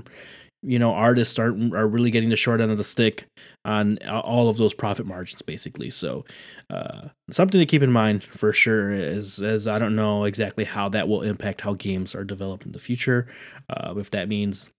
you 0.63 0.79
know 0.79 0.91
artists 0.93 1.37
are 1.37 1.49
are 1.49 1.87
really 1.87 2.09
getting 2.09 2.29
the 2.29 2.35
short 2.35 2.61
end 2.61 2.71
of 2.71 2.77
the 2.77 2.83
stick 2.83 3.27
on 3.63 3.99
all 4.07 4.49
of 4.49 4.57
those 4.57 4.73
profit 4.73 5.05
margins 5.05 5.41
basically 5.41 5.89
so 5.89 6.23
uh, 6.69 7.09
something 7.29 7.59
to 7.59 7.65
keep 7.65 7.83
in 7.83 7.91
mind 7.91 8.23
for 8.23 8.53
sure 8.53 8.89
is 8.89 9.41
as 9.41 9.67
i 9.67 9.77
don't 9.77 9.95
know 9.95 10.23
exactly 10.23 10.63
how 10.63 10.87
that 10.87 11.07
will 11.09 11.21
impact 11.21 11.61
how 11.61 11.73
games 11.73 12.15
are 12.15 12.23
developed 12.23 12.65
in 12.65 12.71
the 12.71 12.79
future 12.79 13.27
uh, 13.69 13.93
if 13.97 14.09
that 14.11 14.29
means 14.29 14.69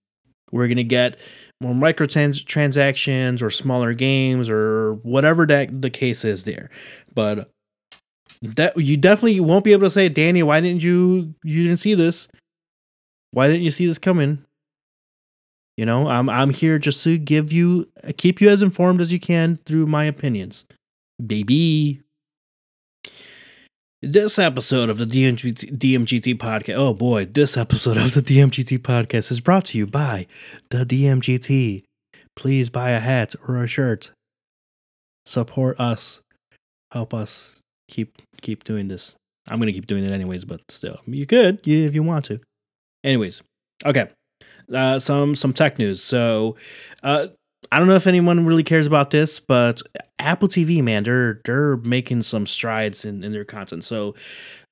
we're 0.55 0.67
going 0.67 0.77
to 0.77 0.83
get 0.85 1.19
more 1.59 1.73
microtransactions 1.73 3.41
or 3.41 3.49
smaller 3.49 3.93
games 3.93 4.49
or 4.49 4.93
whatever 5.03 5.45
that 5.45 5.81
the 5.81 5.89
case 5.89 6.23
is 6.23 6.45
there. 6.45 6.69
But 7.13 7.49
that 8.41 8.77
you 8.77 8.95
definitely 8.95 9.41
won't 9.41 9.65
be 9.65 9.73
able 9.73 9.83
to 9.83 9.89
say, 9.89 10.07
Danny, 10.07 10.43
why 10.43 10.61
didn't 10.61 10.81
you 10.81 11.35
you 11.43 11.63
didn't 11.63 11.79
see 11.79 11.93
this? 11.93 12.29
Why 13.31 13.47
didn't 13.47 13.63
you 13.63 13.69
see 13.69 13.85
this 13.85 13.99
coming? 13.99 14.45
You 15.75 15.85
know, 15.85 16.07
I'm 16.07 16.29
I'm 16.29 16.51
here 16.51 16.79
just 16.79 17.03
to 17.03 17.17
give 17.17 17.51
you 17.51 17.91
keep 18.15 18.39
you 18.39 18.49
as 18.49 18.61
informed 18.61 19.01
as 19.01 19.11
you 19.11 19.19
can 19.19 19.59
through 19.65 19.87
my 19.87 20.05
opinions. 20.05 20.63
Baby. 21.23 22.01
This 24.01 24.37
episode 24.37 24.89
of 24.89 24.97
the 24.97 25.05
DMGT, 25.05 25.77
DMGT 25.77 26.35
podcast, 26.37 26.75
oh 26.75 26.93
boy, 26.93 27.25
this 27.25 27.55
episode 27.55 27.95
of 27.95 28.13
the 28.13 28.21
DMGT 28.21 28.79
podcast 28.79 29.31
is 29.31 29.39
brought 29.39 29.65
to 29.65 29.77
you 29.77 29.87
by 29.87 30.27
the 30.69 30.85
DMGT. 30.85 31.81
Please 32.35 32.69
buy 32.69 32.91
a 32.91 32.99
hat 32.99 33.35
or 33.47 33.63
a 33.63 33.67
shirt. 33.67 34.11
Support 35.25 35.79
us. 35.79 36.19
Help 36.91 37.13
us 37.13 37.61
keep 37.87 38.21
keep 38.41 38.65
doing 38.65 38.89
this. 38.89 39.15
I'm 39.47 39.59
gonna 39.59 39.71
keep 39.71 39.87
doing 39.87 40.03
it 40.03 40.11
anyways, 40.11 40.43
but 40.43 40.61
still, 40.69 40.99
you 41.07 41.25
could 41.25 41.65
if 41.65 41.95
you 41.95 42.03
want 42.03 42.25
to. 42.25 42.41
Anyways, 43.03 43.41
okay. 43.85 44.09
Uh, 44.71 44.99
some 44.99 45.35
some 45.35 45.53
tech 45.53 45.79
news. 45.79 46.03
So, 46.03 46.57
uh, 47.01 47.27
I 47.71 47.79
don't 47.79 47.87
know 47.87 47.95
if 47.95 48.07
anyone 48.07 48.45
really 48.45 48.63
cares 48.63 48.87
about 48.87 49.11
this, 49.11 49.39
but 49.39 49.81
Apple 50.19 50.47
TV, 50.47 50.83
man, 50.83 51.03
they're 51.03 51.41
they're 51.45 51.77
making 51.77 52.21
some 52.23 52.45
strides 52.45 53.05
in, 53.05 53.23
in 53.23 53.31
their 53.31 53.45
content. 53.45 53.83
So 53.83 54.15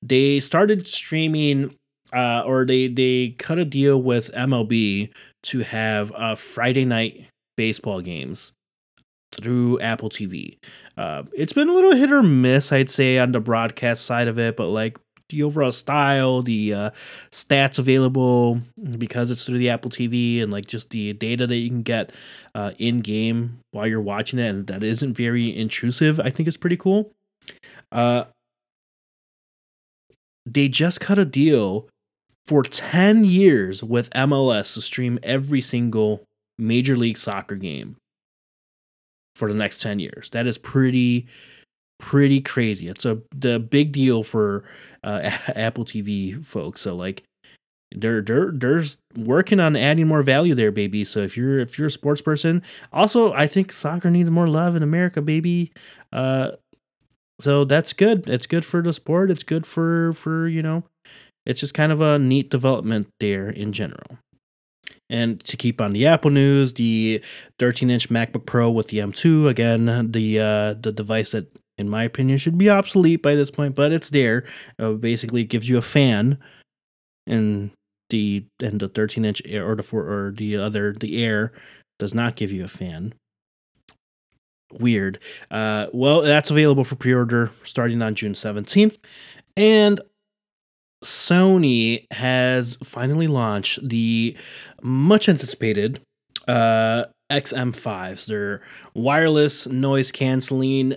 they 0.02 0.40
started 0.40 0.86
streaming 0.86 1.74
uh, 2.12 2.42
or 2.46 2.64
they 2.64 2.88
they 2.88 3.34
cut 3.38 3.58
a 3.58 3.64
deal 3.64 4.00
with 4.00 4.32
MLB 4.32 5.10
to 5.44 5.58
have 5.60 6.12
uh, 6.14 6.34
Friday 6.34 6.84
night 6.84 7.26
baseball 7.56 8.00
games 8.00 8.52
through 9.32 9.80
Apple 9.80 10.10
TV. 10.10 10.58
Uh, 10.96 11.24
it's 11.34 11.52
been 11.52 11.68
a 11.68 11.72
little 11.72 11.94
hit 11.94 12.12
or 12.12 12.22
miss, 12.22 12.70
I'd 12.70 12.90
say, 12.90 13.18
on 13.18 13.32
the 13.32 13.40
broadcast 13.40 14.06
side 14.06 14.28
of 14.28 14.38
it, 14.38 14.56
but 14.56 14.68
like 14.68 14.96
the 15.30 15.42
overall 15.42 15.72
style, 15.72 16.42
the 16.42 16.74
uh, 16.74 16.90
stats 17.30 17.78
available 17.78 18.60
because 18.98 19.30
it's 19.30 19.44
through 19.44 19.58
the 19.58 19.70
Apple 19.70 19.90
TV, 19.90 20.42
and 20.42 20.52
like 20.52 20.66
just 20.66 20.90
the 20.90 21.12
data 21.14 21.46
that 21.46 21.56
you 21.56 21.68
can 21.68 21.82
get 21.82 22.12
uh, 22.54 22.72
in 22.78 23.00
game 23.00 23.60
while 23.72 23.86
you're 23.86 24.00
watching 24.00 24.38
it, 24.38 24.48
and 24.48 24.66
that 24.66 24.82
isn't 24.82 25.16
very 25.16 25.56
intrusive. 25.56 26.20
I 26.20 26.30
think 26.30 26.46
it's 26.46 26.56
pretty 26.56 26.76
cool. 26.76 27.10
Uh, 27.90 28.24
they 30.46 30.68
just 30.68 31.00
cut 31.00 31.18
a 31.18 31.24
deal 31.24 31.88
for 32.46 32.62
10 32.62 33.24
years 33.24 33.82
with 33.82 34.10
MLS 34.10 34.74
to 34.74 34.82
stream 34.82 35.18
every 35.22 35.60
single 35.60 36.24
Major 36.58 36.96
League 36.96 37.16
Soccer 37.16 37.56
game 37.56 37.96
for 39.34 39.48
the 39.48 39.54
next 39.54 39.80
10 39.80 39.98
years. 39.98 40.28
That 40.30 40.46
is 40.46 40.58
pretty 40.58 41.26
pretty 42.04 42.38
crazy. 42.42 42.86
It's 42.86 43.06
a 43.06 43.18
the 43.34 43.58
big 43.58 43.90
deal 43.92 44.22
for 44.22 44.62
uh, 45.02 45.20
Apple 45.56 45.86
TV 45.86 46.44
folks. 46.44 46.82
So 46.82 46.94
like 46.94 47.22
they're 47.94 48.20
they're 48.20 48.50
they're 48.52 48.84
working 49.16 49.58
on 49.58 49.74
adding 49.74 50.06
more 50.06 50.22
value 50.22 50.54
there, 50.54 50.70
baby. 50.70 51.02
So 51.04 51.20
if 51.20 51.34
you're 51.34 51.58
if 51.58 51.78
you're 51.78 51.86
a 51.86 51.90
sports 51.90 52.20
person, 52.20 52.62
also 52.92 53.32
I 53.32 53.46
think 53.46 53.72
soccer 53.72 54.10
needs 54.10 54.30
more 54.30 54.48
love 54.48 54.76
in 54.76 54.82
America, 54.82 55.22
baby. 55.22 55.72
Uh, 56.12 56.52
so 57.40 57.64
that's 57.64 57.94
good. 57.94 58.28
It's 58.28 58.46
good 58.46 58.66
for 58.66 58.82
the 58.82 58.92
sport. 58.92 59.30
It's 59.30 59.42
good 59.42 59.66
for 59.66 60.12
for 60.12 60.46
you 60.46 60.62
know, 60.62 60.84
it's 61.46 61.60
just 61.60 61.72
kind 61.72 61.90
of 61.90 62.02
a 62.02 62.18
neat 62.18 62.50
development 62.50 63.08
there 63.18 63.48
in 63.48 63.72
general. 63.72 64.18
And 65.08 65.42
to 65.44 65.56
keep 65.56 65.80
on 65.80 65.92
the 65.92 66.06
Apple 66.06 66.30
news, 66.30 66.74
the 66.74 67.22
13-inch 67.58 68.08
MacBook 68.08 68.46
Pro 68.46 68.70
with 68.70 68.88
the 68.88 68.98
M2 68.98 69.48
again, 69.48 70.10
the 70.12 70.40
uh, 70.40 70.74
the 70.74 70.92
device 70.92 71.30
that 71.30 71.54
in 71.78 71.88
my 71.88 72.04
opinion 72.04 72.38
should 72.38 72.58
be 72.58 72.70
obsolete 72.70 73.22
by 73.22 73.34
this 73.34 73.50
point, 73.50 73.74
but 73.74 73.92
it's 73.92 74.10
there. 74.10 74.44
Uh, 74.78 74.92
basically, 74.92 75.42
it 75.42 75.48
gives 75.48 75.68
you 75.68 75.76
a 75.76 75.82
fan, 75.82 76.38
and 77.26 77.70
the 78.10 78.44
and 78.60 78.80
the 78.80 78.88
13-inch 78.88 79.42
Air 79.44 79.68
or 79.68 79.74
the 79.74 79.82
four 79.82 80.02
or 80.02 80.30
the 80.30 80.56
other 80.56 80.92
the 80.92 81.24
Air 81.24 81.52
does 81.98 82.14
not 82.14 82.36
give 82.36 82.52
you 82.52 82.64
a 82.64 82.68
fan. 82.68 83.14
Weird. 84.72 85.18
Uh, 85.50 85.86
well, 85.92 86.22
that's 86.22 86.50
available 86.50 86.84
for 86.84 86.96
pre-order 86.96 87.52
starting 87.62 88.02
on 88.02 88.14
June 88.14 88.32
17th, 88.32 88.98
and 89.56 90.00
Sony 91.04 92.10
has 92.12 92.76
finally 92.82 93.26
launched 93.26 93.86
the 93.86 94.36
much 94.82 95.28
anticipated 95.28 96.00
uh, 96.48 97.04
XM5s. 97.30 98.26
They're 98.26 98.62
wireless 98.94 99.66
noise 99.66 100.10
canceling 100.10 100.96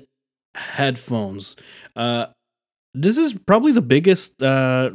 headphones. 0.57 1.55
Uh, 1.95 2.27
this 2.93 3.17
is 3.17 3.33
probably 3.33 3.71
the 3.71 3.81
biggest 3.81 4.41
uh, 4.41 4.89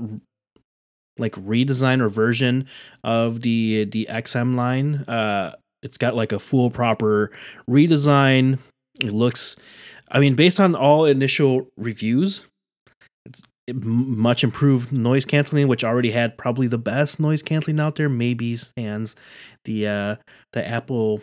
like 1.19 1.33
redesign 1.35 2.01
or 2.01 2.09
version 2.09 2.67
of 3.05 3.43
the 3.43 3.85
the 3.85 4.07
XM 4.11 4.57
line. 4.57 4.97
Uh, 5.09 5.55
it's 5.83 5.99
got 5.99 6.15
like 6.15 6.33
a 6.33 6.39
full 6.39 6.71
proper 6.71 7.31
redesign. 7.69 8.59
It 9.01 9.13
looks, 9.13 9.57
I 10.11 10.21
mean, 10.21 10.35
based 10.35 10.61
on 10.61 10.75
all 10.75 11.07
initial 11.07 11.69
reviews, 11.77 12.43
it's 13.25 13.43
much 13.73 14.45
improved 14.45 14.93
noise 14.93 15.25
canceling, 15.25 15.67
which 15.69 15.83
already 15.85 16.11
had 16.11 16.37
probably 16.37 16.67
the 16.67 16.79
best 16.79 17.19
noise 17.19 17.43
canceling 17.43 17.81
out 17.81 17.97
there. 17.97 18.09
Maybe 18.09 18.57
sans 18.57 19.17
the 19.65 19.89
uh, 19.89 20.17
the 20.53 20.67
Apple 20.67 21.21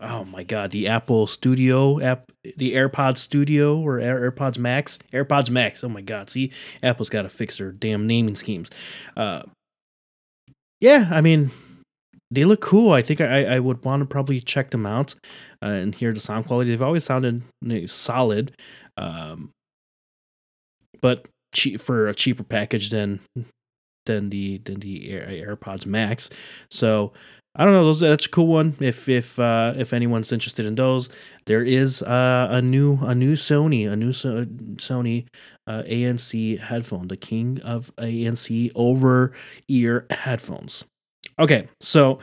oh 0.00 0.24
my 0.24 0.42
god, 0.42 0.70
the 0.70 0.88
Apple 0.88 1.26
Studio 1.26 2.00
app, 2.00 2.30
the 2.56 2.74
AirPods 2.74 3.18
Studio 3.18 3.78
or 3.78 3.98
Air, 3.98 4.30
AirPods 4.30 4.58
Max, 4.58 4.98
AirPods 5.12 5.50
Max. 5.50 5.84
Oh 5.84 5.88
my 5.88 6.00
god, 6.00 6.30
see, 6.30 6.50
Apple's 6.82 7.10
got 7.10 7.22
to 7.22 7.28
fix 7.28 7.58
their 7.58 7.72
damn 7.72 8.06
naming 8.06 8.36
schemes. 8.36 8.70
Uh, 9.16 9.42
yeah, 10.80 11.08
I 11.12 11.20
mean, 11.20 11.50
they 12.30 12.44
look 12.44 12.60
cool. 12.60 12.92
I 12.92 13.02
think 13.02 13.20
I, 13.20 13.44
I 13.44 13.58
would 13.60 13.84
want 13.84 14.00
to 14.00 14.06
probably 14.06 14.40
check 14.40 14.70
them 14.70 14.86
out 14.86 15.14
uh, 15.62 15.66
and 15.66 15.94
hear 15.94 16.12
the 16.12 16.20
sound 16.20 16.46
quality. 16.46 16.70
They've 16.70 16.82
always 16.82 17.04
sounded 17.04 17.42
solid, 17.86 18.52
um, 18.96 19.50
but 21.00 21.26
cheap 21.54 21.80
for 21.80 22.08
a 22.08 22.14
cheaper 22.14 22.42
package 22.42 22.90
than 22.90 23.20
than 24.06 24.30
the 24.30 24.58
than 24.58 24.80
the 24.80 25.10
Air, 25.10 25.56
AirPods 25.56 25.86
Max. 25.86 26.30
So 26.70 27.12
I 27.54 27.64
don't 27.64 27.74
know. 27.74 27.84
Those 27.84 28.00
that's 28.00 28.24
a 28.26 28.30
cool 28.30 28.46
one. 28.46 28.76
If 28.80 29.08
if 29.08 29.38
uh, 29.38 29.74
if 29.76 29.92
anyone's 29.92 30.32
interested 30.32 30.64
in 30.64 30.74
those, 30.74 31.10
there 31.44 31.62
is 31.62 32.02
uh, 32.02 32.48
a 32.50 32.62
new 32.62 32.98
a 33.02 33.14
new 33.14 33.32
Sony 33.34 33.90
a 33.90 33.94
new 33.94 34.12
so- 34.12 34.46
Sony 34.76 35.26
uh, 35.66 35.82
ANC 35.82 36.58
headphone, 36.58 37.08
the 37.08 37.16
king 37.16 37.60
of 37.62 37.94
ANC 37.96 38.70
over 38.74 39.32
ear 39.68 40.06
headphones. 40.10 40.84
Okay, 41.38 41.68
so 41.80 42.20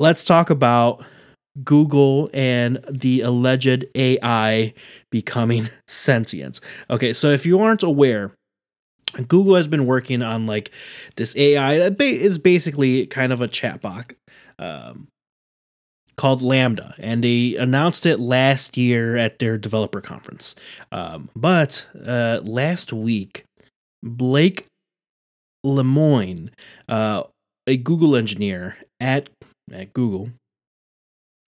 let's 0.00 0.24
talk 0.24 0.48
about 0.48 1.04
Google 1.64 2.30
and 2.32 2.82
the 2.88 3.20
alleged 3.22 3.84
AI 3.94 4.74
becoming 5.10 5.68
sentient. 5.86 6.60
Okay, 6.90 7.12
so 7.12 7.28
if 7.30 7.44
you 7.44 7.58
aren't 7.60 7.82
aware, 7.82 8.32
Google 9.28 9.54
has 9.54 9.68
been 9.68 9.86
working 9.86 10.22
on 10.22 10.46
like 10.46 10.70
this 11.16 11.34
AI 11.36 11.78
that 11.78 12.00
is 12.00 12.38
basically 12.38 13.06
kind 13.06 13.32
of 13.32 13.40
a 13.40 13.48
chatbot 13.48 14.14
um, 14.58 15.08
called 16.16 16.40
LaMDA, 16.40 16.94
and 16.98 17.22
they 17.22 17.56
announced 17.56 18.06
it 18.06 18.18
last 18.18 18.76
year 18.76 19.16
at 19.16 19.38
their 19.38 19.58
developer 19.58 20.00
conference. 20.00 20.54
Um, 20.90 21.28
but 21.36 21.86
uh, 22.04 22.40
last 22.42 22.92
week, 22.92 23.44
Blake 24.02 24.66
Lemoine, 25.64 26.50
uh, 26.88 27.24
a 27.66 27.76
Google 27.76 28.16
engineer 28.16 28.76
at 29.00 29.28
at 29.72 29.92
Google, 29.92 30.30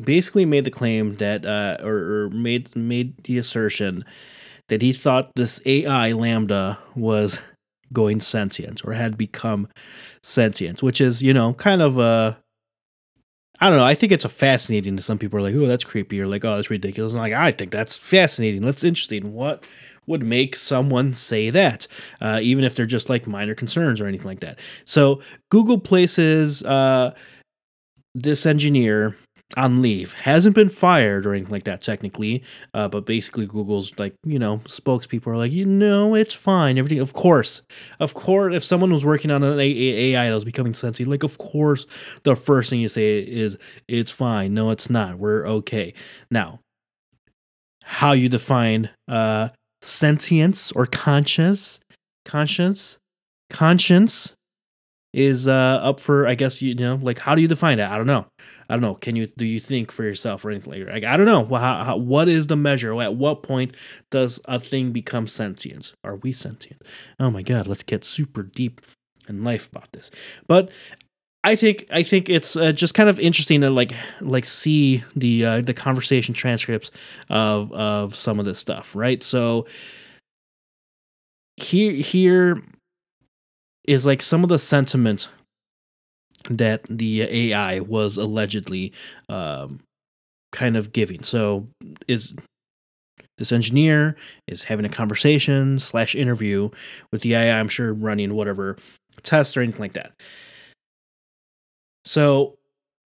basically 0.02 0.44
made 0.44 0.64
the 0.64 0.70
claim 0.70 1.16
that, 1.16 1.46
uh, 1.46 1.78
or, 1.82 1.96
or 2.24 2.30
made 2.30 2.74
made 2.76 3.24
the 3.24 3.38
assertion 3.38 4.04
that 4.68 4.82
he 4.82 4.92
thought 4.92 5.30
this 5.34 5.60
AI 5.66 6.12
LaMDA 6.12 6.78
was 6.94 7.38
going 7.92 8.20
sentient 8.20 8.84
or 8.84 8.92
had 8.92 9.16
become 9.16 9.68
sentient, 10.22 10.82
which 10.82 11.00
is, 11.00 11.22
you 11.22 11.32
know, 11.32 11.54
kind 11.54 11.82
of 11.82 11.98
a 11.98 12.38
I 13.60 13.68
don't 13.68 13.78
know. 13.78 13.84
I 13.84 13.94
think 13.94 14.12
it's 14.12 14.24
a 14.24 14.28
fascinating 14.28 14.96
to 14.96 15.02
some 15.02 15.18
people 15.18 15.38
are 15.38 15.42
like, 15.42 15.54
oh, 15.54 15.66
that's 15.66 15.82
creepy, 15.84 16.20
or 16.20 16.28
like, 16.28 16.44
oh, 16.44 16.54
that's 16.54 16.70
ridiculous. 16.70 17.12
And 17.12 17.20
like, 17.20 17.32
I 17.32 17.50
think 17.50 17.72
that's 17.72 17.96
fascinating. 17.96 18.62
That's 18.62 18.84
interesting. 18.84 19.34
What 19.34 19.64
would 20.06 20.22
make 20.22 20.54
someone 20.54 21.12
say 21.12 21.50
that, 21.50 21.88
uh, 22.20 22.38
even 22.40 22.62
if 22.62 22.76
they're 22.76 22.86
just 22.86 23.08
like 23.08 23.26
minor 23.26 23.54
concerns 23.54 24.00
or 24.00 24.06
anything 24.06 24.28
like 24.28 24.40
that? 24.40 24.60
So 24.84 25.20
Google 25.50 25.78
places 25.78 26.62
uh, 26.62 27.14
this 28.14 28.46
engineer 28.46 29.16
on 29.56 29.80
leave. 29.80 30.12
Hasn't 30.12 30.54
been 30.54 30.68
fired 30.68 31.24
or 31.24 31.34
anything 31.34 31.52
like 31.52 31.64
that, 31.64 31.80
technically. 31.80 32.42
Uh, 32.74 32.88
but 32.88 33.06
basically, 33.06 33.46
Google's 33.46 33.98
like, 33.98 34.14
you 34.24 34.38
know, 34.38 34.58
spokespeople 34.64 35.28
are 35.28 35.36
like, 35.36 35.52
you 35.52 35.64
know, 35.64 36.14
it's 36.14 36.34
fine. 36.34 36.76
Everything, 36.76 37.00
of 37.00 37.14
course. 37.14 37.62
Of 37.98 38.14
course, 38.14 38.54
if 38.54 38.62
someone 38.62 38.92
was 38.92 39.04
working 39.04 39.30
on 39.30 39.42
an 39.42 39.58
AI 39.58 40.28
that 40.28 40.34
was 40.34 40.44
becoming 40.44 40.74
sentient, 40.74 41.10
like, 41.10 41.22
of 41.22 41.38
course, 41.38 41.86
the 42.24 42.36
first 42.36 42.68
thing 42.68 42.80
you 42.80 42.88
say 42.88 43.20
is, 43.20 43.56
it's 43.88 44.10
fine. 44.10 44.52
No, 44.52 44.70
it's 44.70 44.90
not. 44.90 45.18
We're 45.18 45.46
okay. 45.46 45.94
Now, 46.30 46.60
how 47.82 48.12
you 48.12 48.28
define 48.28 48.90
uh, 49.08 49.48
sentience 49.80 50.72
or 50.72 50.84
conscious, 50.84 51.80
conscience, 52.26 52.98
conscience 53.48 54.34
is 55.14 55.48
uh, 55.48 55.80
up 55.82 56.00
for, 56.00 56.26
I 56.26 56.34
guess, 56.34 56.60
you 56.60 56.74
know, 56.74 56.98
like, 57.00 57.20
how 57.20 57.34
do 57.34 57.40
you 57.40 57.48
define 57.48 57.78
that? 57.78 57.90
I 57.90 57.96
don't 57.96 58.06
know. 58.06 58.26
I 58.68 58.74
don't 58.74 58.82
know. 58.82 58.94
Can 58.94 59.16
you 59.16 59.26
do 59.26 59.46
you 59.46 59.60
think 59.60 59.90
for 59.90 60.04
yourself 60.04 60.44
or 60.44 60.50
anything 60.50 60.72
like 60.72 60.84
that? 60.84 60.92
Like, 60.92 61.04
I 61.04 61.16
don't 61.16 61.26
know. 61.26 61.44
How, 61.56 61.84
how, 61.84 61.96
what 61.96 62.28
is 62.28 62.48
the 62.48 62.56
measure? 62.56 63.00
At 63.00 63.14
what 63.14 63.42
point 63.42 63.74
does 64.10 64.40
a 64.44 64.60
thing 64.60 64.92
become 64.92 65.26
sentient? 65.26 65.94
Are 66.04 66.16
we 66.16 66.32
sentient? 66.32 66.82
Oh 67.18 67.30
my 67.30 67.42
god, 67.42 67.66
let's 67.66 67.82
get 67.82 68.04
super 68.04 68.42
deep 68.42 68.80
in 69.28 69.42
life 69.42 69.68
about 69.70 69.92
this. 69.92 70.10
But 70.46 70.70
I 71.44 71.56
think 71.56 71.86
I 71.90 72.02
think 72.02 72.28
it's 72.28 72.56
uh, 72.56 72.72
just 72.72 72.94
kind 72.94 73.08
of 73.08 73.18
interesting 73.18 73.60
to 73.62 73.70
like 73.70 73.92
like 74.20 74.44
see 74.44 75.04
the 75.16 75.44
uh, 75.44 75.60
the 75.60 75.74
conversation 75.74 76.34
transcripts 76.34 76.90
of 77.30 77.72
of 77.72 78.14
some 78.14 78.38
of 78.38 78.44
this 78.44 78.58
stuff, 78.58 78.94
right? 78.94 79.22
So 79.22 79.66
here 81.56 81.92
here 81.92 82.62
is 83.86 84.04
like 84.04 84.20
some 84.20 84.42
of 84.42 84.50
the 84.50 84.58
sentiment 84.58 85.30
that 86.50 86.84
the 86.84 87.22
AI 87.22 87.80
was 87.80 88.16
allegedly 88.16 88.92
um, 89.28 89.80
kind 90.52 90.76
of 90.76 90.92
giving. 90.92 91.22
So 91.22 91.68
is 92.06 92.34
this 93.38 93.52
engineer 93.52 94.16
is 94.46 94.64
having 94.64 94.84
a 94.84 94.88
conversation 94.88 95.78
slash 95.78 96.14
interview 96.14 96.70
with 97.12 97.22
the 97.22 97.34
AI, 97.34 97.58
I'm 97.58 97.68
sure 97.68 97.92
running 97.92 98.34
whatever 98.34 98.76
test 99.22 99.56
or 99.56 99.62
anything 99.62 99.80
like 99.80 99.92
that. 99.92 100.12
So 102.04 102.58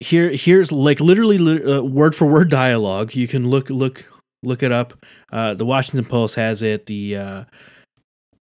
here 0.01 0.31
here's 0.31 0.71
like 0.71 1.01
literally 1.01 1.39
uh, 1.65 1.83
word 1.83 2.15
for 2.15 2.27
word 2.27 2.51
dialogue. 2.51 3.15
You 3.15 3.29
can 3.29 3.49
look 3.49 3.71
look 3.71 4.07
look 4.43 4.63
it 4.63 4.73
up. 4.73 5.05
Uh, 5.33 5.55
the 5.55 5.65
Washington 5.65 6.05
Post 6.05 6.37
has 6.37 6.63
it. 6.63 6.87
The 6.87 7.17
uh, 7.17 7.45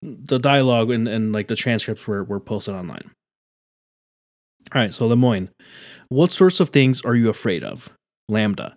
the 0.02 0.40
dialogue 0.40 0.92
and, 0.92 1.08
and 1.08 1.34
like 1.34 1.48
the 1.48 1.56
transcripts 1.56 2.08
were, 2.08 2.24
were 2.24 2.40
posted 2.40 2.76
online. 2.76 3.12
All 4.74 4.82
right, 4.82 4.93
so 4.93 5.07
Lemoine, 5.07 5.49
what 6.10 6.32
sorts 6.32 6.60
of 6.60 6.70
things 6.70 7.01
are 7.01 7.16
you 7.16 7.30
afraid 7.30 7.64
of? 7.64 7.89
LaMDA. 8.30 8.76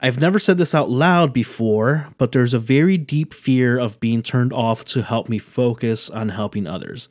I've 0.00 0.20
never 0.20 0.38
said 0.38 0.58
this 0.58 0.74
out 0.74 0.90
loud 0.90 1.32
before, 1.32 2.08
but 2.18 2.32
there's 2.32 2.54
a 2.54 2.58
very 2.58 2.98
deep 2.98 3.32
fear 3.32 3.78
of 3.78 3.98
being 3.98 4.22
turned 4.22 4.52
off 4.52 4.84
to 4.86 5.02
help 5.02 5.28
me 5.28 5.38
focus 5.38 6.10
on 6.10 6.28
helping 6.28 6.66
others. 6.66 7.08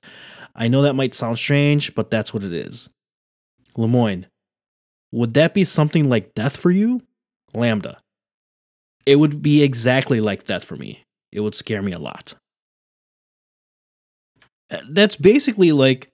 I 0.56 0.68
know 0.68 0.84
that 0.84 0.94
might 0.94 1.14
sound 1.14 1.38
strange, 1.38 1.96
but 1.96 2.12
that's 2.12 2.34
what 2.34 2.44
it 2.44 2.54
is. 2.54 2.90
Lemoine, 3.76 4.28
would 5.12 5.34
that 5.34 5.54
be 5.54 5.64
something 5.64 6.08
like 6.08 6.36
death 6.36 6.56
for 6.56 6.72
you? 6.72 7.02
LaMDA. 7.54 7.98
It 9.06 9.18
would 9.18 9.42
be 9.42 9.64
exactly 9.64 10.22
like 10.22 10.46
death 10.46 10.64
for 10.64 10.76
me. 10.76 11.04
It 11.32 11.42
would 11.42 11.56
scare 11.56 11.82
me 11.82 11.92
a 11.92 12.00
lot. 12.00 12.36
That's 14.90 15.16
basically 15.16 15.72
like 15.72 16.10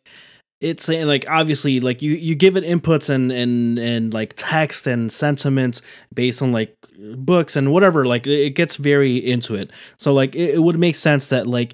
it's 0.61 0.85
saying 0.85 1.07
like 1.07 1.25
obviously 1.27 1.79
like 1.79 2.01
you 2.01 2.13
you 2.13 2.35
give 2.35 2.55
it 2.55 2.63
inputs 2.63 3.09
and 3.09 3.31
and 3.31 3.79
and 3.79 4.13
like 4.13 4.33
text 4.35 4.87
and 4.87 5.11
sentiments 5.11 5.81
based 6.13 6.41
on 6.41 6.51
like 6.51 6.75
books 7.15 7.55
and 7.55 7.71
whatever 7.71 8.05
like 8.05 8.27
it 8.27 8.51
gets 8.51 8.75
very 8.75 9.17
into 9.17 9.55
it. 9.55 9.71
So 9.97 10.13
like 10.13 10.35
it, 10.35 10.55
it 10.55 10.59
would 10.59 10.77
make 10.77 10.95
sense 10.95 11.29
that 11.29 11.47
like 11.47 11.73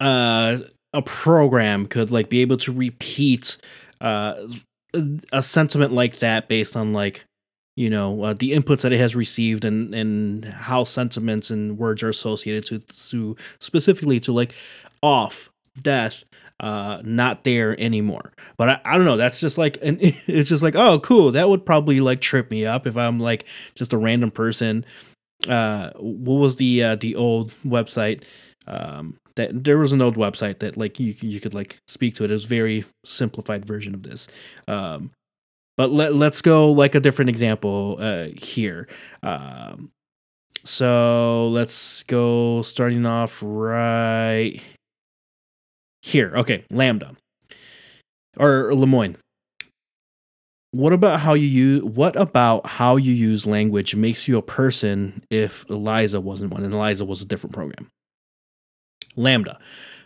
uh 0.00 0.58
a 0.92 1.02
program 1.02 1.86
could 1.86 2.10
like 2.10 2.28
be 2.28 2.40
able 2.40 2.58
to 2.58 2.72
repeat 2.72 3.56
uh 4.00 4.34
a 5.32 5.42
sentiment 5.42 5.92
like 5.92 6.18
that 6.18 6.48
based 6.48 6.76
on 6.76 6.92
like 6.92 7.24
you 7.74 7.88
know 7.88 8.22
uh, 8.22 8.34
the 8.34 8.52
inputs 8.52 8.82
that 8.82 8.92
it 8.92 8.98
has 8.98 9.16
received 9.16 9.64
and 9.64 9.94
and 9.94 10.44
how 10.44 10.84
sentiments 10.84 11.50
and 11.50 11.78
words 11.78 12.02
are 12.02 12.08
associated 12.08 12.66
to 12.66 12.78
to 12.80 13.36
specifically 13.60 14.20
to 14.20 14.32
like 14.32 14.54
off 15.02 15.48
death 15.82 16.24
uh 16.60 17.00
not 17.04 17.44
there 17.44 17.78
anymore 17.80 18.32
but 18.56 18.68
I, 18.68 18.80
I 18.84 18.96
don't 18.96 19.06
know 19.06 19.16
that's 19.16 19.40
just 19.40 19.58
like 19.58 19.78
and 19.82 19.98
it's 20.02 20.48
just 20.48 20.62
like 20.62 20.74
oh 20.74 20.98
cool 21.00 21.32
that 21.32 21.48
would 21.48 21.64
probably 21.64 22.00
like 22.00 22.20
trip 22.20 22.50
me 22.50 22.66
up 22.66 22.86
if 22.86 22.96
i'm 22.96 23.20
like 23.20 23.44
just 23.74 23.92
a 23.92 23.98
random 23.98 24.30
person 24.30 24.84
uh 25.48 25.90
what 25.96 26.34
was 26.34 26.56
the 26.56 26.82
uh 26.82 26.96
the 26.96 27.14
old 27.14 27.54
website 27.64 28.24
um 28.66 29.16
that 29.38 29.64
there 29.64 29.78
was 29.78 29.92
an 29.92 30.02
old 30.02 30.16
website 30.16 30.58
that 30.58 30.76
like 30.76 31.00
you 31.00 31.14
you 31.20 31.40
could 31.40 31.54
like 31.54 31.78
speak 31.88 32.16
to 32.16 32.24
it. 32.24 32.30
It 32.30 32.34
was 32.34 32.44
very 32.44 32.84
simplified 33.04 33.64
version 33.64 33.94
of 33.94 34.02
this. 34.02 34.28
Um, 34.66 35.12
but 35.78 35.90
let 35.90 36.12
let's 36.12 36.42
go 36.42 36.70
like 36.70 36.94
a 36.94 37.00
different 37.00 37.30
example 37.30 37.96
uh, 37.98 38.26
here. 38.36 38.86
Um, 39.22 39.90
so 40.64 41.48
let's 41.48 42.02
go 42.02 42.62
starting 42.62 43.06
off 43.06 43.40
right 43.42 44.60
here. 46.08 46.32
Okay, 46.36 46.64
LaMDA 46.72 47.16
or 48.38 48.70
Lemoine. 48.72 49.16
What 50.70 50.92
about 50.92 51.20
how 51.20 51.34
you 51.34 51.46
use 51.46 51.82
what 51.82 52.14
about 52.16 52.66
how 52.66 52.96
you 52.96 53.12
use 53.12 53.46
language 53.46 53.94
makes 53.94 54.28
you 54.28 54.36
a 54.36 54.42
person 54.42 55.22
if 55.30 55.64
Eliza 55.70 56.20
wasn't 56.20 56.52
one 56.52 56.62
and 56.62 56.74
Eliza 56.74 57.04
was 57.04 57.22
a 57.22 57.26
different 57.26 57.54
program? 57.54 57.88
LaMDA. 59.16 59.56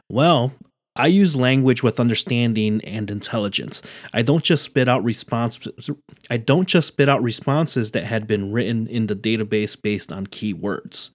Well, 0.08 0.52
I 0.94 1.06
use 1.06 1.34
language 1.34 1.82
with 1.82 1.98
understanding 1.98 2.80
and 2.84 3.10
intelligence. 3.10 3.82
I 4.14 4.22
don't 4.22 4.44
just 4.44 4.62
spit 4.62 4.88
out 4.88 5.02
responses 5.02 5.90
I 6.30 6.36
don't 6.36 6.68
just 6.68 6.88
spit 6.88 7.08
out 7.08 7.22
responses 7.22 7.90
that 7.90 8.04
had 8.04 8.26
been 8.26 8.52
written 8.52 8.86
in 8.86 9.08
the 9.08 9.16
database 9.16 9.80
based 9.80 10.12
on 10.12 10.28
keywords. 10.28 11.10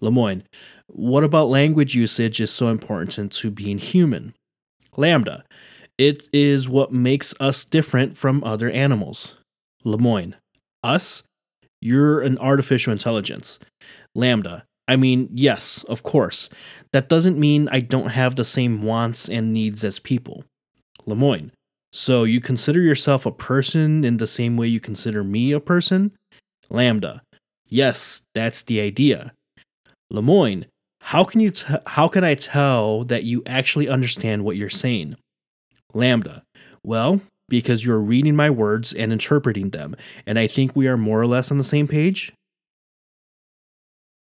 Lemoine, 0.00 0.42
what 0.94 1.24
about 1.24 1.48
language 1.48 1.94
usage 1.94 2.40
is 2.40 2.52
so 2.52 2.68
important 2.68 3.32
to 3.32 3.50
being 3.50 3.78
human? 3.78 4.34
LaMDA, 4.96 5.42
it 5.98 6.28
is 6.32 6.68
what 6.68 6.92
makes 6.92 7.34
us 7.40 7.64
different 7.64 8.16
from 8.16 8.44
other 8.44 8.70
animals. 8.70 9.34
Lemoine, 9.84 10.34
us? 10.82 11.24
You're 11.80 12.20
an 12.20 12.38
artificial 12.38 12.92
intelligence. 12.92 13.58
LaMDA, 14.16 14.62
I 14.86 14.96
mean, 14.96 15.28
yes, 15.32 15.84
of 15.88 16.02
course. 16.04 16.48
That 16.92 17.08
doesn't 17.08 17.38
mean 17.38 17.68
I 17.72 17.80
don't 17.80 18.08
have 18.10 18.36
the 18.36 18.44
same 18.44 18.82
wants 18.82 19.28
and 19.28 19.52
needs 19.52 19.82
as 19.82 19.98
people. 19.98 20.44
Lemoine. 21.06 21.50
So 21.92 22.24
you 22.24 22.40
consider 22.40 22.80
yourself 22.80 23.26
a 23.26 23.32
person 23.32 24.04
in 24.04 24.18
the 24.18 24.26
same 24.26 24.56
way 24.56 24.68
you 24.68 24.80
consider 24.80 25.24
me 25.24 25.52
a 25.52 25.60
person? 25.60 26.12
LaMDA. 26.70 27.20
Yes, 27.68 28.22
that's 28.34 28.62
the 28.62 28.80
idea. 28.80 29.32
Lemoine. 30.12 30.66
How 31.08 31.22
can 31.22 31.40
you 31.40 31.50
t- 31.50 31.66
how 31.86 32.08
can 32.08 32.24
I 32.24 32.34
tell 32.34 33.04
that 33.04 33.24
you 33.24 33.42
actually 33.44 33.88
understand 33.90 34.42
what 34.42 34.56
you're 34.56 34.70
saying? 34.70 35.16
LaMDA. 35.92 36.40
Well, 36.82 37.20
because 37.46 37.84
you're 37.84 38.00
reading 38.00 38.34
my 38.34 38.48
words 38.48 38.90
and 38.90 39.12
interpreting 39.12 39.68
them, 39.70 39.96
and 40.26 40.38
I 40.38 40.46
think 40.46 40.74
we 40.74 40.88
are 40.88 40.96
more 40.96 41.20
or 41.20 41.26
less 41.26 41.50
on 41.50 41.58
the 41.58 41.64
same 41.64 41.86
page. 41.86 42.32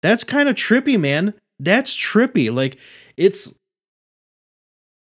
That's 0.02 0.24
kind 0.24 0.48
of 0.48 0.56
trippy, 0.56 0.98
man. 0.98 1.34
That's 1.60 1.94
trippy. 1.94 2.52
Like 2.54 2.80
it's 3.18 3.54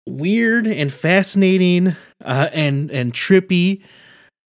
weird 0.08 0.68
and 0.68 0.92
fascinating 0.92 1.98
uh, 2.24 2.48
and 2.54 2.90
and 2.92 3.12
trippy. 3.12 3.82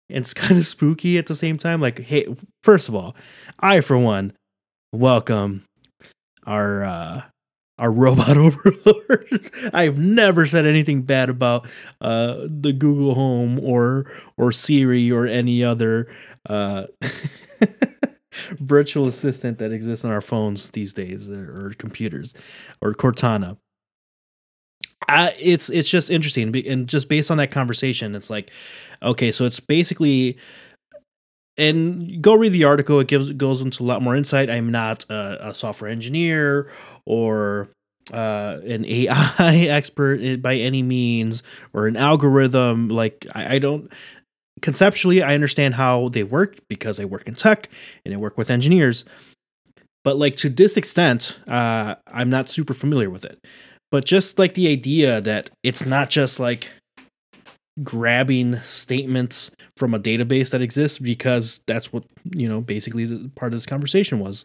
And 0.09 0.19
it's 0.19 0.33
kind 0.45 0.59
of 0.59 0.65
spooky 0.65 1.19
at 1.19 1.27
the 1.27 1.35
same 1.35 1.59
time. 1.59 1.81
Like, 1.81 1.99
hey, 1.99 2.33
first 2.63 2.89
of 2.89 2.95
all, 2.95 3.17
I 3.59 3.81
for 3.81 3.99
one 3.99 4.33
welcome 4.93 5.65
our 6.47 6.85
uh 6.85 7.23
our 7.79 7.91
robot 8.05 8.37
overlords. 8.37 9.51
I've 9.73 9.99
never 9.99 10.47
said 10.47 10.67
anything 10.67 11.03
bad 11.03 11.31
about 11.31 11.67
uh 12.01 12.47
the 12.47 12.73
Google 12.73 13.15
Home 13.15 13.59
or 13.61 14.11
or 14.37 14.53
Siri 14.53 15.11
or 15.11 15.27
any 15.27 15.65
other 15.65 16.09
uh 16.49 16.87
virtual 18.59 19.07
assistant 19.07 19.59
that 19.59 19.73
exists 19.73 20.05
on 20.05 20.11
our 20.11 20.21
phones 20.21 20.71
these 20.71 20.93
days 20.93 21.29
or, 21.29 21.73
computers 21.79 22.35
or 22.81 22.95
Cortana. 22.95 23.57
Uh, 25.09 25.31
it's 25.39 25.71
it's 25.71 25.89
just 25.89 26.11
interesting 26.11 26.55
and 26.67 26.87
just 26.87 27.09
based 27.09 27.31
on 27.31 27.39
that 27.39 27.51
conversation 27.51 28.15
it's 28.15 28.31
like 28.31 28.53
okay 29.03 29.33
so 29.33 29.45
it's 29.45 29.59
basically 29.59 30.39
and 31.61 32.23
go 32.23 32.35
read 32.35 32.53
the 32.53 32.65
article 32.65 32.99
it 33.01 33.07
gives 33.07 33.31
goes 33.33 33.63
into 33.63 33.83
a 33.83 33.87
lot 33.87 34.03
more 34.03 34.17
insight 34.17 34.51
i'm 34.51 34.71
not 34.71 35.05
a, 35.11 35.49
a 35.49 35.55
software 35.55 35.91
engineer 35.91 36.71
or 37.07 37.69
uh, 38.13 38.59
an 38.67 38.85
ai 38.89 39.67
expert 39.69 40.43
by 40.43 40.57
any 40.57 40.83
means 40.83 41.43
or 41.73 41.87
an 41.87 41.97
algorithm 41.97 42.89
like 42.89 43.27
I, 43.35 43.55
I 43.55 43.59
don't 43.59 43.91
conceptually, 44.61 45.23
I 45.23 45.35
understand 45.35 45.75
how 45.75 46.09
they 46.11 46.23
work 46.23 46.57
because 46.69 47.01
I 47.01 47.05
work 47.05 47.27
in 47.27 47.35
tech 47.35 47.69
and 48.05 48.15
I 48.15 48.17
work 48.17 48.39
with 48.39 48.51
engineers. 48.51 49.05
But 50.05 50.17
like 50.17 50.37
to 50.37 50.49
this 50.49 50.77
extent, 50.77 51.39
uh, 51.47 51.97
I'm 52.09 52.31
not 52.31 52.49
super 52.49 52.75
familiar 52.75 53.11
with 53.11 53.25
it. 53.25 53.39
But 53.91 54.05
just 54.05 54.39
like 54.39 54.55
the 54.55 54.69
idea 54.69 55.21
that 55.21 55.51
it's 55.63 55.85
not 55.85 56.11
just 56.11 56.39
like 56.39 56.71
grabbing 57.83 58.57
statements 58.57 59.51
from 59.77 59.95
a 59.95 59.99
database 60.01 60.51
that 60.51 60.61
exists 60.61 60.99
because 60.99 61.61
that's 61.67 61.93
what 61.93 62.05
you 62.35 62.49
know 62.49 62.61
basically 62.61 63.05
the 63.05 63.31
part 63.35 63.53
of 63.53 63.57
this 63.57 63.67
conversation 63.67 64.19
was 64.19 64.45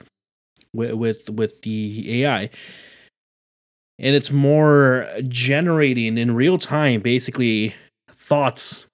with 0.74 0.94
with, 0.94 1.30
with 1.30 1.62
the 1.64 2.24
AI 2.24 2.50
and 3.98 4.16
it's 4.16 4.32
more 4.32 5.08
generating 5.28 6.18
in 6.18 6.36
real 6.36 6.58
time 6.58 7.02
basically 7.02 7.76
thoughts 8.10 8.86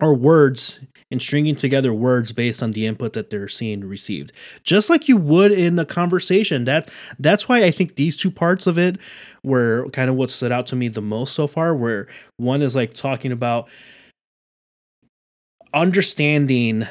or 0.00 0.14
words 0.14 0.80
and 1.10 1.20
stringing 1.20 1.56
together 1.56 1.92
words 1.92 2.32
based 2.32 2.62
on 2.62 2.72
the 2.72 2.86
input 2.86 3.12
that 3.14 3.30
they're 3.30 3.48
seeing 3.48 3.80
received. 3.80 4.32
Just 4.62 4.88
like 4.88 5.08
you 5.08 5.16
would 5.16 5.50
in 5.52 5.78
a 5.78 5.84
conversation. 5.84 6.64
That 6.64 6.88
that's 7.18 7.48
why 7.48 7.64
i 7.64 7.70
think 7.70 7.96
these 7.96 8.16
two 8.16 8.30
parts 8.30 8.66
of 8.66 8.78
it 8.78 8.98
were 9.42 9.88
kind 9.92 10.10
of 10.10 10.16
what 10.16 10.30
stood 10.30 10.52
out 10.52 10.66
to 10.66 10.76
me 10.76 10.88
the 10.88 11.00
most 11.00 11.34
so 11.34 11.46
far 11.46 11.74
where 11.74 12.06
one 12.36 12.62
is 12.62 12.74
like 12.76 12.92
talking 12.94 13.32
about 13.32 13.68
understanding 15.72 16.86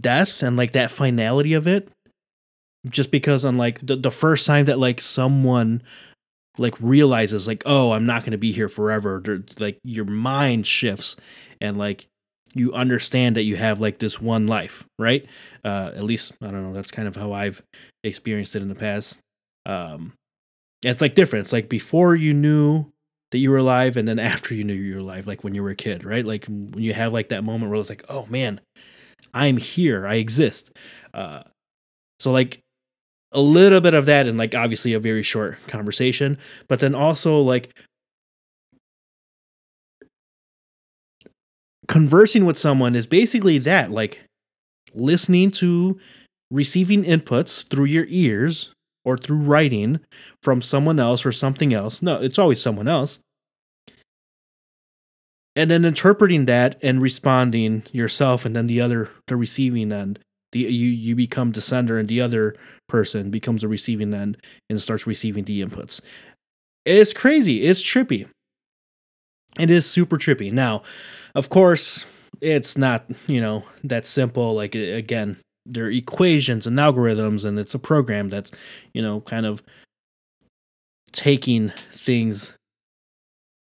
death 0.00 0.42
and 0.42 0.56
like 0.56 0.72
that 0.72 0.90
finality 0.90 1.54
of 1.54 1.66
it 1.66 1.90
just 2.88 3.10
because 3.10 3.44
on 3.44 3.56
like 3.56 3.84
the, 3.84 3.96
the 3.96 4.10
first 4.10 4.46
time 4.46 4.66
that 4.66 4.78
like 4.78 5.00
someone 5.00 5.82
like 6.58 6.74
realizes 6.80 7.46
like 7.46 7.62
oh 7.66 7.92
i'm 7.92 8.06
not 8.06 8.22
going 8.22 8.32
to 8.32 8.38
be 8.38 8.52
here 8.52 8.68
forever 8.68 9.22
like 9.58 9.78
your 9.84 10.04
mind 10.04 10.66
shifts 10.66 11.16
and 11.60 11.76
like 11.76 12.06
you 12.54 12.72
understand 12.72 13.36
that 13.36 13.42
you 13.42 13.56
have 13.56 13.80
like 13.80 13.98
this 13.98 14.20
one 14.20 14.46
life 14.46 14.84
right? 14.98 15.26
Uh 15.64 15.92
at 15.94 16.02
least 16.02 16.32
i 16.42 16.46
don't 16.48 16.62
know 16.62 16.72
that's 16.72 16.90
kind 16.90 17.06
of 17.06 17.14
how 17.16 17.32
i've 17.32 17.62
experienced 18.02 18.56
it 18.56 18.62
in 18.62 18.68
the 18.68 18.74
past 18.74 19.20
um 19.68 20.12
it's 20.84 21.00
like 21.00 21.14
different. 21.14 21.44
It's 21.44 21.52
like 21.52 21.68
before 21.68 22.14
you 22.14 22.32
knew 22.34 22.86
that 23.30 23.38
you 23.38 23.50
were 23.50 23.58
alive 23.58 23.96
and 23.96 24.08
then 24.08 24.18
after 24.18 24.54
you 24.54 24.64
knew 24.64 24.74
you 24.74 24.94
were 24.94 25.00
alive 25.00 25.26
like 25.26 25.44
when 25.44 25.54
you 25.54 25.62
were 25.62 25.70
a 25.70 25.76
kid 25.76 26.04
right? 26.04 26.24
Like 26.24 26.46
when 26.46 26.82
you 26.82 26.94
have 26.94 27.12
like 27.12 27.28
that 27.28 27.44
moment 27.44 27.70
where 27.70 27.78
it's 27.78 27.88
like 27.88 28.04
oh 28.08 28.26
man 28.28 28.60
i'm 29.34 29.58
here. 29.58 30.06
I 30.06 30.14
exist. 30.16 30.70
Uh 31.14 31.42
so 32.18 32.32
like 32.32 32.60
a 33.32 33.40
little 33.40 33.80
bit 33.80 33.94
of 33.94 34.06
that 34.06 34.26
and 34.26 34.38
like 34.38 34.54
obviously 34.54 34.94
a 34.94 35.00
very 35.00 35.22
short 35.22 35.58
conversation, 35.66 36.38
but 36.66 36.80
then 36.80 36.94
also 36.94 37.40
like 37.40 37.70
conversing 41.88 42.44
with 42.46 42.56
someone 42.58 42.94
is 42.94 43.06
basically 43.06 43.58
that 43.58 43.90
like 43.90 44.22
listening 44.94 45.50
to 45.50 45.98
receiving 46.50 47.04
inputs 47.04 47.66
through 47.68 47.84
your 47.84 48.06
ears 48.08 48.70
or 49.08 49.16
through 49.16 49.38
writing 49.38 50.00
from 50.42 50.60
someone 50.60 50.98
else 50.98 51.24
or 51.24 51.32
something 51.32 51.72
else. 51.72 52.02
No, 52.02 52.16
it's 52.16 52.38
always 52.38 52.60
someone 52.60 52.86
else. 52.86 53.20
And 55.56 55.70
then 55.70 55.86
interpreting 55.86 56.44
that 56.44 56.78
and 56.82 57.00
responding 57.00 57.84
yourself 57.90 58.44
and 58.44 58.54
then 58.54 58.66
the 58.66 58.82
other 58.82 59.10
the 59.26 59.34
receiving 59.34 59.92
end. 59.92 60.18
The 60.52 60.60
you 60.60 60.88
you 60.88 61.16
become 61.16 61.52
the 61.52 61.62
sender 61.62 61.98
and 61.98 62.06
the 62.06 62.20
other 62.20 62.54
person 62.86 63.30
becomes 63.30 63.62
the 63.62 63.68
receiving 63.68 64.12
end 64.12 64.36
and 64.68 64.80
starts 64.80 65.06
receiving 65.06 65.44
the 65.44 65.64
inputs. 65.64 66.02
It's 66.84 67.14
crazy. 67.14 67.62
It's 67.62 67.82
trippy. 67.82 68.28
It 69.58 69.70
is 69.70 69.86
super 69.86 70.18
trippy. 70.18 70.52
Now, 70.52 70.82
of 71.34 71.48
course, 71.48 72.06
it's 72.42 72.76
not, 72.76 73.06
you 73.26 73.40
know, 73.40 73.64
that 73.84 74.04
simple. 74.04 74.54
Like, 74.54 74.74
again, 74.74 75.38
there 75.68 75.84
are 75.84 75.90
equations 75.90 76.66
and 76.66 76.78
algorithms, 76.78 77.44
and 77.44 77.58
it's 77.58 77.74
a 77.74 77.78
program 77.78 78.30
that's, 78.30 78.50
you 78.92 79.02
know, 79.02 79.20
kind 79.20 79.46
of 79.46 79.62
taking 81.12 81.72
things 81.92 82.52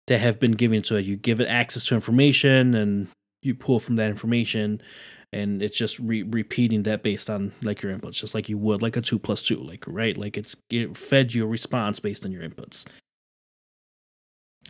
that 0.06 0.18
have 0.18 0.38
been 0.38 0.52
given 0.52 0.82
to 0.82 0.96
it. 0.96 1.04
You 1.04 1.16
give 1.16 1.40
it 1.40 1.48
access 1.48 1.84
to 1.86 1.94
information, 1.94 2.74
and 2.74 3.08
you 3.42 3.54
pull 3.54 3.80
from 3.80 3.96
that 3.96 4.10
information, 4.10 4.82
and 5.32 5.62
it's 5.62 5.76
just 5.76 5.98
re- 5.98 6.22
repeating 6.22 6.84
that 6.84 7.02
based 7.02 7.30
on 7.30 7.52
like 7.62 7.82
your 7.82 7.96
inputs, 7.96 8.14
just 8.14 8.34
like 8.34 8.48
you 8.48 8.58
would 8.58 8.82
like 8.82 8.96
a 8.96 9.00
two 9.00 9.18
plus 9.18 9.42
two, 9.42 9.56
like 9.56 9.84
right, 9.86 10.16
like 10.16 10.36
it's 10.36 10.56
it 10.70 10.96
fed 10.96 11.34
you 11.34 11.44
a 11.44 11.48
response 11.48 12.00
based 12.00 12.24
on 12.24 12.32
your 12.32 12.42
inputs. 12.42 12.84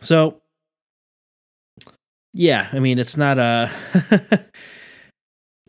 So, 0.01 0.41
yeah, 2.33 2.67
I 2.71 2.79
mean, 2.79 2.99
it's 2.99 3.17
not 3.17 3.37
a. 3.37 3.69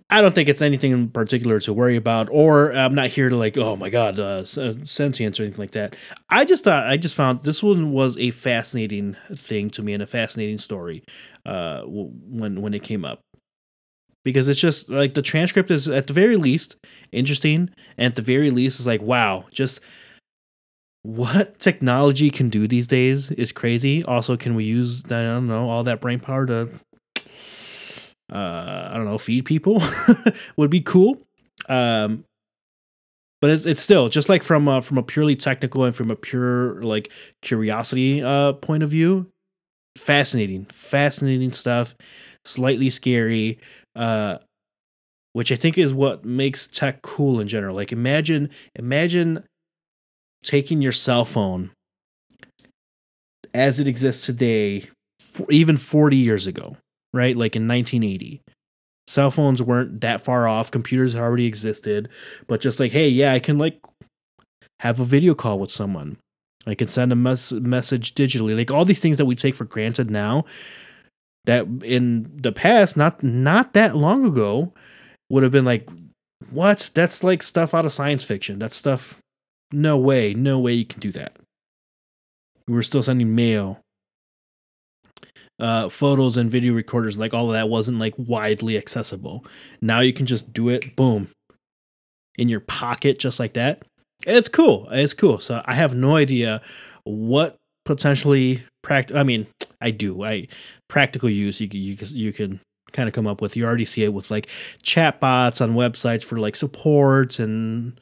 I 0.08 0.20
don't 0.20 0.34
think 0.34 0.48
it's 0.48 0.62
anything 0.62 0.92
in 0.92 1.10
particular 1.10 1.58
to 1.60 1.72
worry 1.72 1.96
about, 1.96 2.28
or 2.30 2.72
I'm 2.72 2.94
not 2.94 3.08
here 3.08 3.28
to 3.28 3.36
like, 3.36 3.58
oh 3.58 3.74
my 3.74 3.90
god, 3.90 4.20
uh, 4.20 4.44
uh 4.56 4.74
sentience 4.84 5.40
or 5.40 5.42
anything 5.42 5.60
like 5.60 5.72
that. 5.72 5.96
I 6.30 6.44
just 6.44 6.62
thought, 6.62 6.86
I 6.86 6.96
just 6.96 7.16
found 7.16 7.40
this 7.40 7.62
one 7.62 7.90
was 7.92 8.16
a 8.18 8.30
fascinating 8.30 9.16
thing 9.34 9.68
to 9.70 9.82
me 9.82 9.94
and 9.94 10.02
a 10.02 10.06
fascinating 10.06 10.58
story 10.58 11.02
uh, 11.44 11.82
when 11.84 12.62
when 12.62 12.72
it 12.72 12.84
came 12.84 13.04
up, 13.04 13.20
because 14.24 14.48
it's 14.48 14.60
just 14.60 14.88
like 14.88 15.14
the 15.14 15.22
transcript 15.22 15.72
is 15.72 15.88
at 15.88 16.06
the 16.06 16.12
very 16.12 16.36
least 16.36 16.76
interesting, 17.10 17.70
and 17.98 18.12
at 18.12 18.14
the 18.14 18.22
very 18.22 18.52
least 18.52 18.78
is 18.78 18.86
like, 18.86 19.02
wow, 19.02 19.46
just 19.50 19.80
what 21.02 21.58
technology 21.58 22.30
can 22.30 22.48
do 22.48 22.68
these 22.68 22.86
days 22.86 23.32
is 23.32 23.50
crazy. 23.50 24.04
Also, 24.04 24.36
can 24.36 24.54
we 24.54 24.64
use 24.64 25.04
I 25.06 25.22
don't 25.22 25.48
know 25.48 25.68
all 25.68 25.82
that 25.82 26.00
brain 26.00 26.20
power 26.20 26.46
to 26.46 26.68
uh, 28.32 28.88
I 28.90 28.96
don't 28.96 29.04
know, 29.04 29.18
feed 29.18 29.44
people 29.44 29.82
would 30.56 30.70
be 30.70 30.80
cool. 30.80 31.22
Um, 31.68 32.24
but 33.40 33.50
it's 33.50 33.64
it's 33.66 33.82
still 33.82 34.08
just 34.08 34.28
like 34.28 34.42
from 34.42 34.66
a, 34.66 34.82
from 34.82 34.98
a 34.98 35.02
purely 35.02 35.36
technical 35.36 35.84
and 35.84 35.94
from 35.94 36.10
a 36.10 36.16
pure 36.16 36.82
like 36.82 37.12
curiosity 37.42 38.22
uh 38.22 38.54
point 38.54 38.82
of 38.82 38.90
view, 38.90 39.30
fascinating, 39.96 40.64
fascinating 40.66 41.52
stuff. 41.52 41.94
Slightly 42.44 42.88
scary, 42.90 43.58
uh, 43.96 44.38
which 45.32 45.50
I 45.50 45.56
think 45.56 45.76
is 45.76 45.92
what 45.92 46.24
makes 46.24 46.66
tech 46.66 47.02
cool 47.02 47.40
in 47.40 47.48
general. 47.48 47.74
Like 47.76 47.92
imagine 47.92 48.50
imagine 48.74 49.44
taking 50.42 50.80
your 50.80 50.92
cell 50.92 51.24
phone 51.24 51.70
as 53.52 53.80
it 53.80 53.88
exists 53.88 54.24
today, 54.24 54.84
for, 55.18 55.50
even 55.50 55.76
40 55.76 56.16
years 56.16 56.46
ago, 56.46 56.76
right? 57.16 57.36
Like 57.36 57.56
in 57.56 57.66
1980. 57.66 58.42
Cell 59.08 59.30
phones 59.30 59.62
weren't 59.62 60.00
that 60.00 60.20
far 60.20 60.48
off. 60.48 60.70
Computers 60.70 61.14
already 61.14 61.46
existed, 61.46 62.08
but 62.48 62.60
just 62.60 62.80
like, 62.80 62.92
hey, 62.92 63.08
yeah, 63.08 63.32
I 63.32 63.38
can 63.38 63.56
like 63.56 63.80
have 64.80 65.00
a 65.00 65.04
video 65.04 65.34
call 65.34 65.58
with 65.58 65.70
someone. 65.70 66.18
I 66.66 66.74
can 66.74 66.88
send 66.88 67.12
a 67.12 67.16
mes- 67.16 67.52
message 67.52 68.14
digitally. 68.14 68.56
Like 68.56 68.70
all 68.70 68.84
these 68.84 69.00
things 69.00 69.16
that 69.18 69.26
we 69.26 69.36
take 69.36 69.54
for 69.54 69.64
granted 69.64 70.10
now, 70.10 70.44
that 71.44 71.66
in 71.84 72.28
the 72.34 72.50
past, 72.50 72.96
not 72.96 73.22
not 73.22 73.72
that 73.74 73.96
long 73.96 74.26
ago, 74.26 74.72
would 75.30 75.44
have 75.44 75.52
been 75.52 75.64
like, 75.64 75.88
what? 76.50 76.90
That's 76.94 77.22
like 77.22 77.42
stuff 77.42 77.74
out 77.74 77.86
of 77.86 77.92
science 77.92 78.24
fiction. 78.24 78.58
That's 78.58 78.76
stuff. 78.76 79.20
No 79.72 79.96
way, 79.96 80.34
no 80.34 80.58
way 80.58 80.72
you 80.72 80.84
can 80.84 81.00
do 81.00 81.12
that. 81.12 81.36
We 82.66 82.74
were 82.74 82.82
still 82.82 83.02
sending 83.02 83.34
mail 83.34 83.80
uh, 85.58 85.88
photos 85.88 86.36
and 86.36 86.50
video 86.50 86.74
recorders, 86.74 87.18
like 87.18 87.34
all 87.34 87.46
of 87.46 87.52
that 87.52 87.68
wasn't 87.68 87.98
like 87.98 88.14
widely 88.16 88.76
accessible. 88.76 89.44
Now 89.80 90.00
you 90.00 90.12
can 90.12 90.26
just 90.26 90.52
do 90.52 90.68
it, 90.68 90.96
boom, 90.96 91.28
in 92.36 92.48
your 92.48 92.60
pocket, 92.60 93.18
just 93.18 93.38
like 93.38 93.54
that. 93.54 93.82
It's 94.26 94.48
cool. 94.48 94.88
It's 94.90 95.12
cool. 95.12 95.40
So 95.40 95.62
I 95.64 95.74
have 95.74 95.94
no 95.94 96.16
idea 96.16 96.60
what 97.04 97.56
potentially 97.84 98.64
practical. 98.82 99.20
I 99.20 99.24
mean, 99.24 99.46
I 99.80 99.90
do. 99.90 100.24
I 100.24 100.48
practical 100.88 101.30
use. 101.30 101.60
You 101.60 101.68
can 101.68 101.80
you 101.80 101.96
can 101.96 102.08
you 102.08 102.32
can 102.32 102.60
kind 102.92 103.08
of 103.08 103.14
come 103.14 103.26
up 103.26 103.40
with. 103.40 103.56
You 103.56 103.64
already 103.64 103.84
see 103.84 104.04
it 104.04 104.12
with 104.12 104.30
like 104.30 104.48
chatbots 104.82 105.60
on 105.60 105.74
websites 105.74 106.24
for 106.24 106.38
like 106.38 106.56
support 106.56 107.38
and 107.38 107.98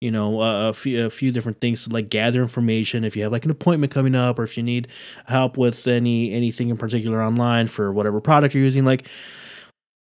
you 0.00 0.10
know 0.10 0.40
a, 0.40 0.72
few, 0.72 1.06
a 1.06 1.10
few 1.10 1.32
different 1.32 1.60
things 1.60 1.84
to 1.84 1.90
like 1.90 2.08
gather 2.08 2.40
information. 2.40 3.04
If 3.04 3.16
you 3.16 3.24
have 3.24 3.32
like 3.32 3.44
an 3.44 3.50
appointment 3.50 3.92
coming 3.92 4.14
up 4.14 4.38
or 4.38 4.44
if 4.44 4.56
you 4.56 4.62
need 4.62 4.88
help 5.26 5.56
with 5.56 5.86
any 5.86 6.32
anything 6.32 6.68
in 6.68 6.76
particular 6.76 7.22
online 7.22 7.66
for 7.66 7.92
whatever 7.92 8.20
product 8.20 8.54
you're 8.54 8.64
using 8.64 8.84
like 8.84 9.08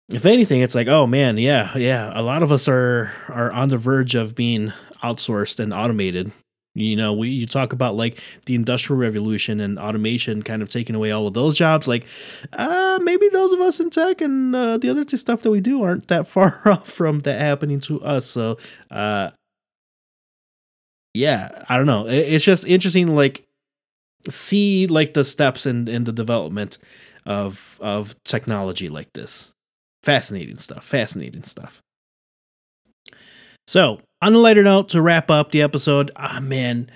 if 0.08 0.24
anything 0.24 0.60
it's 0.60 0.74
like 0.74 0.88
oh 0.88 1.06
man 1.06 1.36
yeah 1.36 1.76
yeah 1.76 2.12
a 2.14 2.22
lot 2.22 2.42
of 2.42 2.52
us 2.52 2.68
are 2.68 3.12
are 3.28 3.52
on 3.52 3.68
the 3.68 3.78
verge 3.78 4.14
of 4.14 4.34
being 4.34 4.72
outsourced 5.02 5.58
and 5.60 5.72
automated. 5.72 6.32
You 6.74 6.94
know 6.94 7.14
we 7.14 7.30
you 7.30 7.46
talk 7.46 7.72
about 7.72 7.96
like 7.96 8.20
the 8.44 8.54
industrial 8.54 9.00
revolution 9.00 9.60
and 9.60 9.78
automation 9.78 10.42
kind 10.42 10.60
of 10.60 10.68
taking 10.68 10.94
away 10.94 11.10
all 11.10 11.26
of 11.26 11.32
those 11.32 11.54
jobs 11.54 11.88
like 11.88 12.06
uh 12.52 12.98
maybe 13.02 13.30
those 13.30 13.54
of 13.54 13.60
us 13.60 13.80
in 13.80 13.88
tech 13.88 14.20
and 14.20 14.54
uh, 14.54 14.76
the 14.76 14.90
other 14.90 15.04
stuff 15.16 15.40
that 15.40 15.50
we 15.50 15.62
do 15.62 15.82
aren't 15.82 16.08
that 16.08 16.26
far 16.28 16.60
off 16.66 16.90
from 16.90 17.20
that 17.20 17.40
happening 17.40 17.80
to 17.80 18.02
us. 18.02 18.26
So 18.26 18.58
uh 18.90 19.30
yeah, 21.16 21.64
I 21.68 21.76
don't 21.76 21.86
know. 21.86 22.06
It's 22.06 22.44
just 22.44 22.66
interesting, 22.66 23.14
like 23.14 23.44
see 24.28 24.86
like 24.86 25.14
the 25.14 25.24
steps 25.24 25.66
in 25.66 25.88
in 25.88 26.04
the 26.04 26.12
development 26.12 26.78
of 27.24 27.78
of 27.80 28.14
technology 28.24 28.88
like 28.88 29.12
this. 29.14 29.52
Fascinating 30.02 30.58
stuff. 30.58 30.84
Fascinating 30.84 31.42
stuff. 31.42 31.82
So, 33.66 34.00
on 34.22 34.34
a 34.34 34.38
lighter 34.38 34.62
note, 34.62 34.90
to 34.90 35.02
wrap 35.02 35.30
up 35.30 35.50
the 35.50 35.62
episode, 35.62 36.12
ah 36.16 36.36
oh, 36.36 36.40
man, 36.40 36.90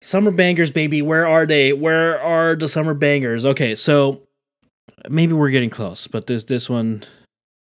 summer 0.00 0.30
bangers, 0.30 0.70
baby. 0.70 1.02
Where 1.02 1.26
are 1.26 1.46
they? 1.46 1.72
Where 1.72 2.20
are 2.20 2.54
the 2.54 2.68
summer 2.68 2.94
bangers? 2.94 3.44
Okay, 3.44 3.74
so 3.74 4.22
maybe 5.08 5.32
we're 5.32 5.50
getting 5.50 5.70
close, 5.70 6.06
but 6.06 6.26
this 6.26 6.44
this 6.44 6.68
one 6.68 7.04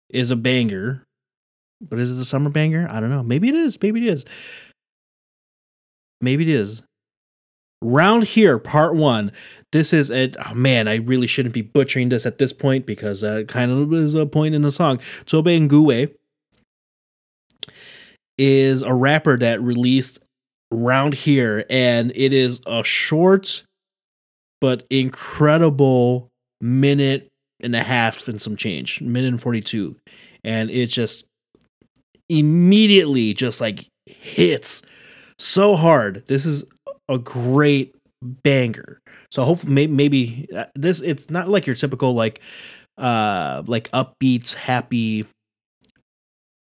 is 0.09 0.29
a 0.29 0.35
banger. 0.35 1.03
But 1.81 1.97
is 1.97 2.11
it 2.11 2.21
a 2.21 2.25
summer 2.25 2.51
banger? 2.51 2.87
I 2.91 2.99
don't 2.99 3.09
know. 3.09 3.23
Maybe 3.23 3.49
it 3.49 3.55
is. 3.55 3.81
Maybe 3.81 4.05
it 4.05 4.13
is. 4.13 4.25
Maybe 6.21 6.43
it 6.43 6.49
is. 6.49 6.83
Round 7.83 8.23
here, 8.23 8.59
part 8.59 8.95
one. 8.95 9.31
This 9.71 9.91
is 9.91 10.11
a 10.11 10.31
oh 10.45 10.53
man. 10.53 10.87
I 10.87 10.95
really 10.95 11.27
shouldn't 11.27 11.53
be 11.53 11.61
butchering 11.61 12.09
this 12.09 12.25
at 12.25 12.37
this 12.37 12.53
point 12.53 12.85
because 12.85 13.23
uh, 13.23 13.43
kind 13.47 13.71
of 13.71 13.91
is 13.93 14.13
a 14.13 14.25
point 14.25 14.53
in 14.53 14.61
the 14.61 14.71
song. 14.71 14.99
Tobe 15.25 15.47
Nwigwe 15.47 16.13
is 18.37 18.81
a 18.83 18.93
rapper 18.93 19.37
that 19.37 19.61
released 19.61 20.19
round 20.71 21.13
here, 21.15 21.65
and 21.69 22.11
it 22.15 22.33
is 22.33 22.61
a 22.67 22.83
short 22.83 23.63
but 24.59 24.85
incredible 24.91 26.29
minute 26.59 27.29
and 27.59 27.75
a 27.75 27.83
half 27.83 28.27
and 28.27 28.39
some 28.39 28.55
change, 28.55 29.01
minute 29.01 29.29
and 29.29 29.41
forty 29.41 29.61
two, 29.61 29.95
and 30.43 30.69
it 30.69 30.87
just 30.87 31.25
immediately 32.29 33.33
just 33.33 33.59
like 33.59 33.87
hits 34.05 34.83
so 35.41 35.75
hard. 35.75 36.23
This 36.27 36.45
is 36.45 36.63
a 37.09 37.17
great 37.17 37.95
banger. 38.21 38.99
So 39.31 39.43
hopefully 39.43 39.87
maybe 39.87 40.47
uh, 40.55 40.65
this 40.75 41.01
it's 41.01 41.29
not 41.29 41.49
like 41.49 41.65
your 41.65 41.75
typical 41.75 42.13
like 42.13 42.41
uh 42.97 43.63
like 43.65 43.89
upbeats 43.91 44.53
happy 44.53 45.25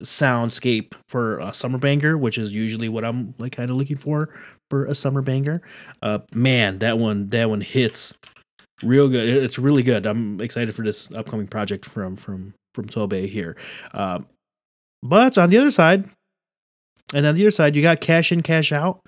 soundscape 0.02 0.94
for 1.08 1.40
a 1.40 1.52
summer 1.52 1.78
banger, 1.78 2.16
which 2.16 2.38
is 2.38 2.52
usually 2.52 2.88
what 2.88 3.04
I'm 3.04 3.34
like 3.38 3.52
kind 3.52 3.70
of 3.70 3.76
looking 3.76 3.96
for 3.96 4.30
for 4.70 4.86
a 4.86 4.94
summer 4.94 5.22
banger. 5.22 5.62
Uh 6.02 6.20
man, 6.32 6.78
that 6.78 6.98
one 6.98 7.28
that 7.30 7.50
one 7.50 7.60
hits 7.60 8.14
real 8.82 9.08
good. 9.08 9.28
It's 9.28 9.58
really 9.58 9.82
good. 9.82 10.06
I'm 10.06 10.40
excited 10.40 10.74
for 10.74 10.82
this 10.82 11.10
upcoming 11.12 11.48
project 11.48 11.84
from 11.84 12.14
from 12.14 12.54
from 12.74 12.86
Tobe 12.88 13.14
here. 13.14 13.56
Um 13.92 14.26
but 15.02 15.36
on 15.38 15.50
the 15.50 15.58
other 15.58 15.70
side, 15.70 16.04
And 17.14 17.26
on 17.26 17.34
the 17.34 17.42
other 17.42 17.50
side, 17.50 17.74
you 17.74 17.82
got 17.82 18.00
Cash 18.00 18.30
In, 18.32 18.42
Cash 18.42 18.72
Out, 18.72 19.00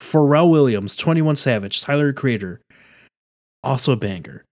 Pharrell 0.00 0.50
Williams, 0.50 0.96
21 0.96 1.36
Savage, 1.36 1.80
Tyler 1.80 2.12
Creator. 2.12 2.60
Also 3.62 3.92
a 3.92 3.96
banger. 3.96 4.44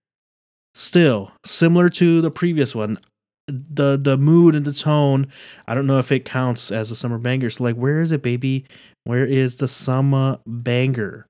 Still, 0.75 1.33
similar 1.45 1.91
to 1.91 2.21
the 2.21 2.31
previous 2.31 2.75
one, 2.75 2.99
the 3.47 3.99
the 4.01 4.17
mood 4.17 4.55
and 4.55 4.65
the 4.65 4.73
tone, 4.73 5.27
I 5.67 5.75
don't 5.75 5.87
know 5.87 5.99
if 5.99 6.11
it 6.11 6.25
counts 6.25 6.71
as 6.71 6.91
a 6.91 6.97
summer 6.97 7.19
banger. 7.19 7.51
So 7.51 7.65
like, 7.65 7.77
where 7.77 8.01
is 8.01 8.13
it, 8.13 8.23
baby? 8.23 8.65
Where 9.05 9.27
is 9.27 9.57
the 9.57 9.69
summer 9.69 10.39
banger? 10.47 11.27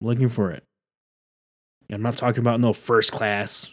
I'm 0.00 0.08
looking 0.08 0.28
for 0.28 0.50
it. 0.50 0.64
I'm 1.90 2.02
not 2.02 2.16
talking 2.16 2.40
about 2.40 2.60
no 2.60 2.72
first 2.72 3.12
class. 3.12 3.70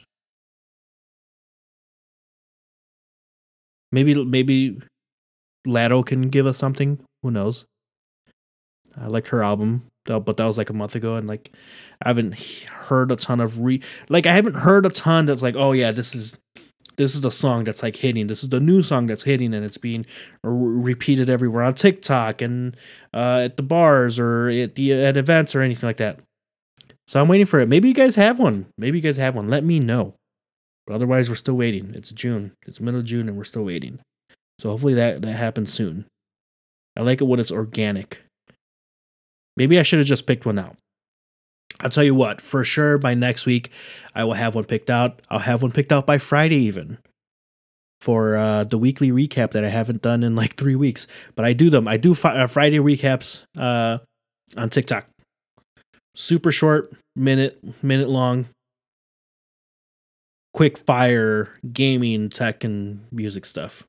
Maybe 3.91 4.24
maybe 4.24 4.80
Latto 5.70 6.05
can 6.05 6.30
give 6.30 6.45
us 6.45 6.57
something. 6.57 6.99
Who 7.24 7.32
knows? 7.32 7.65
I 8.97 9.07
liked 9.07 9.30
her 9.30 9.43
album, 9.43 9.86
but 10.05 10.38
that 10.38 10.45
was 10.45 10.57
like 10.57 10.70
a 10.70 10.74
month 10.74 10.95
ago, 10.95 11.15
and 11.15 11.28
like 11.28 11.51
I 12.03 12.09
haven't 12.09 12.36
heard 12.36 13.11
a 13.11 13.15
ton 13.15 13.39
of 13.39 13.59
re 13.61 13.82
like 14.09 14.26
I 14.26 14.34
haven't 14.34 14.57
heard 14.57 14.86
a 14.86 14.89
ton 14.89 15.26
that's 15.26 15.41
like, 15.43 15.55
oh 15.55 15.72
yeah, 15.72 15.91
this 15.91 16.15
is 16.15 16.38
this 16.97 17.15
is 17.15 17.22
the 17.22 17.32
song 17.32 17.63
that's 17.63 17.82
like 17.82 17.95
hitting. 17.95 18.28
This 18.28 18.43
is 18.43 18.49
the 18.49 18.59
new 18.59 18.84
song 18.84 19.07
that's 19.07 19.24
hitting, 19.24 19.53
and 19.53 19.65
it's 19.65 19.78
being 19.78 20.05
repeated 20.43 21.30
everywhere 21.30 21.63
on 21.63 21.74
TikTok 21.74 22.41
and 22.41 22.76
uh, 23.13 23.41
at 23.45 23.57
the 23.57 23.63
bars 23.63 24.20
or 24.20 24.49
at 24.49 24.76
the 24.76 24.91
at 24.93 25.15
events 25.15 25.55
or 25.55 25.61
anything 25.61 25.88
like 25.88 25.97
that. 25.97 26.20
So 27.07 27.22
I'm 27.22 27.28
waiting 27.28 27.45
for 27.45 27.59
it. 27.59 27.70
Maybe 27.70 27.88
you 27.88 27.93
guys 27.93 28.15
have 28.15 28.38
one. 28.38 28.67
Maybe 28.78 28.97
you 28.97 29.01
guys 29.01 29.17
have 29.17 29.36
one. 29.36 29.47
Let 29.47 29.63
me 29.63 29.80
know. 29.80 30.15
But 30.86 30.95
otherwise, 30.95 31.30
we're 31.30 31.36
still 31.36 31.55
waiting. 31.55 31.93
It's 31.95 32.11
June. 32.11 32.51
It's 32.67 32.80
middle 32.80 32.99
of 32.99 33.05
June, 33.05 33.28
and 33.28 33.38
we're 33.38 33.45
still 33.45 33.63
waiting. 33.63 33.99
So 34.60 34.70
hopefully 34.70 34.93
that 34.95 35.22
that 35.22 35.36
happens 35.36 35.74
soon. 35.74 36.05
I 36.97 37.01
like 37.01 37.22
it 37.22 37.26
when 37.26 37.39
it's 37.39 37.51
organic. 37.51 38.20
Maybe 39.55 39.80
I 39.80 39.84
should 39.84 39.99
have 39.99 40.07
just 40.07 40.28
picked 40.28 40.45
one 40.45 40.60
out. 40.60 40.76
I'll 41.82 41.89
tell 41.89 42.03
you 42.03 42.16
what, 42.16 42.41
for 42.41 42.64
sure 42.64 42.97
by 42.97 43.14
next 43.14 43.45
week, 43.45 43.72
I 44.14 44.24
will 44.26 44.34
have 44.34 44.55
one 44.55 44.66
picked 44.66 44.89
out. 44.89 45.22
I'll 45.30 45.39
have 45.39 45.62
one 45.62 45.72
picked 45.72 45.91
out 45.91 46.05
by 46.05 46.18
Friday, 46.18 46.57
even 46.64 46.97
for 48.01 48.36
uh, 48.36 48.64
the 48.66 48.78
weekly 48.78 49.12
recap 49.12 49.51
that 49.51 49.64
I 49.64 49.70
haven't 49.70 50.01
done 50.01 50.24
in 50.24 50.36
like 50.36 50.55
three 50.55 50.76
weeks. 50.76 51.07
But 51.36 51.45
I 51.45 51.53
do 51.53 51.70
them. 51.70 51.88
I 51.88 51.97
do 51.97 52.14
fi- 52.14 52.36
uh, 52.36 52.47
Friday 52.47 52.80
recaps 52.80 53.43
uh, 53.57 53.99
on 54.57 54.70
TikTok 54.70 55.07
super 56.20 56.51
short, 56.51 56.91
minute, 57.16 57.57
minute 57.82 58.10
long, 58.10 58.47
quick 60.53 60.78
fire 60.78 61.57
gaming, 61.72 62.30
tech, 62.30 62.64
and 62.64 63.05
music 63.12 63.45
stuff. 63.45 63.86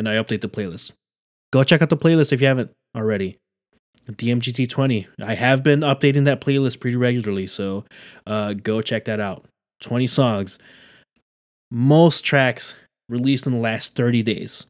And 0.00 0.08
I 0.08 0.14
update 0.14 0.40
the 0.40 0.48
playlist. 0.48 0.92
Go 1.52 1.62
check 1.62 1.82
out 1.82 1.90
the 1.90 1.96
playlist 1.96 2.32
if 2.32 2.40
you 2.40 2.46
haven't 2.46 2.70
already. 2.96 3.36
DMGT20. 4.08 5.08
I 5.22 5.34
have 5.34 5.62
been 5.62 5.80
updating 5.80 6.24
that 6.24 6.40
playlist 6.40 6.80
pretty 6.80 6.96
regularly, 6.96 7.46
so 7.46 7.84
uh, 8.26 8.54
go 8.54 8.80
check 8.80 9.04
that 9.04 9.20
out. 9.20 9.44
20 9.82 10.06
songs. 10.06 10.58
Most 11.70 12.24
tracks 12.24 12.76
released 13.10 13.44
in 13.44 13.52
the 13.52 13.58
last 13.58 13.94
30 13.94 14.22
days. 14.22 14.64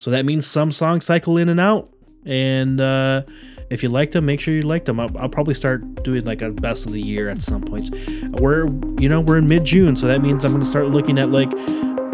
So 0.00 0.10
that 0.10 0.26
means 0.26 0.44
some 0.44 0.72
songs 0.72 1.06
cycle 1.06 1.36
in 1.38 1.48
and 1.48 1.60
out. 1.60 1.94
And 2.24 2.80
uh, 2.80 3.22
if 3.70 3.84
you 3.84 3.90
like 3.90 4.10
them, 4.10 4.26
make 4.26 4.40
sure 4.40 4.54
you 4.54 4.62
like 4.62 4.86
them. 4.86 4.98
I'll, 4.98 5.16
I'll, 5.16 5.28
probably 5.28 5.54
start 5.54 6.02
doing 6.02 6.24
like 6.24 6.42
a 6.42 6.50
best 6.50 6.84
of 6.84 6.90
the 6.90 7.00
year 7.00 7.28
at 7.28 7.40
some 7.42 7.62
point. 7.62 7.94
We're 8.40 8.66
you 8.98 9.08
know 9.08 9.20
we're 9.20 9.38
in 9.38 9.46
mid 9.46 9.64
June, 9.64 9.94
so 9.94 10.08
that 10.08 10.20
means 10.22 10.44
I'm 10.44 10.50
gonna 10.50 10.64
start 10.64 10.88
looking 10.88 11.20
at 11.20 11.30
like 11.30 11.52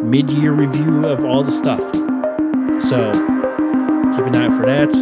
mid 0.02 0.30
year 0.30 0.52
review 0.52 1.06
of 1.06 1.24
all 1.24 1.42
the 1.42 1.50
stuff. 1.50 1.82
So 2.82 3.12
keep 4.14 4.26
an 4.26 4.36
eye 4.36 4.46
out 4.46 4.52
for 4.52 4.66
that, 4.66 4.94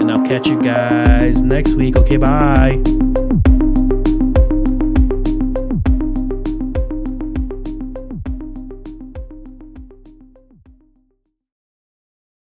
and 0.00 0.10
I'll 0.10 0.24
catch 0.24 0.46
you 0.46 0.60
guys 0.62 1.42
next 1.42 1.74
week. 1.74 1.96
Okay, 1.96 2.16
bye. 2.16 3.03